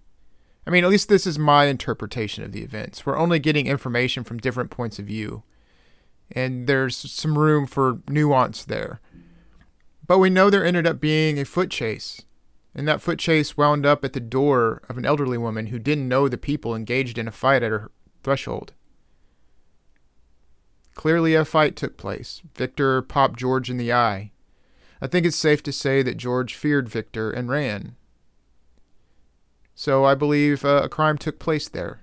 I 0.65 0.69
mean, 0.69 0.85
at 0.85 0.89
least 0.89 1.09
this 1.09 1.27
is 1.27 1.37
my 1.37 1.65
interpretation 1.65 2.45
of 2.45 2.53
the 2.53 2.63
events. 2.63 3.05
We're 3.05 3.17
only 3.19 3.39
getting 3.39 3.67
information 3.67 4.23
from 4.23 4.37
different 4.37 4.71
points 4.71 4.97
of 4.97 5.07
view. 5.07 5.43
And 6.31 6.67
there's 6.67 6.95
some 6.95 7.37
room 7.37 7.67
for 7.67 7.99
nuance 8.07 8.63
there. 8.63 9.01
But 10.05 10.19
we 10.19 10.29
know 10.29 10.49
there 10.49 10.65
ended 10.65 10.85
up 10.85 10.99
being 10.99 11.39
a 11.39 11.45
foot 11.45 11.69
chase, 11.69 12.23
and 12.75 12.87
that 12.87 13.01
foot 13.01 13.19
chase 13.19 13.55
wound 13.55 13.85
up 13.85 14.03
at 14.03 14.13
the 14.13 14.19
door 14.19 14.81
of 14.89 14.97
an 14.97 15.05
elderly 15.05 15.37
woman 15.37 15.67
who 15.67 15.79
didn't 15.79 16.09
know 16.09 16.27
the 16.27 16.37
people 16.37 16.75
engaged 16.75 17.17
in 17.17 17.27
a 17.27 17.31
fight 17.31 17.63
at 17.63 17.71
her 17.71 17.91
threshold. 18.23 18.73
Clearly, 20.93 21.33
a 21.35 21.45
fight 21.45 21.75
took 21.75 21.97
place. 21.97 22.41
Victor 22.55 23.01
popped 23.01 23.39
George 23.39 23.69
in 23.69 23.77
the 23.77 23.93
eye. 23.93 24.31
I 25.01 25.07
think 25.07 25.25
it's 25.25 25.35
safe 25.35 25.63
to 25.63 25.71
say 25.71 26.01
that 26.03 26.17
George 26.17 26.53
feared 26.53 26.87
Victor 26.87 27.31
and 27.31 27.49
ran. 27.49 27.95
So 29.75 30.05
I 30.05 30.15
believe 30.15 30.63
uh, 30.63 30.81
a 30.83 30.89
crime 30.89 31.17
took 31.17 31.39
place 31.39 31.67
there. 31.67 32.01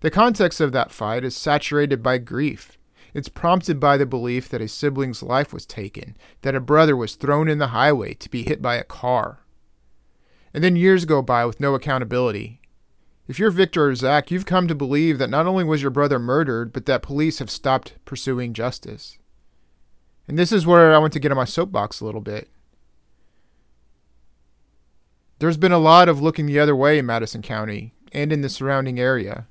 The 0.00 0.10
context 0.10 0.60
of 0.60 0.72
that 0.72 0.92
fight 0.92 1.24
is 1.24 1.36
saturated 1.36 2.02
by 2.02 2.18
grief 2.18 2.78
it's 3.16 3.30
prompted 3.30 3.80
by 3.80 3.96
the 3.96 4.04
belief 4.04 4.50
that 4.50 4.60
a 4.60 4.68
sibling's 4.68 5.22
life 5.22 5.50
was 5.50 5.64
taken, 5.64 6.18
that 6.42 6.54
a 6.54 6.60
brother 6.60 6.94
was 6.94 7.14
thrown 7.14 7.48
in 7.48 7.56
the 7.56 7.68
highway 7.68 8.12
to 8.12 8.28
be 8.28 8.42
hit 8.42 8.60
by 8.60 8.74
a 8.74 8.84
car. 8.84 9.40
And 10.52 10.62
then 10.62 10.76
years 10.76 11.06
go 11.06 11.22
by 11.22 11.46
with 11.46 11.58
no 11.58 11.74
accountability. 11.74 12.60
If 13.26 13.38
you're 13.38 13.50
Victor 13.50 13.86
or 13.86 13.94
Zach, 13.94 14.30
you've 14.30 14.44
come 14.44 14.68
to 14.68 14.74
believe 14.74 15.16
that 15.16 15.30
not 15.30 15.46
only 15.46 15.64
was 15.64 15.80
your 15.80 15.90
brother 15.90 16.18
murdered, 16.18 16.74
but 16.74 16.84
that 16.84 17.00
police 17.00 17.38
have 17.38 17.50
stopped 17.50 17.94
pursuing 18.04 18.52
justice. 18.52 19.16
And 20.28 20.38
this 20.38 20.52
is 20.52 20.66
where 20.66 20.94
I 20.94 20.98
want 20.98 21.14
to 21.14 21.18
get 21.18 21.32
on 21.32 21.38
my 21.38 21.46
soapbox 21.46 22.02
a 22.02 22.04
little 22.04 22.20
bit. 22.20 22.50
There's 25.38 25.56
been 25.56 25.72
a 25.72 25.78
lot 25.78 26.10
of 26.10 26.20
looking 26.20 26.44
the 26.44 26.60
other 26.60 26.76
way 26.76 26.98
in 26.98 27.06
Madison 27.06 27.40
County 27.40 27.94
and 28.12 28.30
in 28.30 28.42
the 28.42 28.50
surrounding 28.50 29.00
area. 29.00 29.46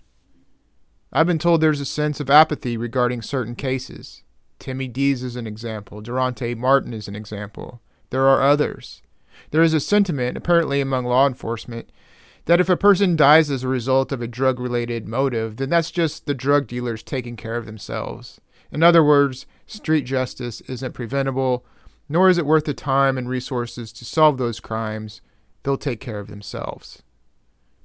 I've 1.16 1.28
been 1.28 1.40
told 1.40 1.62
there's 1.62 1.80
a 1.80 1.86
sense 1.86 2.20
of 2.20 2.30
apathy 2.30 2.76
regarding 2.76 3.22
certain 3.22 3.56
cases. 3.56 4.24
Timmy 4.60 4.90
Dees 4.90 5.24
is 5.24 5.38
an 5.38 5.48
example. 5.48 6.02
Durante 6.02 6.54
Martin 6.56 6.94
is 6.94 7.08
an 7.08 7.16
example. 7.16 7.80
There 8.10 8.28
are 8.28 8.42
others. 8.42 9.02
There 9.52 9.62
is 9.62 9.74
a 9.74 9.80
sentiment, 9.80 10.36
apparently 10.36 10.82
among 10.82 11.06
law 11.06 11.26
enforcement, 11.26 11.90
that 12.48 12.60
if 12.60 12.68
a 12.68 12.76
person 12.76 13.16
dies 13.16 13.50
as 13.50 13.64
a 13.64 13.70
result 13.70 14.12
of 14.12 14.22
a 14.22 14.28
drug 14.28 14.60
related 14.60 15.08
motive, 15.08 15.56
then 15.56 15.70
that's 15.70 15.90
just 15.90 16.26
the 16.26 16.34
drug 16.34 16.68
dealers 16.68 17.02
taking 17.02 17.38
care 17.38 17.56
of 17.56 17.66
themselves. 17.66 18.42
In 18.70 18.84
other 18.84 19.02
words, 19.02 19.46
street 19.66 20.02
justice 20.02 20.60
isn't 20.68 20.92
preventable, 20.92 21.66
nor 22.10 22.28
is 22.28 22.38
it 22.38 22.46
worth 22.46 22.66
the 22.66 22.74
time 22.74 23.18
and 23.18 23.30
resources 23.30 23.94
to 23.94 24.04
solve 24.04 24.38
those 24.38 24.60
crimes. 24.60 25.22
They'll 25.64 25.78
take 25.78 26.02
care 26.02 26.20
of 26.20 26.28
themselves. 26.28 27.04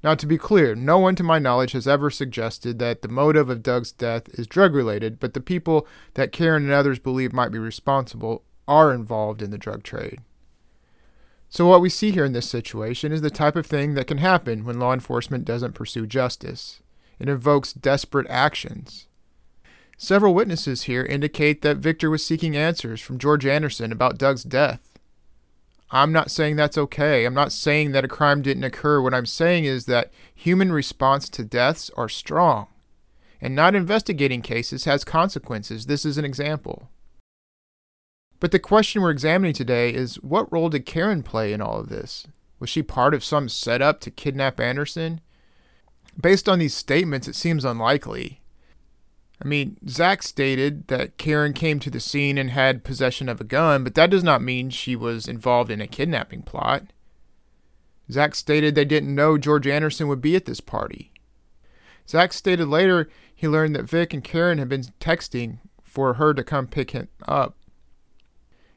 Now, 0.03 0.15
to 0.15 0.27
be 0.27 0.39
clear, 0.39 0.75
no 0.75 0.99
one 0.99 1.15
to 1.17 1.23
my 1.23 1.39
knowledge 1.39 1.73
has 1.73 1.87
ever 1.87 2.11
suggested 2.11 2.79
that 2.79 3.03
the 3.03 3.09
motive 3.09 3.51
of 3.51 3.63
Doug's 3.63 3.93
death 3.93 4.29
is 4.39 4.47
drug 4.47 4.75
related, 4.75 5.21
but 5.21 5.35
the 5.35 5.41
people 5.41 5.87
that 6.15 6.33
Karen 6.33 6.65
and 6.65 6.73
others 6.73 6.99
believe 6.99 7.35
might 7.35 7.53
be 7.53 7.59
responsible 7.59 8.43
are 8.67 8.95
involved 8.95 9.43
in 9.43 9.51
the 9.51 9.59
drug 9.59 9.83
trade. 9.83 10.21
So, 11.51 11.67
what 11.67 11.81
we 11.81 11.91
see 11.91 12.13
here 12.13 12.25
in 12.25 12.33
this 12.33 12.49
situation 12.49 13.13
is 13.13 13.21
the 13.21 13.29
type 13.29 13.57
of 13.57 13.67
thing 13.67 13.95
that 13.95 14.07
can 14.07 14.19
happen 14.19 14.65
when 14.65 14.79
law 14.79 14.95
enforcement 14.95 15.45
doesn't 15.45 15.75
pursue 15.75 16.07
justice. 16.07 16.81
It 17.19 17.29
invokes 17.29 17.73
desperate 17.73 18.29
actions. 18.31 19.09
Several 19.99 20.33
witnesses 20.33 20.85
here 20.85 21.05
indicate 21.05 21.61
that 21.61 21.77
Victor 21.77 22.09
was 22.09 22.25
seeking 22.25 22.57
answers 22.57 23.03
from 23.03 23.19
George 23.19 23.45
Anderson 23.45 23.93
about 23.93 24.17
Doug's 24.17 24.45
death. 24.45 24.90
I'm 25.93 26.13
not 26.13 26.31
saying 26.31 26.57
that's 26.57 26.79
okay. 26.79 27.25
I'm 27.25 27.35
not 27.35 27.53
saying 27.53 27.93
that 27.93 28.05
a 28.05 28.09
crime 28.09 28.43
didn't 28.43 28.65
occur. 28.65 29.01
What 29.01 29.15
I'm 29.15 29.27
saying 29.27 29.65
is 29.65 29.87
that 29.87 30.13
human 30.33 30.73
response 30.73 31.29
to 31.31 31.45
deaths 31.45 31.91
are 31.97 32.09
strong, 32.09 32.69
and 33.41 33.55
not 33.55 33.75
investigating 33.75 34.41
cases 34.41 34.85
has 34.85 35.05
consequences. 35.05 35.87
This 35.87 36.05
is 36.05 36.17
an 36.17 36.25
example. 36.25 36.91
But 38.39 38.53
the 38.53 38.59
question 38.59 39.03
we're 39.03 39.11
examining 39.11 39.53
today 39.53 39.93
is 39.93 40.15
what 40.23 40.51
role 40.53 40.71
did 40.71 40.87
Karen 40.87 41.23
play 41.23 41.53
in 41.53 41.61
all 41.61 41.81
of 41.81 41.89
this? 41.89 42.27
Was 42.59 42.71
she 42.71 42.83
part 42.83 43.13
of 43.13 43.25
some 43.25 43.49
setup 43.49 44.01
to 44.01 44.11
kidnap 44.11 44.61
Anderson? 44.61 45.21
Based 46.21 46.49
on 46.49 46.59
these 46.59 46.75
statements, 46.75 47.29
it 47.29 47.35
seems 47.35 47.65
unlikely. 47.65 48.40
I 49.43 49.47
mean, 49.47 49.77
Zach 49.89 50.23
stated 50.23 50.89
that 50.89 51.17
Karen 51.17 51.53
came 51.55 51.81
to 51.81 51.91
the 51.91 52.01
scene 52.01 52.37
and 52.37 52.51
had 52.51 52.85
possession 52.85 53.29
of 53.29 53.41
a 53.41 53.45
gun, 53.45 53.85
but 53.85 53.95
that 53.95 54.11
does 54.11 54.23
not 54.23 54.43
mean 54.43 54.69
she 54.69 54.95
was 54.95 55.27
involved 55.27 55.71
in 55.71 55.81
a 55.81 55.87
kidnapping 55.87 56.43
plot. 56.43 56.93
Zach 58.11 58.35
stated 58.35 58.75
they 58.75 58.85
didn't 58.85 59.15
know 59.15 59.39
George 59.39 59.67
Anderson 59.67 60.09
would 60.09 60.21
be 60.21 60.37
at 60.37 60.45
this 60.45 60.61
party. 60.61 61.13
Zach 62.09 62.33
stated 62.33 62.67
later 62.67 63.09
he 63.35 63.49
learned 63.49 63.75
that 63.77 63.89
Vic 63.89 64.13
and 64.13 64.23
Karen 64.23 64.59
had 64.59 64.69
been 64.69 64.85
texting 65.01 65.59
for 65.83 66.15
her 66.15 66.35
to 66.35 66.45
come 66.45 66.67
pick 66.67 66.91
him 66.91 67.09
up 67.27 67.57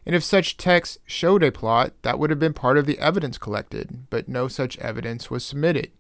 and 0.06 0.16
if 0.16 0.24
such 0.24 0.58
texts 0.58 0.98
showed 1.06 1.44
a 1.44 1.52
plot, 1.52 1.94
that 2.02 2.20
would 2.20 2.30
have 2.30 2.40
been 2.40 2.54
part 2.54 2.78
of 2.78 2.86
the 2.86 3.00
evidence 3.00 3.38
collected, 3.38 4.08
but 4.10 4.28
no 4.28 4.48
such 4.48 4.78
evidence 4.80 5.30
was 5.30 5.46
submitted. 5.46 5.92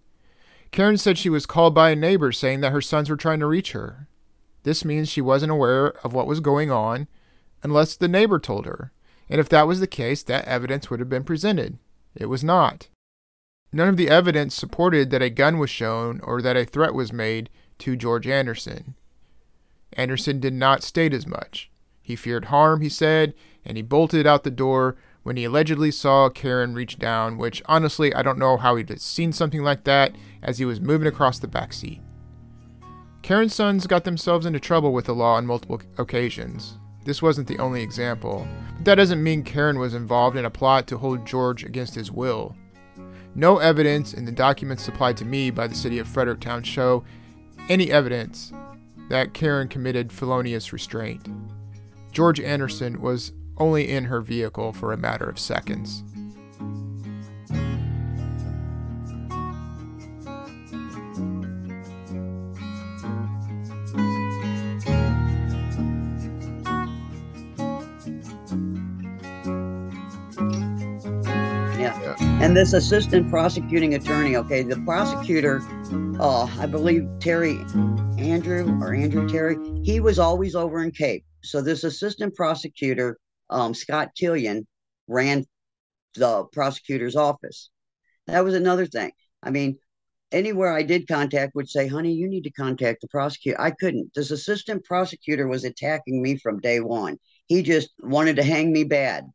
Karen 0.72 0.98
said 0.98 1.18
she 1.18 1.30
was 1.30 1.46
called 1.46 1.74
by 1.74 1.92
a 1.92 1.96
neighbor 1.96 2.32
saying 2.32 2.62
that 2.62 2.72
her 2.72 2.82
sons 2.82 3.10
were 3.10 3.16
trying 3.16 3.40
to 3.40 3.46
reach 3.46 3.72
her. 3.72 4.08
This 4.64 4.84
means 4.86 5.10
she 5.10 5.22
wasn't 5.22 5.52
aware 5.52 5.88
of 6.04 6.14
what 6.14 6.28
was 6.28 6.40
going 6.40 6.72
on 6.72 7.08
unless 7.62 7.96
the 7.96 8.08
neighbor 8.08 8.40
told 8.40 8.66
her, 8.66 8.92
and 9.30 9.40
if 9.40 9.50
that 9.50 9.68
was 9.68 9.80
the 9.80 9.88
case, 9.88 10.24
that 10.24 10.46
evidence 10.46 10.90
would 10.90 11.00
have 11.00 11.10
been 11.10 11.24
presented. 11.24 11.78
It 12.16 12.28
was 12.28 12.44
not. 12.44 12.88
None 13.72 13.90
of 13.90 13.98
the 13.98 14.10
evidence 14.10 14.54
supported 14.54 15.10
that 15.10 15.22
a 15.22 15.30
gun 15.30 15.58
was 15.58 15.70
shown 15.70 16.20
or 16.22 16.42
that 16.42 16.58
a 16.58 16.66
threat 16.66 16.94
was 16.94 17.12
made 17.12 17.50
to 17.80 17.96
George 17.96 18.28
Anderson. 18.28 18.96
Anderson 19.94 20.40
did 20.40 20.54
not 20.54 20.84
state 20.84 21.14
as 21.14 21.26
much. 21.26 21.72
He 22.02 22.16
feared 22.16 22.46
harm, 22.46 22.82
he 22.82 22.90
said, 22.90 23.34
and 23.66 23.78
he 23.78 23.84
bolted 23.84 24.28
out 24.28 24.44
the 24.44 24.52
door 24.52 24.96
when 25.24 25.38
he 25.38 25.46
allegedly 25.46 25.90
saw 25.90 26.30
Karen 26.30 26.74
reach 26.74 27.00
down, 27.00 27.38
which 27.38 27.64
honestly, 27.66 28.14
I 28.14 28.22
don't 28.22 28.38
know 28.38 28.58
how 28.58 28.76
he'd 28.76 29.02
seen 29.02 29.32
something 29.32 29.64
like 29.64 29.86
that 29.86 30.14
as 30.42 30.60
he 30.60 30.66
was 30.66 30.82
moving 30.82 31.08
across 31.08 31.40
the 31.40 31.48
back 31.48 31.74
seat. 31.74 32.02
Karen's 33.24 33.56
sons 33.56 33.88
got 33.88 34.04
themselves 34.04 34.46
into 34.46 34.60
trouble 34.60 34.92
with 34.92 35.06
the 35.06 35.16
law 35.16 35.36
on 35.36 35.46
multiple 35.46 35.82
occasions. 35.98 36.78
This 37.06 37.22
wasn't 37.22 37.48
the 37.48 37.58
only 37.58 37.82
example, 37.82 38.46
but 38.76 38.84
that 38.84 38.96
doesn't 38.96 39.24
mean 39.24 39.44
Karen 39.44 39.80
was 39.80 39.94
involved 39.94 40.36
in 40.36 40.44
a 40.44 40.50
plot 40.50 40.88
to 40.88 40.98
hold 40.98 41.26
George 41.26 41.64
against 41.64 41.96
his 41.96 42.12
will. 42.12 42.54
No 43.34 43.60
evidence 43.60 44.14
in 44.14 44.26
the 44.26 44.32
documents 44.32 44.84
supplied 44.84 45.16
to 45.18 45.26
me 45.26 45.52
by 45.52 45.68
the 45.68 45.76
city 45.76 46.00
of 46.00 46.08
Fredericktown 46.08 46.64
show 46.64 47.06
any 47.70 47.90
evidence 47.92 48.52
that 49.08 49.34
Karen 49.34 49.70
committed 49.70 50.12
felonious 50.12 50.74
restraint. 50.74 51.26
George 52.12 52.42
Anderson 52.42 53.02
was 53.02 53.32
only 53.58 53.90
in 53.90 54.04
her 54.04 54.20
vehicle 54.20 54.74
for 54.74 54.92
a 54.92 54.98
matter 54.98 55.30
of 55.30 55.40
seconds. 55.40 56.04
And 72.54 72.60
this 72.60 72.74
assistant 72.74 73.32
prosecuting 73.32 73.96
attorney, 73.96 74.36
okay, 74.36 74.62
the 74.62 74.80
prosecutor, 74.82 75.64
uh, 76.20 76.44
I 76.60 76.68
believe 76.68 77.10
Terry 77.20 77.58
Andrew 78.20 78.80
or 78.80 78.94
Andrew 78.94 79.28
Terry, 79.28 79.58
he 79.82 80.00
was 80.00 80.20
always 80.20 80.54
over 80.54 80.84
in 80.84 80.92
Cape. 80.92 81.26
So 81.42 81.64
this 81.64 81.84
assistant 81.84 82.36
prosecutor 82.36 83.18
um, 83.50 83.74
Scott 83.74 84.12
Killian 84.16 84.68
ran 85.08 85.46
the 86.14 86.44
prosecutor's 86.54 87.16
office. 87.16 87.72
That 88.28 88.44
was 88.44 88.54
another 88.54 88.86
thing. 88.86 89.14
I 89.42 89.50
mean, 89.50 89.80
anywhere 90.32 90.74
I 90.74 90.84
did 90.84 91.08
contact 91.08 91.56
would 91.56 91.68
say, 91.68 91.88
honey, 91.88 92.14
you 92.14 92.30
need 92.30 92.44
to 92.44 92.52
contact 92.52 93.02
the 93.02 93.08
prosecutor. 93.08 93.60
I 93.60 93.72
couldn't. 93.72 94.12
This 94.14 94.30
assistant 94.30 94.86
prosecutor 94.86 95.48
was 95.48 95.64
attacking 95.64 96.22
me 96.22 96.38
from 96.38 96.60
day 96.60 96.82
one. 96.82 97.18
He 97.48 97.64
just 97.64 97.90
wanted 98.00 98.36
to 98.36 98.44
hang 98.44 98.72
me 98.72 98.84
bad. 98.84 99.26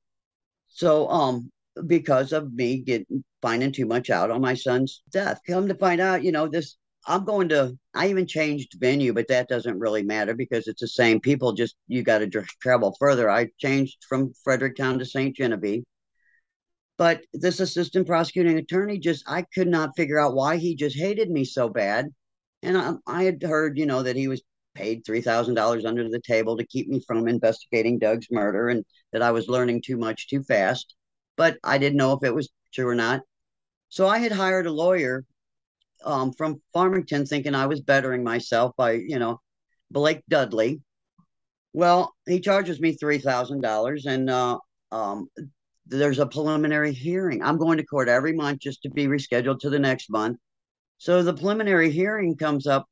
So, 0.68 1.08
um, 1.08 1.50
because 1.86 2.32
of 2.32 2.52
me 2.52 2.78
getting 2.78 3.24
finding 3.40 3.72
too 3.72 3.86
much 3.86 4.10
out 4.10 4.30
on 4.30 4.40
my 4.40 4.54
son's 4.54 5.02
death. 5.10 5.40
Come 5.46 5.68
to 5.68 5.74
find 5.74 6.00
out, 6.00 6.24
you 6.24 6.32
know, 6.32 6.48
this 6.48 6.76
I'm 7.06 7.24
going 7.24 7.48
to, 7.50 7.78
I 7.94 8.08
even 8.08 8.26
changed 8.26 8.74
venue, 8.78 9.14
but 9.14 9.28
that 9.28 9.48
doesn't 9.48 9.78
really 9.78 10.02
matter 10.02 10.34
because 10.34 10.66
it's 10.66 10.80
the 10.80 10.88
same 10.88 11.20
people, 11.20 11.52
just 11.54 11.74
you 11.86 12.02
got 12.02 12.18
to 12.18 12.44
travel 12.60 12.94
further. 12.98 13.30
I 13.30 13.48
changed 13.58 14.04
from 14.06 14.32
Fredericktown 14.44 14.98
to 14.98 15.06
St. 15.06 15.34
Genevieve. 15.34 15.84
But 16.98 17.22
this 17.32 17.60
assistant 17.60 18.06
prosecuting 18.06 18.58
attorney 18.58 18.98
just, 18.98 19.24
I 19.26 19.42
could 19.54 19.68
not 19.68 19.96
figure 19.96 20.18
out 20.18 20.34
why 20.34 20.56
he 20.56 20.74
just 20.74 20.96
hated 20.98 21.30
me 21.30 21.44
so 21.44 21.68
bad. 21.68 22.08
And 22.62 22.76
I, 22.76 22.94
I 23.06 23.22
had 23.22 23.42
heard, 23.42 23.78
you 23.78 23.86
know, 23.86 24.02
that 24.02 24.16
he 24.16 24.28
was 24.28 24.42
paid 24.74 25.04
$3,000 25.04 25.86
under 25.86 26.08
the 26.08 26.20
table 26.20 26.56
to 26.56 26.66
keep 26.66 26.88
me 26.88 27.02
from 27.06 27.26
investigating 27.28 27.98
Doug's 27.98 28.26
murder 28.30 28.68
and 28.68 28.84
that 29.12 29.22
I 29.22 29.30
was 29.30 29.48
learning 29.48 29.82
too 29.82 29.96
much 29.96 30.28
too 30.28 30.42
fast. 30.42 30.94
But 31.38 31.56
I 31.64 31.78
didn't 31.78 31.96
know 31.96 32.12
if 32.12 32.22
it 32.22 32.34
was 32.34 32.50
true 32.74 32.88
or 32.88 32.94
not. 32.94 33.22
So 33.88 34.06
I 34.06 34.18
had 34.18 34.32
hired 34.32 34.66
a 34.66 34.72
lawyer 34.72 35.24
um, 36.04 36.32
from 36.32 36.60
Farmington 36.74 37.24
thinking 37.24 37.54
I 37.54 37.66
was 37.66 37.80
bettering 37.80 38.22
myself 38.22 38.74
by, 38.76 38.92
you 38.92 39.18
know, 39.18 39.40
Blake 39.90 40.22
Dudley. 40.28 40.82
Well, 41.72 42.14
he 42.26 42.40
charges 42.40 42.80
me 42.80 42.96
$3,000 42.96 44.06
and 44.06 44.28
uh, 44.28 44.58
um, 44.92 45.28
there's 45.86 46.18
a 46.18 46.26
preliminary 46.26 46.92
hearing. 46.92 47.42
I'm 47.42 47.56
going 47.56 47.78
to 47.78 47.86
court 47.86 48.08
every 48.08 48.32
month 48.32 48.60
just 48.60 48.82
to 48.82 48.90
be 48.90 49.06
rescheduled 49.06 49.60
to 49.60 49.70
the 49.70 49.78
next 49.78 50.10
month. 50.10 50.38
So 50.98 51.22
the 51.22 51.34
preliminary 51.34 51.90
hearing 51.90 52.36
comes 52.36 52.66
up 52.66 52.86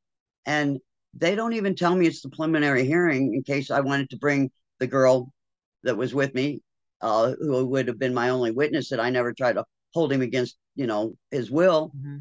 and 0.47 0.79
they 1.15 1.35
don't 1.35 1.55
even 1.55 1.75
tell 1.75 1.95
me 1.95 2.07
it's 2.07 2.23
the 2.23 2.31
preliminary 2.31 2.87
hearing 2.87 3.35
in 3.35 3.43
case 3.43 3.71
I 3.71 3.81
wanted 3.81 4.11
to 4.11 4.19
bring 4.19 4.51
the 4.79 4.87
girl 4.87 5.33
that 5.83 5.97
was 5.97 6.15
with 6.15 6.35
me, 6.35 6.63
uh, 7.01 7.33
who 7.39 7.65
would 7.67 7.89
have 7.89 7.99
been 7.99 8.15
my 8.15 8.31
only 8.31 8.51
witness 8.51 8.89
that 8.91 9.01
I 9.01 9.11
never 9.11 9.33
tried 9.33 9.55
to 9.55 9.65
hold 9.95 10.13
him 10.13 10.23
against, 10.23 10.57
you 10.75 10.87
know, 10.87 11.15
his 11.31 11.51
will. 11.51 11.93
Mm-hmm 11.97 12.19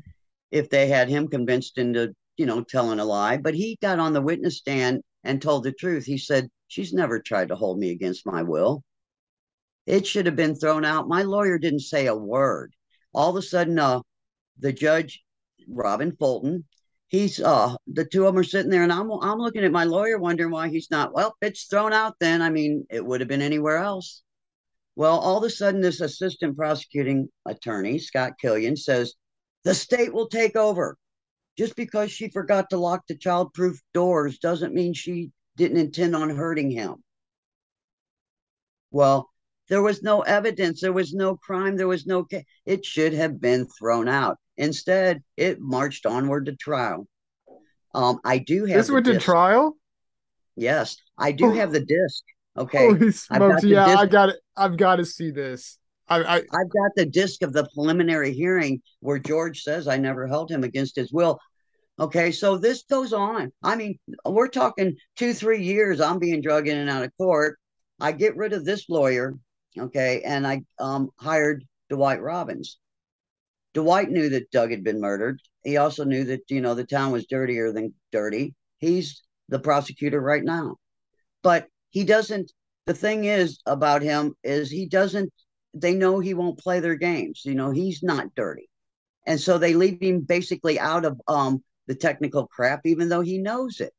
if 0.55 0.69
they 0.69 0.88
had 0.88 1.09
him 1.09 1.28
convinced 1.28 1.78
into, 1.78 2.15
you 2.38 2.45
know, 2.45 2.63
telling 2.63 2.99
a 2.99 3.05
lie. 3.05 3.36
But 3.36 3.55
he 3.55 3.78
got 3.82 3.99
on 3.99 4.13
the 4.13 4.21
witness 4.21 4.57
stand 4.57 5.01
and 5.26 5.41
told 5.41 5.63
the 5.63 5.73
truth. 5.73 6.05
He 6.05 6.17
said, 6.17 6.49
She's 6.67 6.93
never 6.93 7.19
tried 7.19 7.49
to 7.49 7.55
hold 7.55 7.78
me 7.78 7.91
against 7.91 8.26
my 8.26 8.41
will. 8.41 8.82
It 9.86 10.07
should 10.07 10.26
have 10.26 10.38
been 10.38 10.55
thrown 10.55 10.86
out. 10.86 11.09
My 11.09 11.23
lawyer 11.23 11.59
didn't 11.59 11.82
say 11.82 12.07
a 12.07 12.15
word. 12.15 12.73
All 13.13 13.30
of 13.30 13.36
a 13.36 13.41
sudden, 13.41 13.78
uh, 13.78 13.99
the 14.57 14.71
judge, 14.73 15.21
Robin 15.67 16.15
Fulton, 16.15 16.63
he's 17.09 17.39
uh 17.39 17.76
the 17.86 18.05
two 18.05 18.26
of 18.26 18.34
them 18.34 18.39
are 18.39 18.43
sitting 18.43 18.71
there 18.71 18.82
and 18.82 18.91
I'm 18.91 19.11
I'm 19.11 19.38
looking 19.38 19.63
at 19.63 19.71
my 19.71 19.84
lawyer 19.84 20.17
wondering 20.17 20.49
why 20.49 20.69
he's 20.69 20.89
not 20.89 21.13
well 21.13 21.36
it's 21.39 21.65
thrown 21.65 21.93
out 21.93 22.15
then 22.19 22.41
I 22.41 22.49
mean 22.49 22.88
it 22.89 23.05
would 23.05 23.21
have 23.21 23.28
been 23.28 23.43
anywhere 23.43 23.78
else 23.78 24.23
well 24.96 25.20
all 25.20 25.38
of 25.38 25.43
a 25.43 25.50
sudden 25.50 25.82
this 25.82 26.02
assistant 26.02 26.56
prosecuting 26.58 27.30
attorney 27.46 28.00
Scott 28.00 28.34
Killian 28.39 28.76
says 28.76 29.16
the 29.66 29.74
state 29.74 30.14
will 30.14 30.28
take 30.28 30.56
over. 30.56 30.96
Just 31.58 31.76
because 31.76 32.12
she 32.12 32.30
forgot 32.30 32.70
to 32.70 32.78
lock 32.78 33.08
the 33.08 33.16
childproof 33.16 33.78
doors 33.93 34.38
doesn't 34.38 34.74
mean 34.74 34.93
she 34.93 35.32
didn't 35.58 35.78
intend 35.78 36.16
on 36.16 36.30
hurting 36.30 36.70
him. 36.70 36.96
Well, 38.91 39.30
there 39.68 39.82
was 39.82 40.04
no 40.04 40.22
evidence, 40.22 40.82
there 40.82 40.93
was 40.93 41.14
no 41.14 41.36
crime, 41.36 41.76
there 41.76 41.88
was 41.88 42.06
no. 42.06 42.24
case. 42.24 42.43
It 42.66 42.86
should 42.86 43.14
have 43.14 43.41
been 43.41 43.68
thrown 43.80 44.08
out. 44.08 44.38
Instead, 44.58 45.24
it 45.36 45.60
marched 45.60 46.06
onward 46.06 46.46
to 46.46 46.56
trial. 46.56 47.08
Um, 47.93 48.20
I 48.24 48.38
do 48.38 48.66
have 48.66 48.78
this 48.78 48.91
went 48.91 49.06
to 49.08 49.20
trial. 49.20 49.76
Yes, 50.56 50.98
I 51.18 51.32
do 51.32 51.48
oh. 51.48 51.54
have 51.54 51.72
the 51.72 51.80
disc. 51.80 52.24
Okay, 52.58 52.88
Holy 52.88 53.12
smokes! 53.12 53.64
Yeah, 53.64 53.86
disc. 53.86 53.97
I 53.99 54.06
got 54.06 54.30
it. 54.30 54.38
I've 54.56 54.78
got 54.78 54.97
to 54.97 55.06
see 55.06 55.32
this. 55.32 55.78
I, 56.08 56.20
I 56.20 56.36
I've 56.38 56.70
got 56.70 56.91
the 56.95 57.06
disc 57.06 57.41
of 57.41 57.53
the 57.53 57.68
preliminary 57.74 58.32
hearing 58.32 58.82
where 58.99 59.20
George 59.20 59.62
says 59.62 59.88
I 59.88 59.97
never 59.97 60.28
held 60.28 60.51
him 60.51 60.64
against 60.64 60.95
his 60.95 61.12
will. 61.12 61.39
Okay, 61.99 62.32
so 62.32 62.58
this 62.58 62.84
goes 62.89 63.14
on. 63.14 63.51
I 63.64 63.76
mean, 63.76 63.97
we're 64.26 64.49
talking 64.49 64.97
two, 65.16 65.34
three 65.34 65.64
years. 65.64 66.01
I'm 66.01 66.20
being 66.20 66.41
drug 66.41 66.68
in 66.68 66.78
and 66.78 66.89
out 66.89 67.03
of 67.03 67.12
court. 67.18 67.58
I 67.99 68.12
get 68.12 68.36
rid 68.36 68.51
of 68.51 68.66
this 68.66 68.89
lawyer, 68.89 69.34
okay, 69.78 70.22
and 70.24 70.45
I 70.45 70.62
um, 70.80 71.10
hired 71.18 71.64
Dwight 71.89 72.22
Robbins. 72.22 72.78
Dwight 73.74 74.10
knew 74.10 74.30
that 74.30 74.51
Doug 74.51 74.72
had 74.72 74.84
been 74.84 75.01
murdered. 75.01 75.39
He 75.64 75.78
also 75.78 76.03
knew 76.03 76.26
that 76.26 76.41
you 76.49 76.62
know 76.62 76.76
the 76.76 76.86
town 76.86 77.12
was 77.12 77.26
dirtier 77.28 77.72
than 77.72 77.93
dirty. 78.12 78.53
He's 78.80 79.24
the 79.49 79.60
prosecutor 79.60 80.20
right 80.20 80.43
now. 80.43 80.76
But 81.43 81.68
he 81.96 82.04
doesn't. 82.04 82.52
The 82.88 82.93
thing 82.93 83.24
is 83.24 83.60
about 83.66 84.02
him 84.02 84.36
is 84.43 84.70
he 84.70 84.86
doesn't. 84.86 85.32
They 85.74 85.93
know 85.93 86.20
he 86.20 86.34
won't 86.34 86.60
play 86.60 86.82
their 86.82 86.96
games. 86.96 87.43
You 87.46 87.56
know, 87.56 87.72
he's 87.72 88.04
not 88.04 88.36
dirty, 88.36 88.70
and 89.26 89.39
so 89.39 89.58
they 89.58 89.74
leave 89.74 90.02
him 90.02 90.20
basically 90.20 90.78
out 90.78 91.06
of 91.06 91.20
um, 91.30 91.64
the 91.88 91.96
technical 91.96 92.48
crap, 92.48 92.82
even 92.86 93.08
though 93.08 93.22
he 93.22 93.38
knows 93.38 93.80
it. 93.80 93.96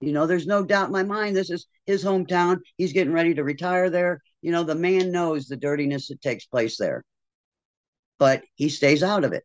You 0.00 0.12
know, 0.12 0.26
there's 0.26 0.46
no 0.46 0.62
doubt 0.62 0.88
in 0.88 0.92
my 0.92 1.02
mind 1.02 1.34
this 1.34 1.48
is 1.48 1.66
his 1.86 2.04
hometown. 2.04 2.58
He's 2.76 2.92
getting 2.92 3.14
ready 3.14 3.32
to 3.34 3.42
retire 3.42 3.88
there. 3.88 4.20
You 4.42 4.52
know, 4.52 4.62
the 4.62 4.74
man 4.74 5.10
knows 5.10 5.46
the 5.46 5.56
dirtiness 5.56 6.08
that 6.08 6.20
takes 6.20 6.44
place 6.44 6.76
there, 6.76 7.04
but 8.18 8.42
he 8.54 8.68
stays 8.68 9.02
out 9.02 9.24
of 9.24 9.32
it. 9.32 9.44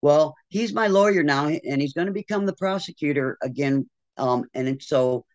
Well, 0.00 0.34
he's 0.48 0.72
my 0.72 0.86
lawyer 0.86 1.22
now, 1.22 1.48
and 1.48 1.82
he's 1.82 1.92
going 1.92 2.06
to 2.06 2.14
become 2.14 2.46
the 2.46 2.56
prosecutor 2.56 3.36
again. 3.42 3.90
Um, 4.16 4.46
and 4.54 4.82
so, 4.82 5.26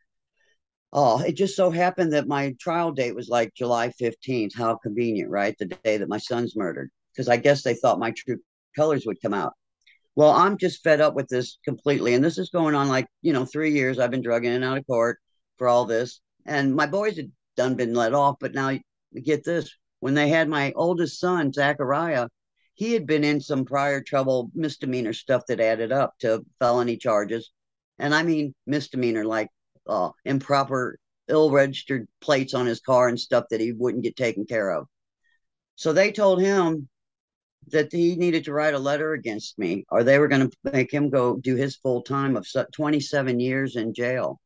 oh, 0.94 1.22
it 1.22 1.34
just 1.34 1.56
so 1.56 1.70
happened 1.72 2.14
that 2.14 2.28
my 2.28 2.56
trial 2.60 2.92
date 2.92 3.16
was 3.16 3.30
like 3.30 3.54
July 3.54 3.92
15th. 4.02 4.56
How 4.56 4.76
convenient, 4.76 5.30
right? 5.30 5.56
The 5.58 5.66
day 5.66 5.98
that 5.98 6.10
my 6.10 6.18
son's 6.18 6.56
murdered, 6.56 6.90
because 7.14 7.30
I 7.30 7.38
guess 7.38 7.64
they 7.64 7.76
thought 7.76 8.00
my 8.00 8.12
true 8.12 8.38
colors 8.76 9.06
would 9.06 9.22
come 9.22 9.34
out. 9.34 9.54
Well, 10.16 10.32
I'm 10.32 10.58
just 10.58 10.84
fed 10.84 11.00
up 11.00 11.16
with 11.16 11.30
this 11.30 11.58
completely. 11.64 12.14
And 12.14 12.24
this 12.24 12.38
is 12.38 12.50
going 12.50 12.76
on 12.76 12.90
like, 12.90 13.08
you 13.22 13.32
know, 13.32 13.46
three 13.46 13.72
years. 13.72 13.98
I've 13.98 14.12
been 14.12 14.22
drugging 14.22 14.50
in 14.50 14.58
and 14.58 14.66
out 14.66 14.78
of 14.78 14.88
court 14.88 15.20
for 15.58 15.68
all 15.68 15.86
this. 15.86 16.20
And 16.46 16.76
my 16.76 16.86
boys 16.86 17.16
had 17.16 17.32
done 17.56 17.76
been 17.76 17.94
let 17.94 18.14
off. 18.14 18.36
But 18.40 18.54
now 18.54 18.78
get 19.24 19.46
this 19.46 19.74
when 20.02 20.14
they 20.16 20.28
had 20.30 20.50
my 20.50 20.74
oldest 20.76 21.20
son, 21.20 21.54
Zachariah, 21.54 22.28
he 22.74 22.92
had 22.94 23.06
been 23.06 23.24
in 23.24 23.40
some 23.40 23.64
prior 23.64 24.02
trouble, 24.02 24.52
misdemeanor 24.54 25.14
stuff 25.14 25.44
that 25.48 25.60
added 25.60 25.92
up 25.92 26.16
to 26.20 26.44
felony 26.60 26.98
charges. 26.98 27.52
And 28.00 28.14
I 28.14 28.24
mean 28.24 28.54
misdemeanor, 28.66 29.24
like 29.24 29.48
uh, 29.88 30.10
improper, 30.26 30.98
ill 31.28 31.52
registered 31.52 32.08
plates 32.20 32.54
on 32.54 32.66
his 32.66 32.80
car 32.80 33.08
and 33.08 33.20
stuff 33.20 33.46
that 33.50 33.62
he 33.62 33.72
wouldn't 33.72 34.04
get 34.04 34.16
taken 34.16 34.46
care 34.46 34.72
of. 34.72 34.88
So 35.76 35.94
they 35.94 36.12
told 36.12 36.42
him 36.42 36.88
that 37.68 37.92
he 37.92 38.16
needed 38.16 38.46
to 38.46 38.54
write 38.54 38.74
a 38.74 38.80
letter 38.80 39.14
against 39.14 39.58
me 39.58 39.86
or 39.90 40.04
they 40.04 40.20
were 40.20 40.28
going 40.28 40.50
to 40.50 40.58
make 40.72 40.92
him 40.92 41.10
go 41.10 41.38
do 41.38 41.56
his 41.56 41.76
full 41.78 42.02
time 42.02 42.36
of 42.36 42.48
27 42.74 43.40
years 43.40 43.76
in 43.76 43.94
jail. 43.94 44.40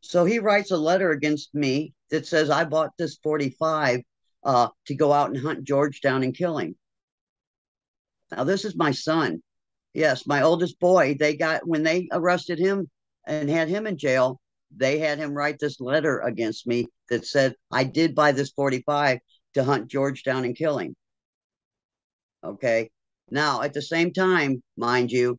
So 0.00 0.24
he 0.24 0.40
writes 0.40 0.70
a 0.72 0.76
letter 0.76 1.10
against 1.12 1.54
me 1.54 1.94
that 2.10 2.26
says 2.26 2.50
I 2.50 2.64
bought 2.64 2.90
this 2.98 3.18
45 3.22 4.02
uh, 4.44 4.68
to 4.86 4.94
go 4.94 5.12
out 5.12 5.30
and 5.30 5.38
hunt 5.38 5.64
George 5.64 6.00
down 6.00 6.22
and 6.22 6.36
kill 6.36 6.58
him. 6.58 6.74
Now, 8.32 8.44
this 8.44 8.64
is 8.64 8.74
my 8.74 8.90
son. 8.90 9.42
Yes, 9.94 10.26
my 10.26 10.42
oldest 10.42 10.80
boy. 10.80 11.16
They 11.18 11.36
got, 11.36 11.66
when 11.66 11.82
they 11.82 12.08
arrested 12.10 12.58
him 12.58 12.90
and 13.26 13.48
had 13.48 13.68
him 13.68 13.86
in 13.86 13.98
jail, 13.98 14.40
they 14.74 14.98
had 14.98 15.18
him 15.18 15.34
write 15.34 15.58
this 15.58 15.80
letter 15.80 16.20
against 16.20 16.66
me 16.66 16.86
that 17.10 17.26
said, 17.26 17.54
I 17.70 17.84
did 17.84 18.14
buy 18.14 18.32
this 18.32 18.50
45 18.52 19.18
to 19.54 19.64
hunt 19.64 19.88
George 19.88 20.22
down 20.22 20.44
and 20.44 20.56
kill 20.56 20.78
him. 20.78 20.94
Okay. 22.42 22.90
Now, 23.30 23.62
at 23.62 23.74
the 23.74 23.82
same 23.82 24.12
time, 24.12 24.62
mind 24.76 25.10
you, 25.10 25.38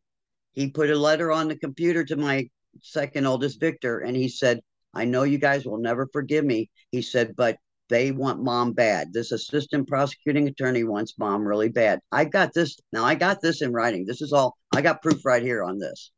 he 0.54 0.70
put 0.70 0.90
a 0.90 0.98
letter 0.98 1.32
on 1.32 1.48
the 1.48 1.58
computer 1.58 2.04
to 2.06 2.16
my 2.16 2.48
second 2.82 3.26
oldest, 3.26 3.60
Victor, 3.60 4.00
and 4.00 4.16
he 4.16 4.30
said, 4.30 4.62
I 4.94 5.06
know 5.06 5.24
you 5.24 5.40
guys 5.40 5.66
will 5.66 5.80
never 5.80 6.08
forgive 6.14 6.46
me. 6.46 6.70
He 6.92 7.02
said, 7.02 7.36
but 7.36 7.58
they 7.90 8.12
want 8.12 8.44
mom 8.44 8.74
bad. 8.74 9.14
This 9.14 9.32
assistant 9.32 9.88
prosecuting 9.88 10.48
attorney 10.48 10.84
wants 10.84 11.18
mom 11.18 11.46
really 11.48 11.70
bad. 11.70 12.00
I 12.12 12.26
got 12.26 12.54
this. 12.54 12.78
Now 12.92 13.04
I 13.04 13.16
got 13.16 13.42
this 13.42 13.62
in 13.62 13.74
writing. 13.74 14.06
This 14.06 14.22
is 14.22 14.32
all 14.34 14.56
I 14.74 14.82
got 14.82 15.02
proof 15.02 15.26
right 15.26 15.44
here 15.44 15.64
on 15.64 15.80
this. 15.80 16.12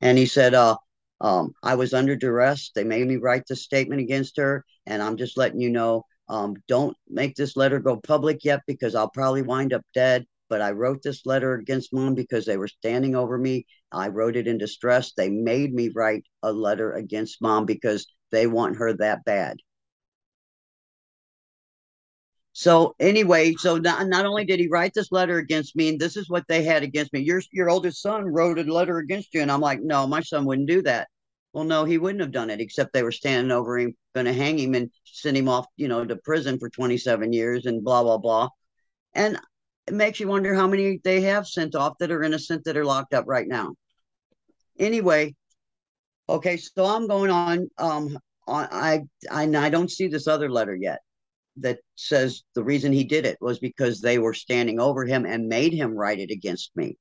And 0.00 0.18
he 0.18 0.26
said, 0.26 0.54
uh, 0.54 0.76
um, 1.24 1.54
I 1.62 1.74
was 1.74 1.94
under 1.94 2.14
duress. 2.16 2.70
They 2.74 2.84
made 2.84 3.06
me 3.08 3.16
write 3.16 3.44
this 3.48 3.62
statement 3.64 4.02
against 4.02 4.36
her. 4.36 4.62
And 4.84 5.02
I'm 5.02 5.16
just 5.16 5.38
letting 5.38 5.58
you 5.58 5.70
know 5.70 6.04
um, 6.28 6.54
don't 6.68 6.94
make 7.08 7.34
this 7.34 7.56
letter 7.56 7.80
go 7.80 7.96
public 7.96 8.44
yet 8.44 8.60
because 8.66 8.94
I'll 8.94 9.08
probably 9.08 9.40
wind 9.40 9.72
up 9.72 9.80
dead. 9.94 10.26
But 10.50 10.60
I 10.60 10.72
wrote 10.72 11.02
this 11.02 11.24
letter 11.24 11.54
against 11.54 11.94
mom 11.94 12.14
because 12.14 12.44
they 12.44 12.58
were 12.58 12.68
standing 12.68 13.16
over 13.16 13.38
me. 13.38 13.64
I 13.90 14.08
wrote 14.08 14.36
it 14.36 14.46
in 14.46 14.58
distress. 14.58 15.12
They 15.16 15.30
made 15.30 15.72
me 15.72 15.88
write 15.94 16.24
a 16.42 16.52
letter 16.52 16.92
against 16.92 17.40
mom 17.40 17.64
because 17.64 18.06
they 18.30 18.46
want 18.46 18.76
her 18.76 18.92
that 18.92 19.24
bad. 19.24 19.56
So 22.52 22.94
anyway, 23.00 23.54
so 23.54 23.78
not, 23.78 24.06
not 24.08 24.26
only 24.26 24.44
did 24.44 24.60
he 24.60 24.68
write 24.68 24.92
this 24.94 25.10
letter 25.10 25.38
against 25.38 25.74
me, 25.74 25.88
and 25.88 25.98
this 25.98 26.18
is 26.18 26.28
what 26.28 26.44
they 26.48 26.62
had 26.62 26.82
against 26.82 27.12
me. 27.14 27.20
Your 27.20 27.40
your 27.50 27.70
oldest 27.70 28.02
son 28.02 28.26
wrote 28.26 28.58
a 28.58 28.62
letter 28.62 28.98
against 28.98 29.32
you, 29.34 29.40
and 29.40 29.50
I'm 29.50 29.60
like, 29.62 29.80
no, 29.82 30.06
my 30.06 30.20
son 30.20 30.44
wouldn't 30.44 30.68
do 30.68 30.82
that. 30.82 31.08
Well, 31.54 31.64
no, 31.64 31.84
he 31.84 31.98
wouldn't 31.98 32.20
have 32.20 32.32
done 32.32 32.50
it, 32.50 32.60
except 32.60 32.92
they 32.92 33.04
were 33.04 33.12
standing 33.12 33.52
over 33.52 33.78
him, 33.78 33.94
going 34.12 34.26
to 34.26 34.32
hang 34.32 34.58
him 34.58 34.74
and 34.74 34.90
send 35.04 35.36
him 35.36 35.48
off, 35.48 35.66
you 35.76 35.86
know, 35.86 36.04
to 36.04 36.16
prison 36.16 36.58
for 36.58 36.68
27 36.68 37.32
years 37.32 37.66
and 37.66 37.84
blah 37.84 38.02
blah 38.02 38.18
blah. 38.18 38.48
And 39.14 39.38
it 39.86 39.94
makes 39.94 40.18
you 40.18 40.26
wonder 40.26 40.54
how 40.54 40.66
many 40.66 41.00
they 41.04 41.20
have 41.22 41.46
sent 41.46 41.76
off 41.76 41.98
that 42.00 42.10
are 42.10 42.24
innocent 42.24 42.64
that 42.64 42.76
are 42.76 42.84
locked 42.84 43.14
up 43.14 43.26
right 43.28 43.46
now. 43.46 43.74
Anyway, 44.80 45.36
okay, 46.28 46.56
so 46.56 46.84
I'm 46.86 47.06
going 47.06 47.30
on. 47.30 47.70
Um, 47.78 48.18
I 48.48 49.02
I 49.30 49.46
I 49.46 49.70
don't 49.70 49.90
see 49.90 50.08
this 50.08 50.26
other 50.26 50.50
letter 50.50 50.74
yet 50.74 51.02
that 51.58 51.78
says 51.94 52.42
the 52.56 52.64
reason 52.64 52.92
he 52.92 53.04
did 53.04 53.26
it 53.26 53.38
was 53.40 53.60
because 53.60 54.00
they 54.00 54.18
were 54.18 54.34
standing 54.34 54.80
over 54.80 55.06
him 55.06 55.24
and 55.24 55.48
made 55.48 55.72
him 55.72 55.94
write 55.94 56.18
it 56.18 56.32
against 56.32 56.72
me. 56.76 56.98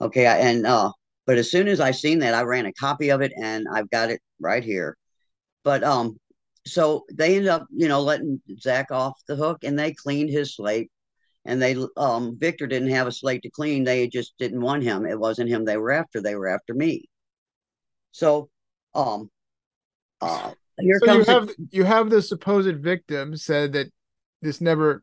Okay, 0.00 0.26
and 0.26 0.66
uh, 0.66 0.90
but 1.28 1.36
as 1.36 1.50
soon 1.50 1.68
as 1.68 1.78
I 1.78 1.90
seen 1.90 2.20
that, 2.20 2.32
I 2.32 2.40
ran 2.40 2.64
a 2.64 2.72
copy 2.72 3.10
of 3.10 3.20
it 3.20 3.34
and 3.36 3.66
I've 3.70 3.90
got 3.90 4.08
it 4.10 4.22
right 4.40 4.64
here. 4.64 4.96
But 5.62 5.84
um, 5.84 6.18
so 6.66 7.04
they 7.12 7.36
ended 7.36 7.50
up, 7.50 7.66
you 7.70 7.86
know, 7.86 8.00
letting 8.00 8.40
Zach 8.58 8.90
off 8.90 9.20
the 9.28 9.36
hook 9.36 9.58
and 9.62 9.78
they 9.78 9.92
cleaned 9.92 10.30
his 10.30 10.56
slate. 10.56 10.90
And 11.44 11.60
they 11.60 11.76
um 11.98 12.38
Victor 12.38 12.66
didn't 12.66 12.88
have 12.90 13.06
a 13.06 13.12
slate 13.12 13.42
to 13.42 13.50
clean. 13.50 13.84
They 13.84 14.08
just 14.08 14.38
didn't 14.38 14.62
want 14.62 14.84
him. 14.84 15.04
It 15.04 15.20
wasn't 15.20 15.50
him 15.50 15.66
they 15.66 15.76
were 15.76 15.90
after. 15.90 16.22
They 16.22 16.34
were 16.34 16.48
after 16.48 16.72
me. 16.72 17.04
So 18.12 18.48
um 18.94 19.30
uh 20.22 20.52
here 20.80 20.98
so 21.04 21.12
you 21.12 21.24
have 21.24 21.50
you 21.70 21.84
have 21.84 22.08
the 22.08 22.22
supposed 22.22 22.76
victim 22.76 23.36
said 23.36 23.74
that 23.74 23.92
this 24.40 24.62
never 24.62 25.02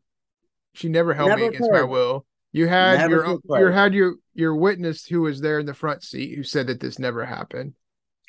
she 0.74 0.88
never 0.88 1.14
held 1.14 1.28
never 1.28 1.42
me 1.42 1.46
against 1.48 1.70
my 1.70 1.84
will. 1.84 2.26
You 2.56 2.68
had 2.68 3.00
never 3.00 3.38
your 3.46 3.60
you 3.60 3.66
had 3.66 3.92
your 3.92 4.14
your 4.32 4.56
witness 4.56 5.04
who 5.04 5.20
was 5.20 5.42
there 5.42 5.58
in 5.58 5.66
the 5.66 5.74
front 5.74 6.02
seat 6.02 6.34
who 6.34 6.42
said 6.42 6.68
that 6.68 6.80
this 6.80 6.98
never 6.98 7.26
happened. 7.26 7.74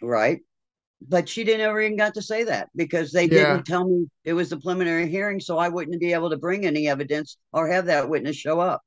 Right. 0.01 0.41
But 0.99 1.29
she 1.29 1.45
didn't 1.45 1.61
ever 1.61 1.79
even 1.79 1.95
got 1.95 2.13
to 2.15 2.21
say 2.21 2.43
that 2.43 2.67
because 2.75 3.13
they 3.13 3.23
yeah. 3.23 3.53
didn't 3.53 3.67
tell 3.67 3.87
me 3.87 4.07
it 4.25 4.33
was 4.33 4.49
the 4.49 4.57
preliminary 4.57 5.07
hearing, 5.07 5.39
so 5.39 5.57
I 5.57 5.69
wouldn't 5.69 6.01
be 6.01 6.11
able 6.11 6.29
to 6.31 6.35
bring 6.35 6.65
any 6.65 6.89
evidence 6.89 7.37
or 7.53 7.69
have 7.69 7.85
that 7.85 8.09
witness 8.09 8.35
show 8.35 8.59
up. 8.59 8.81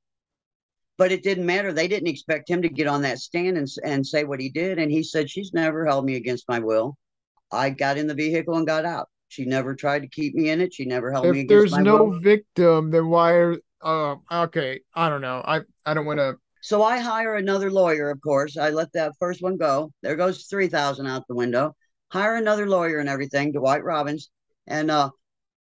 But 0.98 1.10
it 1.10 1.22
didn't 1.22 1.46
matter. 1.46 1.72
They 1.72 1.88
didn't 1.88 2.10
expect 2.10 2.50
him 2.50 2.60
to 2.60 2.68
get 2.68 2.86
on 2.86 3.00
that 3.00 3.18
stand 3.18 3.56
and, 3.56 3.66
and 3.82 4.06
say 4.06 4.24
what 4.24 4.40
he 4.40 4.50
did. 4.50 4.78
And 4.78 4.92
he 4.92 5.02
said, 5.02 5.30
She's 5.30 5.54
never 5.54 5.86
held 5.86 6.04
me 6.04 6.16
against 6.16 6.50
my 6.50 6.58
will. 6.58 6.98
I 7.50 7.70
got 7.70 7.96
in 7.96 8.06
the 8.06 8.14
vehicle 8.14 8.58
and 8.58 8.66
got 8.66 8.84
out. 8.84 9.08
She 9.28 9.46
never 9.46 9.74
tried 9.74 10.00
to 10.00 10.08
keep 10.08 10.34
me 10.34 10.50
in 10.50 10.60
it. 10.60 10.74
She 10.74 10.84
never 10.84 11.10
held 11.10 11.24
if 11.24 11.32
me. 11.32 11.40
If 11.40 11.48
there's 11.48 11.78
no 11.78 12.04
will. 12.04 12.20
victim, 12.20 12.90
then 12.90 13.08
why 13.08 13.32
are? 13.32 13.56
Uh, 13.82 14.16
okay, 14.30 14.80
I 14.94 15.08
don't 15.08 15.20
know. 15.20 15.42
I 15.44 15.60
I 15.86 15.94
don't 15.94 16.06
want 16.06 16.18
to. 16.18 16.36
So 16.62 16.82
I 16.82 16.98
hire 16.98 17.36
another 17.36 17.70
lawyer. 17.70 18.10
Of 18.10 18.20
course, 18.20 18.56
I 18.56 18.70
let 18.70 18.92
that 18.92 19.12
first 19.18 19.42
one 19.42 19.56
go. 19.56 19.92
There 20.02 20.16
goes 20.16 20.44
three 20.46 20.68
thousand 20.68 21.06
out 21.06 21.26
the 21.28 21.34
window. 21.34 21.74
Hire 22.12 22.36
another 22.36 22.68
lawyer 22.68 22.98
and 22.98 23.08
everything, 23.08 23.52
Dwight 23.52 23.84
Robbins, 23.84 24.30
and 24.66 24.90
uh, 24.90 25.10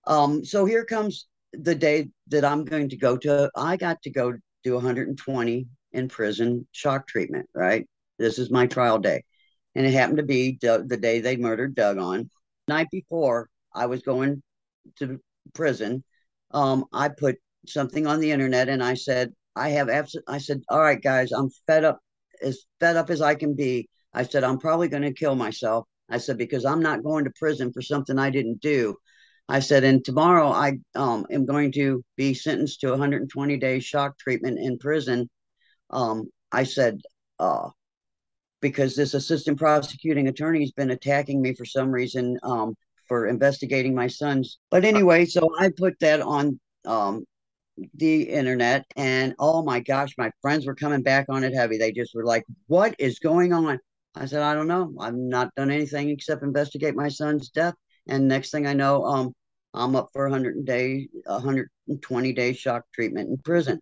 um, 0.08 0.44
so 0.44 0.66
here 0.66 0.84
comes 0.86 1.28
the 1.54 1.76
day 1.76 2.10
that 2.28 2.44
I'm 2.44 2.66
going 2.66 2.90
to 2.90 2.98
go 2.98 3.18
to. 3.18 3.50
I 3.56 3.78
got 3.78 4.02
to 4.04 4.10
go 4.10 4.34
do 4.64 4.74
120 4.74 5.68
in 5.94 6.08
prison 6.10 6.68
shock 6.72 7.08
treatment. 7.08 7.48
Right. 7.54 7.88
This 8.18 8.38
is 8.38 8.52
my 8.52 8.68
trial 8.68 9.00
day 9.00 9.24
and 9.76 9.86
it 9.86 9.94
happened 9.94 10.18
to 10.18 10.24
be 10.24 10.58
the 10.62 10.98
day 11.00 11.20
they 11.20 11.38
murdered 11.38 11.76
Doug 11.76 11.98
on. 11.98 12.30
Night 12.68 12.88
before 12.92 13.50
I 13.74 13.86
was 13.86 14.02
going 14.02 14.42
to 14.98 15.20
prison, 15.54 16.04
um, 16.52 16.86
I 16.92 17.10
put 17.10 17.38
something 17.68 18.08
on 18.08 18.20
the 18.20 18.32
internet 18.32 18.70
and 18.70 18.84
I 18.84 18.94
said, 18.94 19.34
I 19.56 19.70
have 19.70 19.90
abs- 19.90 20.16
I 20.28 20.38
said, 20.38 20.62
all 20.70 20.80
right, 20.80 21.02
guys, 21.02 21.32
I'm 21.32 21.50
fed 21.68 21.84
up, 21.84 22.00
as 22.42 22.66
fed 22.80 22.96
up 22.96 23.10
as 23.10 23.22
I 23.22 23.36
can 23.36 23.56
be. 23.56 23.90
I 24.14 24.24
said, 24.24 24.44
I'm 24.44 24.60
probably 24.60 24.88
going 24.88 25.04
to 25.04 25.14
kill 25.14 25.36
myself. 25.36 25.86
I 26.10 26.18
said, 26.18 26.38
because 26.38 26.66
I'm 26.66 26.82
not 26.82 27.04
going 27.04 27.26
to 27.26 27.32
prison 27.38 27.72
for 27.72 27.82
something 27.82 28.18
I 28.18 28.30
didn't 28.30 28.62
do. 28.62 28.96
I 29.48 29.60
said, 29.60 29.84
and 29.84 30.04
tomorrow 30.04 30.50
I 30.50 30.78
um, 30.96 31.26
am 31.32 31.46
going 31.46 31.72
to 31.74 32.04
be 32.16 32.34
sentenced 32.34 32.82
to 32.82 32.92
120 32.92 33.58
days 33.58 33.84
shock 33.84 34.18
treatment 34.18 34.60
in 34.60 34.78
prison. 34.78 35.30
Um, 35.90 36.30
I 36.52 36.64
said, 36.64 37.02
uh, 37.40 37.70
because 38.62 38.96
this 38.96 39.14
assistant 39.14 39.58
prosecuting 39.58 40.28
attorney 40.28 40.62
has 40.62 40.72
been 40.72 40.92
attacking 40.92 41.42
me 41.42 41.56
for 41.56 41.66
some 41.66 41.90
reason 41.90 42.38
um, 42.44 42.76
for 43.08 43.28
investigating 43.28 43.96
my 43.96 44.08
sons. 44.08 44.60
But 44.70 44.86
anyway, 44.86 45.26
so 45.26 45.50
I 45.60 45.70
put 45.76 46.00
that 46.00 46.22
on 46.22 46.60
um, 46.86 47.26
the 47.94 48.24
internet, 48.24 48.86
and 48.96 49.36
oh 49.40 49.64
my 49.64 49.80
gosh, 49.80 50.14
my 50.18 50.32
friends 50.42 50.66
were 50.66 50.76
coming 50.76 51.02
back 51.02 51.26
on 51.30 51.44
it 51.44 51.54
heavy. 51.54 51.78
They 51.78 51.92
just 51.92 52.16
were 52.16 52.26
like, 52.26 52.46
"What 52.68 52.96
is 53.00 53.20
going 53.20 53.54
on?" 53.54 53.80
I 54.16 54.26
said, 54.26 54.42
I 54.42 54.54
don't 54.54 54.68
know. 54.68 54.94
I've 55.00 55.16
not 55.16 55.54
done 55.56 55.72
anything 55.72 56.10
except 56.10 56.44
investigate 56.44 56.96
my 56.96 57.10
son's 57.10 57.50
death. 57.50 57.76
And 58.08 58.28
next 58.28 58.52
thing 58.52 58.66
I 58.66 58.74
know, 58.74 59.06
um, 59.06 59.34
I'm 59.74 59.96
up 59.96 60.10
for 60.14 60.24
100 60.24 60.66
day, 60.66 61.08
120 61.26 62.34
day 62.34 62.54
shock 62.54 62.84
treatment 62.94 63.30
in 63.30 63.38
prison. 63.38 63.80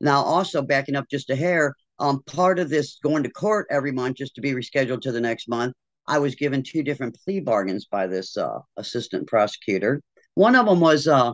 Now, 0.00 0.22
also 0.22 0.60
backing 0.62 0.96
up 0.96 1.06
just 1.10 1.30
a 1.30 1.36
hair, 1.36 1.74
um, 1.98 2.22
part 2.24 2.58
of 2.58 2.68
this 2.68 2.98
going 3.02 3.22
to 3.22 3.30
court 3.30 3.66
every 3.70 3.92
month 3.92 4.16
just 4.16 4.34
to 4.34 4.40
be 4.40 4.52
rescheduled 4.52 5.00
to 5.02 5.12
the 5.12 5.20
next 5.20 5.48
month, 5.48 5.74
I 6.06 6.18
was 6.18 6.34
given 6.34 6.62
two 6.62 6.82
different 6.82 7.16
plea 7.24 7.40
bargains 7.40 7.86
by 7.86 8.06
this 8.06 8.36
uh, 8.36 8.58
assistant 8.76 9.26
prosecutor. 9.26 10.02
One 10.34 10.56
of 10.56 10.66
them 10.66 10.80
was 10.80 11.08
uh, 11.08 11.32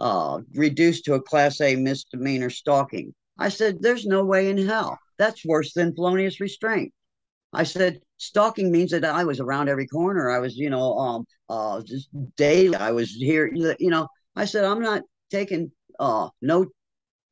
uh, 0.00 0.40
reduced 0.54 1.04
to 1.04 1.14
a 1.14 1.22
class 1.22 1.60
A 1.60 1.76
misdemeanor 1.76 2.50
stalking. 2.50 3.14
I 3.38 3.48
said, 3.48 3.78
There's 3.80 4.06
no 4.06 4.24
way 4.24 4.50
in 4.50 4.58
hell. 4.58 4.98
That's 5.18 5.44
worse 5.44 5.72
than 5.74 5.94
felonious 5.94 6.40
restraint. 6.40 6.92
I 7.52 7.64
said, 7.64 8.00
stalking 8.18 8.70
means 8.70 8.90
that 8.90 9.04
I 9.04 9.24
was 9.24 9.40
around 9.40 9.68
every 9.68 9.86
corner. 9.86 10.30
I 10.30 10.38
was, 10.38 10.56
you 10.56 10.70
know, 10.70 10.98
um, 10.98 11.24
uh, 11.48 11.80
just 11.82 12.08
daily. 12.36 12.76
I 12.76 12.92
was 12.92 13.10
here, 13.10 13.50
you 13.54 13.90
know. 13.90 14.06
I 14.36 14.44
said, 14.44 14.64
I'm 14.64 14.80
not 14.80 15.02
taking 15.30 15.72
uh 15.98 16.28
no, 16.42 16.66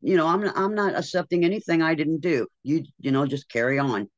you 0.01 0.17
know, 0.17 0.27
I'm 0.27 0.45
I'm 0.57 0.75
not 0.75 0.95
accepting 0.97 1.45
anything 1.45 1.83
I 1.83 1.95
didn't 1.95 2.21
do. 2.21 2.47
You, 2.63 2.85
you 3.01 3.13
know, 3.13 3.27
just 3.27 3.49
carry 3.49 3.79
on. 3.79 4.09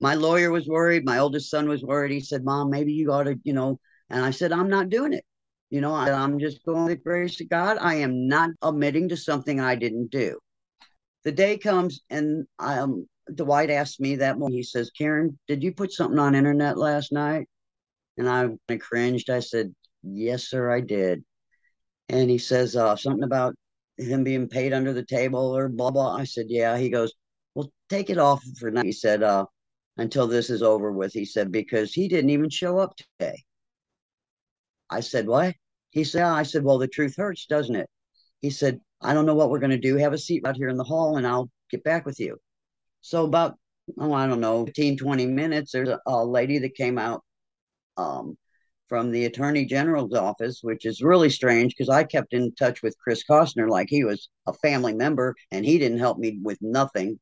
My 0.00 0.14
lawyer 0.14 0.50
was 0.50 0.68
worried. 0.68 1.04
My 1.04 1.18
oldest 1.18 1.50
son 1.50 1.68
was 1.68 1.82
worried. 1.82 2.12
He 2.12 2.20
said, 2.20 2.44
Mom, 2.44 2.70
maybe 2.70 2.92
you 2.92 3.12
ought 3.12 3.24
to, 3.24 3.36
you 3.44 3.52
know, 3.52 3.80
and 4.10 4.24
I 4.24 4.30
said, 4.30 4.52
I'm 4.52 4.68
not 4.68 4.90
doing 4.90 5.12
it. 5.12 5.24
You 5.70 5.80
know, 5.82 5.94
I'm 5.94 6.38
just 6.38 6.64
going 6.64 6.88
to 6.88 6.96
grace 6.96 7.40
of 7.40 7.48
God. 7.48 7.76
I 7.80 7.96
am 7.96 8.26
not 8.26 8.50
admitting 8.62 9.10
to 9.10 9.16
something 9.16 9.60
I 9.60 9.74
didn't 9.74 10.10
do. 10.10 10.38
The 11.24 11.32
day 11.32 11.58
comes 11.58 12.00
and 12.08 12.46
um 12.58 13.06
Dwight 13.34 13.68
asked 13.70 14.00
me 14.00 14.16
that 14.16 14.38
morning. 14.38 14.56
He 14.56 14.62
says, 14.62 14.90
Karen, 14.96 15.38
did 15.46 15.62
you 15.62 15.74
put 15.74 15.92
something 15.92 16.18
on 16.18 16.34
internet 16.34 16.78
last 16.78 17.12
night? 17.12 17.46
And 18.16 18.28
I 18.28 18.48
cringed. 18.78 19.28
I 19.28 19.40
said, 19.40 19.74
Yes, 20.02 20.44
sir, 20.44 20.70
I 20.70 20.80
did. 20.80 21.24
And 22.08 22.30
he 22.30 22.38
says, 22.38 22.74
uh, 22.74 22.96
something 22.96 23.24
about 23.24 23.54
him 23.98 24.24
being 24.24 24.48
paid 24.48 24.72
under 24.72 24.94
the 24.94 25.04
table 25.04 25.54
or 25.54 25.68
blah 25.68 25.90
blah. 25.90 26.16
I 26.16 26.24
said, 26.24 26.46
Yeah. 26.48 26.78
He 26.78 26.88
goes, 26.88 27.12
Well, 27.54 27.70
take 27.90 28.08
it 28.08 28.18
off 28.18 28.42
for 28.58 28.70
now. 28.70 28.82
He 28.82 28.92
said, 28.92 29.22
uh, 29.22 29.44
until 29.98 30.26
this 30.28 30.48
is 30.48 30.62
over 30.62 30.92
with. 30.92 31.12
He 31.12 31.24
said, 31.24 31.52
because 31.52 31.92
he 31.92 32.08
didn't 32.08 32.30
even 32.30 32.48
show 32.48 32.78
up 32.78 32.96
today. 32.96 33.42
I 34.90 35.00
said, 35.00 35.26
What? 35.26 35.54
He 35.90 36.04
said, 36.04 36.22
I 36.22 36.42
said, 36.42 36.64
Well, 36.64 36.78
the 36.78 36.88
truth 36.88 37.16
hurts, 37.16 37.46
doesn't 37.46 37.76
it? 37.76 37.88
He 38.40 38.50
said, 38.50 38.80
I 39.00 39.14
don't 39.14 39.26
know 39.26 39.34
what 39.34 39.50
we're 39.50 39.58
going 39.58 39.70
to 39.70 39.78
do. 39.78 39.96
Have 39.96 40.12
a 40.12 40.18
seat 40.18 40.46
out 40.46 40.56
here 40.56 40.68
in 40.68 40.76
the 40.76 40.84
hall 40.84 41.16
and 41.16 41.26
I'll 41.26 41.50
get 41.70 41.84
back 41.84 42.06
with 42.06 42.18
you. 42.20 42.38
So 43.00 43.24
about, 43.24 43.56
oh, 43.98 44.12
I 44.12 44.26
don't 44.26 44.40
know, 44.40 44.66
15, 44.66 44.96
20 44.96 45.26
minutes, 45.26 45.72
there's 45.72 45.88
a, 45.88 46.00
a 46.06 46.24
lady 46.24 46.58
that 46.58 46.74
came 46.74 46.98
out 46.98 47.22
um, 47.96 48.36
from 48.88 49.10
the 49.10 49.24
attorney 49.26 49.64
general's 49.64 50.14
office, 50.14 50.60
which 50.62 50.86
is 50.86 51.02
really 51.02 51.30
strange 51.30 51.74
because 51.76 51.88
I 51.88 52.04
kept 52.04 52.32
in 52.32 52.54
touch 52.54 52.82
with 52.82 52.98
Chris 52.98 53.22
Koster 53.22 53.68
like 53.68 53.88
he 53.88 54.04
was 54.04 54.28
a 54.46 54.52
family 54.52 54.94
member 54.94 55.34
and 55.52 55.64
he 55.64 55.78
didn't 55.78 55.98
help 55.98 56.18
me 56.18 56.38
with 56.42 56.58
nothing. 56.60 57.18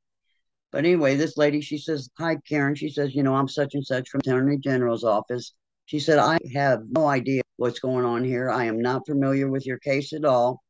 But 0.72 0.84
anyway, 0.84 1.16
this 1.16 1.36
lady, 1.36 1.60
she 1.60 1.78
says, 1.78 2.10
Hi, 2.18 2.36
Karen. 2.48 2.74
She 2.74 2.90
says, 2.90 3.14
You 3.14 3.22
know, 3.22 3.34
I'm 3.34 3.48
such 3.48 3.74
and 3.74 3.84
such 3.84 4.08
from 4.08 4.20
the 4.24 4.30
attorney 4.30 4.58
general's 4.58 5.04
office. 5.04 5.54
She 5.86 6.00
said, 6.00 6.18
I 6.18 6.38
have 6.52 6.82
no 6.90 7.06
idea 7.06 7.42
what's 7.56 7.78
going 7.78 8.04
on 8.04 8.24
here. 8.24 8.50
I 8.50 8.64
am 8.64 8.80
not 8.80 9.06
familiar 9.06 9.48
with 9.48 9.66
your 9.66 9.78
case 9.78 10.12
at 10.12 10.24
all. 10.24 10.62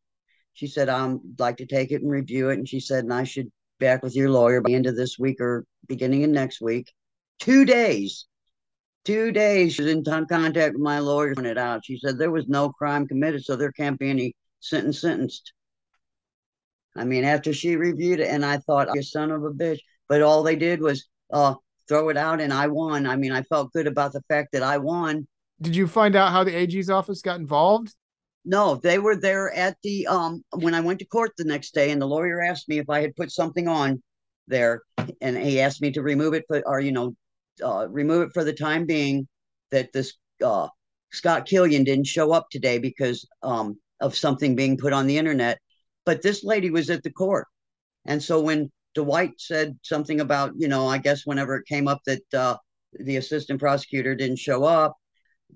She 0.52 0.66
said, 0.66 0.88
I'd 0.88 1.18
like 1.38 1.56
to 1.58 1.66
take 1.66 1.90
it 1.90 2.02
and 2.02 2.10
review 2.10 2.50
it. 2.50 2.58
And 2.58 2.68
she 2.68 2.80
said, 2.80 3.04
and 3.04 3.12
I 3.12 3.24
should 3.24 3.50
back 3.78 4.02
with 4.02 4.14
your 4.14 4.30
lawyer 4.30 4.60
by 4.60 4.68
the 4.68 4.74
end 4.74 4.86
of 4.86 4.96
this 4.96 5.18
week 5.18 5.40
or 5.40 5.64
beginning 5.88 6.24
of 6.24 6.30
next 6.30 6.60
week. 6.60 6.92
Two 7.38 7.64
days. 7.64 8.26
Two 9.04 9.32
days. 9.32 9.74
She 9.74 9.82
was 9.82 9.92
in 9.92 10.04
contact 10.04 10.74
with 10.74 10.82
my 10.82 10.98
lawyer, 10.98 11.32
it 11.32 11.58
out. 11.58 11.84
She 11.84 11.98
said 11.98 12.18
there 12.18 12.30
was 12.30 12.48
no 12.48 12.70
crime 12.70 13.06
committed, 13.06 13.44
so 13.44 13.56
there 13.56 13.72
can't 13.72 13.98
be 13.98 14.10
any 14.10 14.34
sentence 14.60 15.00
sentenced. 15.00 15.52
I 16.96 17.04
mean, 17.04 17.24
after 17.24 17.52
she 17.52 17.76
reviewed 17.76 18.20
it, 18.20 18.28
and 18.28 18.44
I 18.44 18.58
thought, 18.58 18.94
you 18.94 19.02
son 19.02 19.30
of 19.30 19.44
a 19.44 19.50
bitch. 19.50 19.80
But 20.08 20.22
all 20.22 20.42
they 20.42 20.56
did 20.56 20.80
was 20.80 21.06
uh, 21.32 21.54
throw 21.88 22.08
it 22.08 22.16
out, 22.16 22.40
and 22.40 22.52
I 22.52 22.66
won. 22.66 23.06
I 23.06 23.16
mean, 23.16 23.32
I 23.32 23.42
felt 23.42 23.72
good 23.72 23.86
about 23.86 24.12
the 24.12 24.22
fact 24.28 24.52
that 24.52 24.62
I 24.62 24.78
won. 24.78 25.26
Did 25.60 25.74
you 25.74 25.86
find 25.86 26.16
out 26.16 26.32
how 26.32 26.44
the 26.44 26.54
AG's 26.54 26.90
office 26.90 27.22
got 27.22 27.40
involved? 27.40 27.94
No, 28.44 28.76
they 28.76 28.98
were 28.98 29.16
there 29.16 29.52
at 29.52 29.76
the 29.82 30.06
um 30.06 30.44
when 30.54 30.74
I 30.74 30.80
went 30.80 31.00
to 31.00 31.04
court 31.06 31.32
the 31.36 31.44
next 31.44 31.74
day, 31.74 31.90
and 31.90 32.00
the 32.00 32.06
lawyer 32.06 32.40
asked 32.40 32.68
me 32.68 32.78
if 32.78 32.88
I 32.88 33.00
had 33.00 33.16
put 33.16 33.32
something 33.32 33.66
on 33.66 34.02
there, 34.46 34.82
and 35.20 35.36
he 35.36 35.60
asked 35.60 35.82
me 35.82 35.90
to 35.92 36.02
remove 36.02 36.34
it 36.34 36.44
for, 36.46 36.62
or 36.66 36.80
you 36.80 36.92
know, 36.92 37.16
uh, 37.62 37.88
remove 37.88 38.28
it 38.28 38.34
for 38.34 38.44
the 38.44 38.52
time 38.52 38.86
being. 38.86 39.26
That 39.72 39.92
this 39.92 40.14
uh, 40.44 40.68
Scott 41.10 41.46
Killian 41.46 41.82
didn't 41.82 42.06
show 42.06 42.32
up 42.32 42.48
today 42.50 42.78
because 42.78 43.26
um 43.42 43.78
of 44.00 44.14
something 44.14 44.54
being 44.54 44.76
put 44.76 44.92
on 44.92 45.06
the 45.06 45.18
internet, 45.18 45.58
but 46.04 46.22
this 46.22 46.44
lady 46.44 46.70
was 46.70 46.90
at 46.90 47.02
the 47.02 47.10
court, 47.10 47.46
and 48.04 48.22
so 48.22 48.40
when 48.40 48.70
Dwight 48.96 49.34
said 49.38 49.78
something 49.82 50.20
about 50.20 50.54
you 50.56 50.66
know, 50.66 50.88
I 50.88 50.98
guess 50.98 51.24
whenever 51.24 51.56
it 51.56 51.66
came 51.66 51.86
up 51.86 52.00
that 52.06 52.34
uh, 52.34 52.56
the 52.98 53.16
assistant 53.16 53.60
prosecutor 53.60 54.16
didn't 54.16 54.38
show 54.38 54.64
up, 54.64 54.96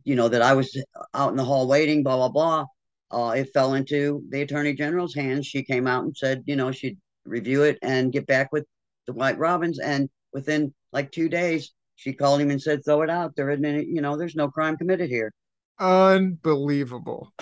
you 0.05 0.15
know, 0.15 0.29
that 0.29 0.43
I 0.43 0.55
was 0.55 0.81
out 1.13 1.31
in 1.31 1.37
the 1.37 1.45
hall 1.45 1.67
waiting, 1.67 2.05
blah 2.05 2.17
blah 2.17 2.29
blah 2.29 2.67
uh, 3.11 3.35
it 3.37 3.53
fell 3.53 3.75
into 3.75 4.23
the 4.29 4.43
attorney 4.43 4.75
general's 4.75 5.15
hands. 5.15 5.47
She 5.47 5.63
came 5.63 5.87
out 5.87 6.05
and 6.05 6.17
said, 6.17 6.43
you 6.47 6.57
know, 6.57 6.71
she'd 6.73 6.99
review 7.25 7.65
it 7.65 7.79
and 7.83 8.13
get 8.13 8.27
back 8.27 8.53
with 8.53 8.67
Dwight 9.07 9.39
Robbins. 9.39 9.79
And 9.79 10.09
within 10.33 10.73
like 10.93 11.11
two 11.11 11.29
days, 11.29 11.73
she 11.97 12.13
called 12.13 12.41
him 12.41 12.51
and 12.51 12.63
said, 12.63 12.85
throw 12.85 13.03
it 13.03 13.11
out. 13.11 13.35
There, 13.37 13.51
admitted, 13.51 13.87
you 13.89 14.01
know, 14.01 14.17
there's 14.17 14.37
no 14.37 14.49
crime 14.49 14.77
committed 14.77 15.11
here. 15.11 15.33
Unbelievable. 15.79 17.33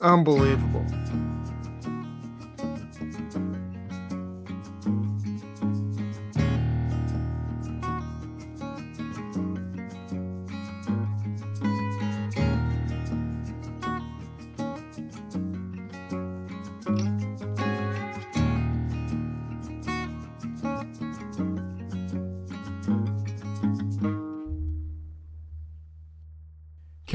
Unbelievable. 0.00 0.84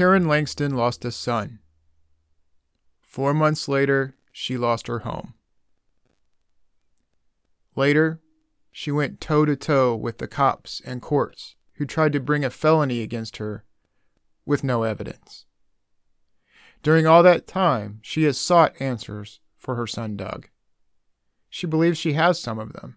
Karen 0.00 0.26
Langston 0.26 0.74
lost 0.74 1.04
a 1.04 1.12
son. 1.12 1.58
Four 3.02 3.34
months 3.34 3.68
later, 3.68 4.14
she 4.32 4.56
lost 4.56 4.86
her 4.86 5.00
home. 5.00 5.34
Later, 7.76 8.18
she 8.72 8.90
went 8.90 9.20
toe 9.20 9.44
to 9.44 9.56
toe 9.56 9.94
with 9.94 10.16
the 10.16 10.26
cops 10.26 10.80
and 10.86 11.02
courts 11.02 11.54
who 11.74 11.84
tried 11.84 12.14
to 12.14 12.18
bring 12.18 12.46
a 12.46 12.48
felony 12.48 13.02
against 13.02 13.36
her 13.36 13.66
with 14.46 14.64
no 14.64 14.84
evidence. 14.84 15.44
During 16.82 17.06
all 17.06 17.22
that 17.22 17.46
time, 17.46 17.98
she 18.00 18.22
has 18.22 18.40
sought 18.40 18.80
answers 18.80 19.40
for 19.58 19.74
her 19.74 19.86
son 19.86 20.16
Doug. 20.16 20.48
She 21.50 21.66
believes 21.66 21.98
she 21.98 22.14
has 22.14 22.40
some 22.40 22.58
of 22.58 22.72
them, 22.72 22.96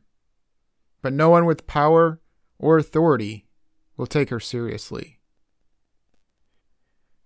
but 1.02 1.12
no 1.12 1.30
one 1.30 1.46
with 1.46 1.68
power 1.68 2.22
or 2.58 2.78
authority 2.78 3.46
will 3.98 4.08
take 4.08 4.30
her 4.30 4.40
seriously. 4.40 5.20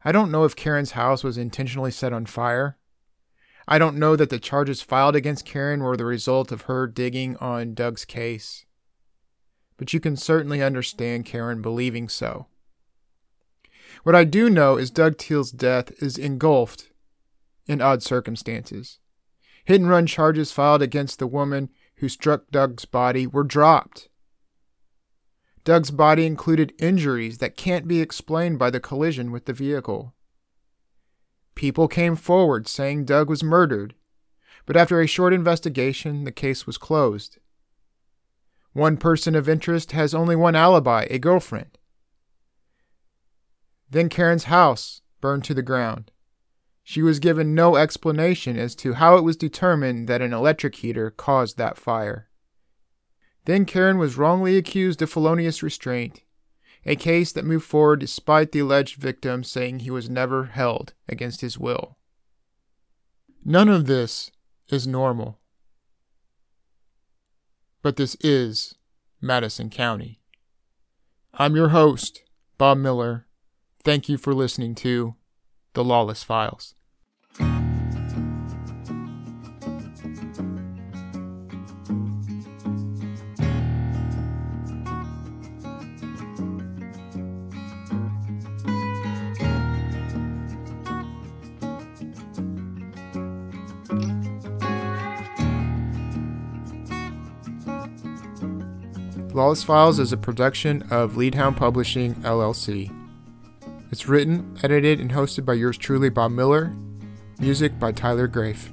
I 0.03 0.11
don't 0.11 0.31
know 0.31 0.43
if 0.43 0.55
Karen's 0.55 0.91
house 0.91 1.23
was 1.23 1.37
intentionally 1.37 1.91
set 1.91 2.13
on 2.13 2.25
fire. 2.25 2.77
I 3.67 3.77
don't 3.77 3.97
know 3.97 4.15
that 4.15 4.29
the 4.29 4.39
charges 4.39 4.81
filed 4.81 5.15
against 5.15 5.45
Karen 5.45 5.81
were 5.81 5.97
the 5.97 6.05
result 6.05 6.51
of 6.51 6.63
her 6.63 6.87
digging 6.87 7.35
on 7.37 7.73
Doug's 7.73 8.05
case. 8.05 8.65
But 9.75 9.93
you 9.93 9.99
can 9.99 10.15
certainly 10.15 10.63
understand 10.63 11.25
Karen 11.25 11.61
believing 11.61 12.07
so. 12.07 12.47
What 14.03 14.15
I 14.15 14.23
do 14.23 14.49
know 14.49 14.77
is 14.77 14.89
Doug 14.89 15.17
Teel's 15.17 15.51
death 15.51 15.91
is 16.01 16.17
engulfed 16.17 16.91
in 17.67 17.81
odd 17.81 18.01
circumstances. 18.03 18.99
Hit 19.65 19.81
and 19.81 19.89
run 19.89 20.07
charges 20.07 20.51
filed 20.51 20.81
against 20.81 21.19
the 21.19 21.27
woman 21.27 21.69
who 21.97 22.07
struck 22.07 22.49
Doug's 22.51 22.85
body 22.85 23.27
were 23.27 23.43
dropped. 23.43 24.07
Doug's 25.68 25.91
body 25.91 26.26
included 26.26 26.74
injuries 26.80 27.39
that 27.39 27.57
can't 27.57 27.89
be 27.89 27.99
explained 27.99 28.57
by 28.57 28.70
the 28.70 28.80
collision 28.80 29.34
with 29.34 29.47
the 29.47 29.51
vehicle. 29.51 30.15
People 31.55 31.89
came 31.89 32.15
forward 32.15 32.70
saying 32.70 33.03
Doug 33.03 33.30
was 33.30 33.43
murdered, 33.43 33.93
but 34.65 34.78
after 34.78 35.01
a 35.01 35.07
short 35.07 35.34
investigation, 35.34 36.24
the 36.24 36.32
case 36.32 36.65
was 36.65 36.78
closed. 36.78 37.38
One 38.72 38.95
person 38.95 39.36
of 39.36 39.49
interest 39.49 39.91
has 39.91 40.13
only 40.13 40.38
one 40.38 40.55
alibi 40.55 41.05
a 41.09 41.20
girlfriend. 41.20 41.78
Then 43.89 44.07
Karen's 44.07 44.45
house 44.45 45.01
burned 45.20 45.43
to 45.43 45.53
the 45.53 45.61
ground. 45.61 46.11
She 46.82 47.01
was 47.01 47.20
given 47.20 47.53
no 47.53 47.76
explanation 47.76 48.57
as 48.57 48.74
to 48.76 48.93
how 48.93 49.18
it 49.18 49.26
was 49.26 49.36
determined 49.36 50.07
that 50.07 50.22
an 50.22 50.32
electric 50.32 50.76
heater 50.76 51.11
caused 51.11 51.57
that 51.57 51.78
fire. 51.78 52.26
Then 53.47 53.63
Karen 53.63 53.97
was 53.97 54.17
wrongly 54.17 54.57
accused 54.57 55.01
of 55.01 55.09
felonious 55.09 55.63
restraint, 55.63 56.21
a 56.85 56.97
case 56.97 57.31
that 57.31 57.45
moved 57.45 57.65
forward 57.65 58.01
despite 58.01 58.51
the 58.51 58.59
alleged 58.59 59.01
victim 59.01 59.41
saying 59.41 59.79
he 59.79 59.89
was 59.89 60.09
never 60.09 60.47
held 60.47 60.93
against 61.07 61.39
his 61.39 61.57
will. 61.57 61.97
None 63.45 63.69
of 63.69 63.85
this 63.85 64.31
is 64.67 64.85
normal. 64.85 65.39
But 67.81 67.95
this 67.95 68.17
is 68.19 68.75
Madison 69.21 69.69
County. 69.69 70.19
I'm 71.33 71.55
your 71.55 71.69
host, 71.69 72.23
Bob 72.57 72.79
Miller. 72.79 73.27
Thank 73.81 74.09
you 74.09 74.17
for 74.17 74.33
listening 74.33 74.75
to 74.75 75.15
The 75.71 75.85
Lawless 75.85 76.21
Files. 76.21 76.75
Lawless 99.47 99.63
Files 99.63 99.97
is 99.97 100.11
a 100.11 100.17
production 100.17 100.83
of 100.91 101.15
Leadhound 101.15 101.55
Publishing, 101.55 102.15
LLC. 102.15 102.93
It's 103.93 104.05
written, 104.05 104.57
edited, 104.61 104.99
and 104.99 105.09
hosted 105.09 105.45
by 105.45 105.53
yours 105.53 105.77
truly, 105.77 106.09
Bob 106.09 106.31
Miller. 106.31 106.75
Music 107.39 107.79
by 107.79 107.93
Tyler 107.93 108.27
Grafe. 108.27 108.69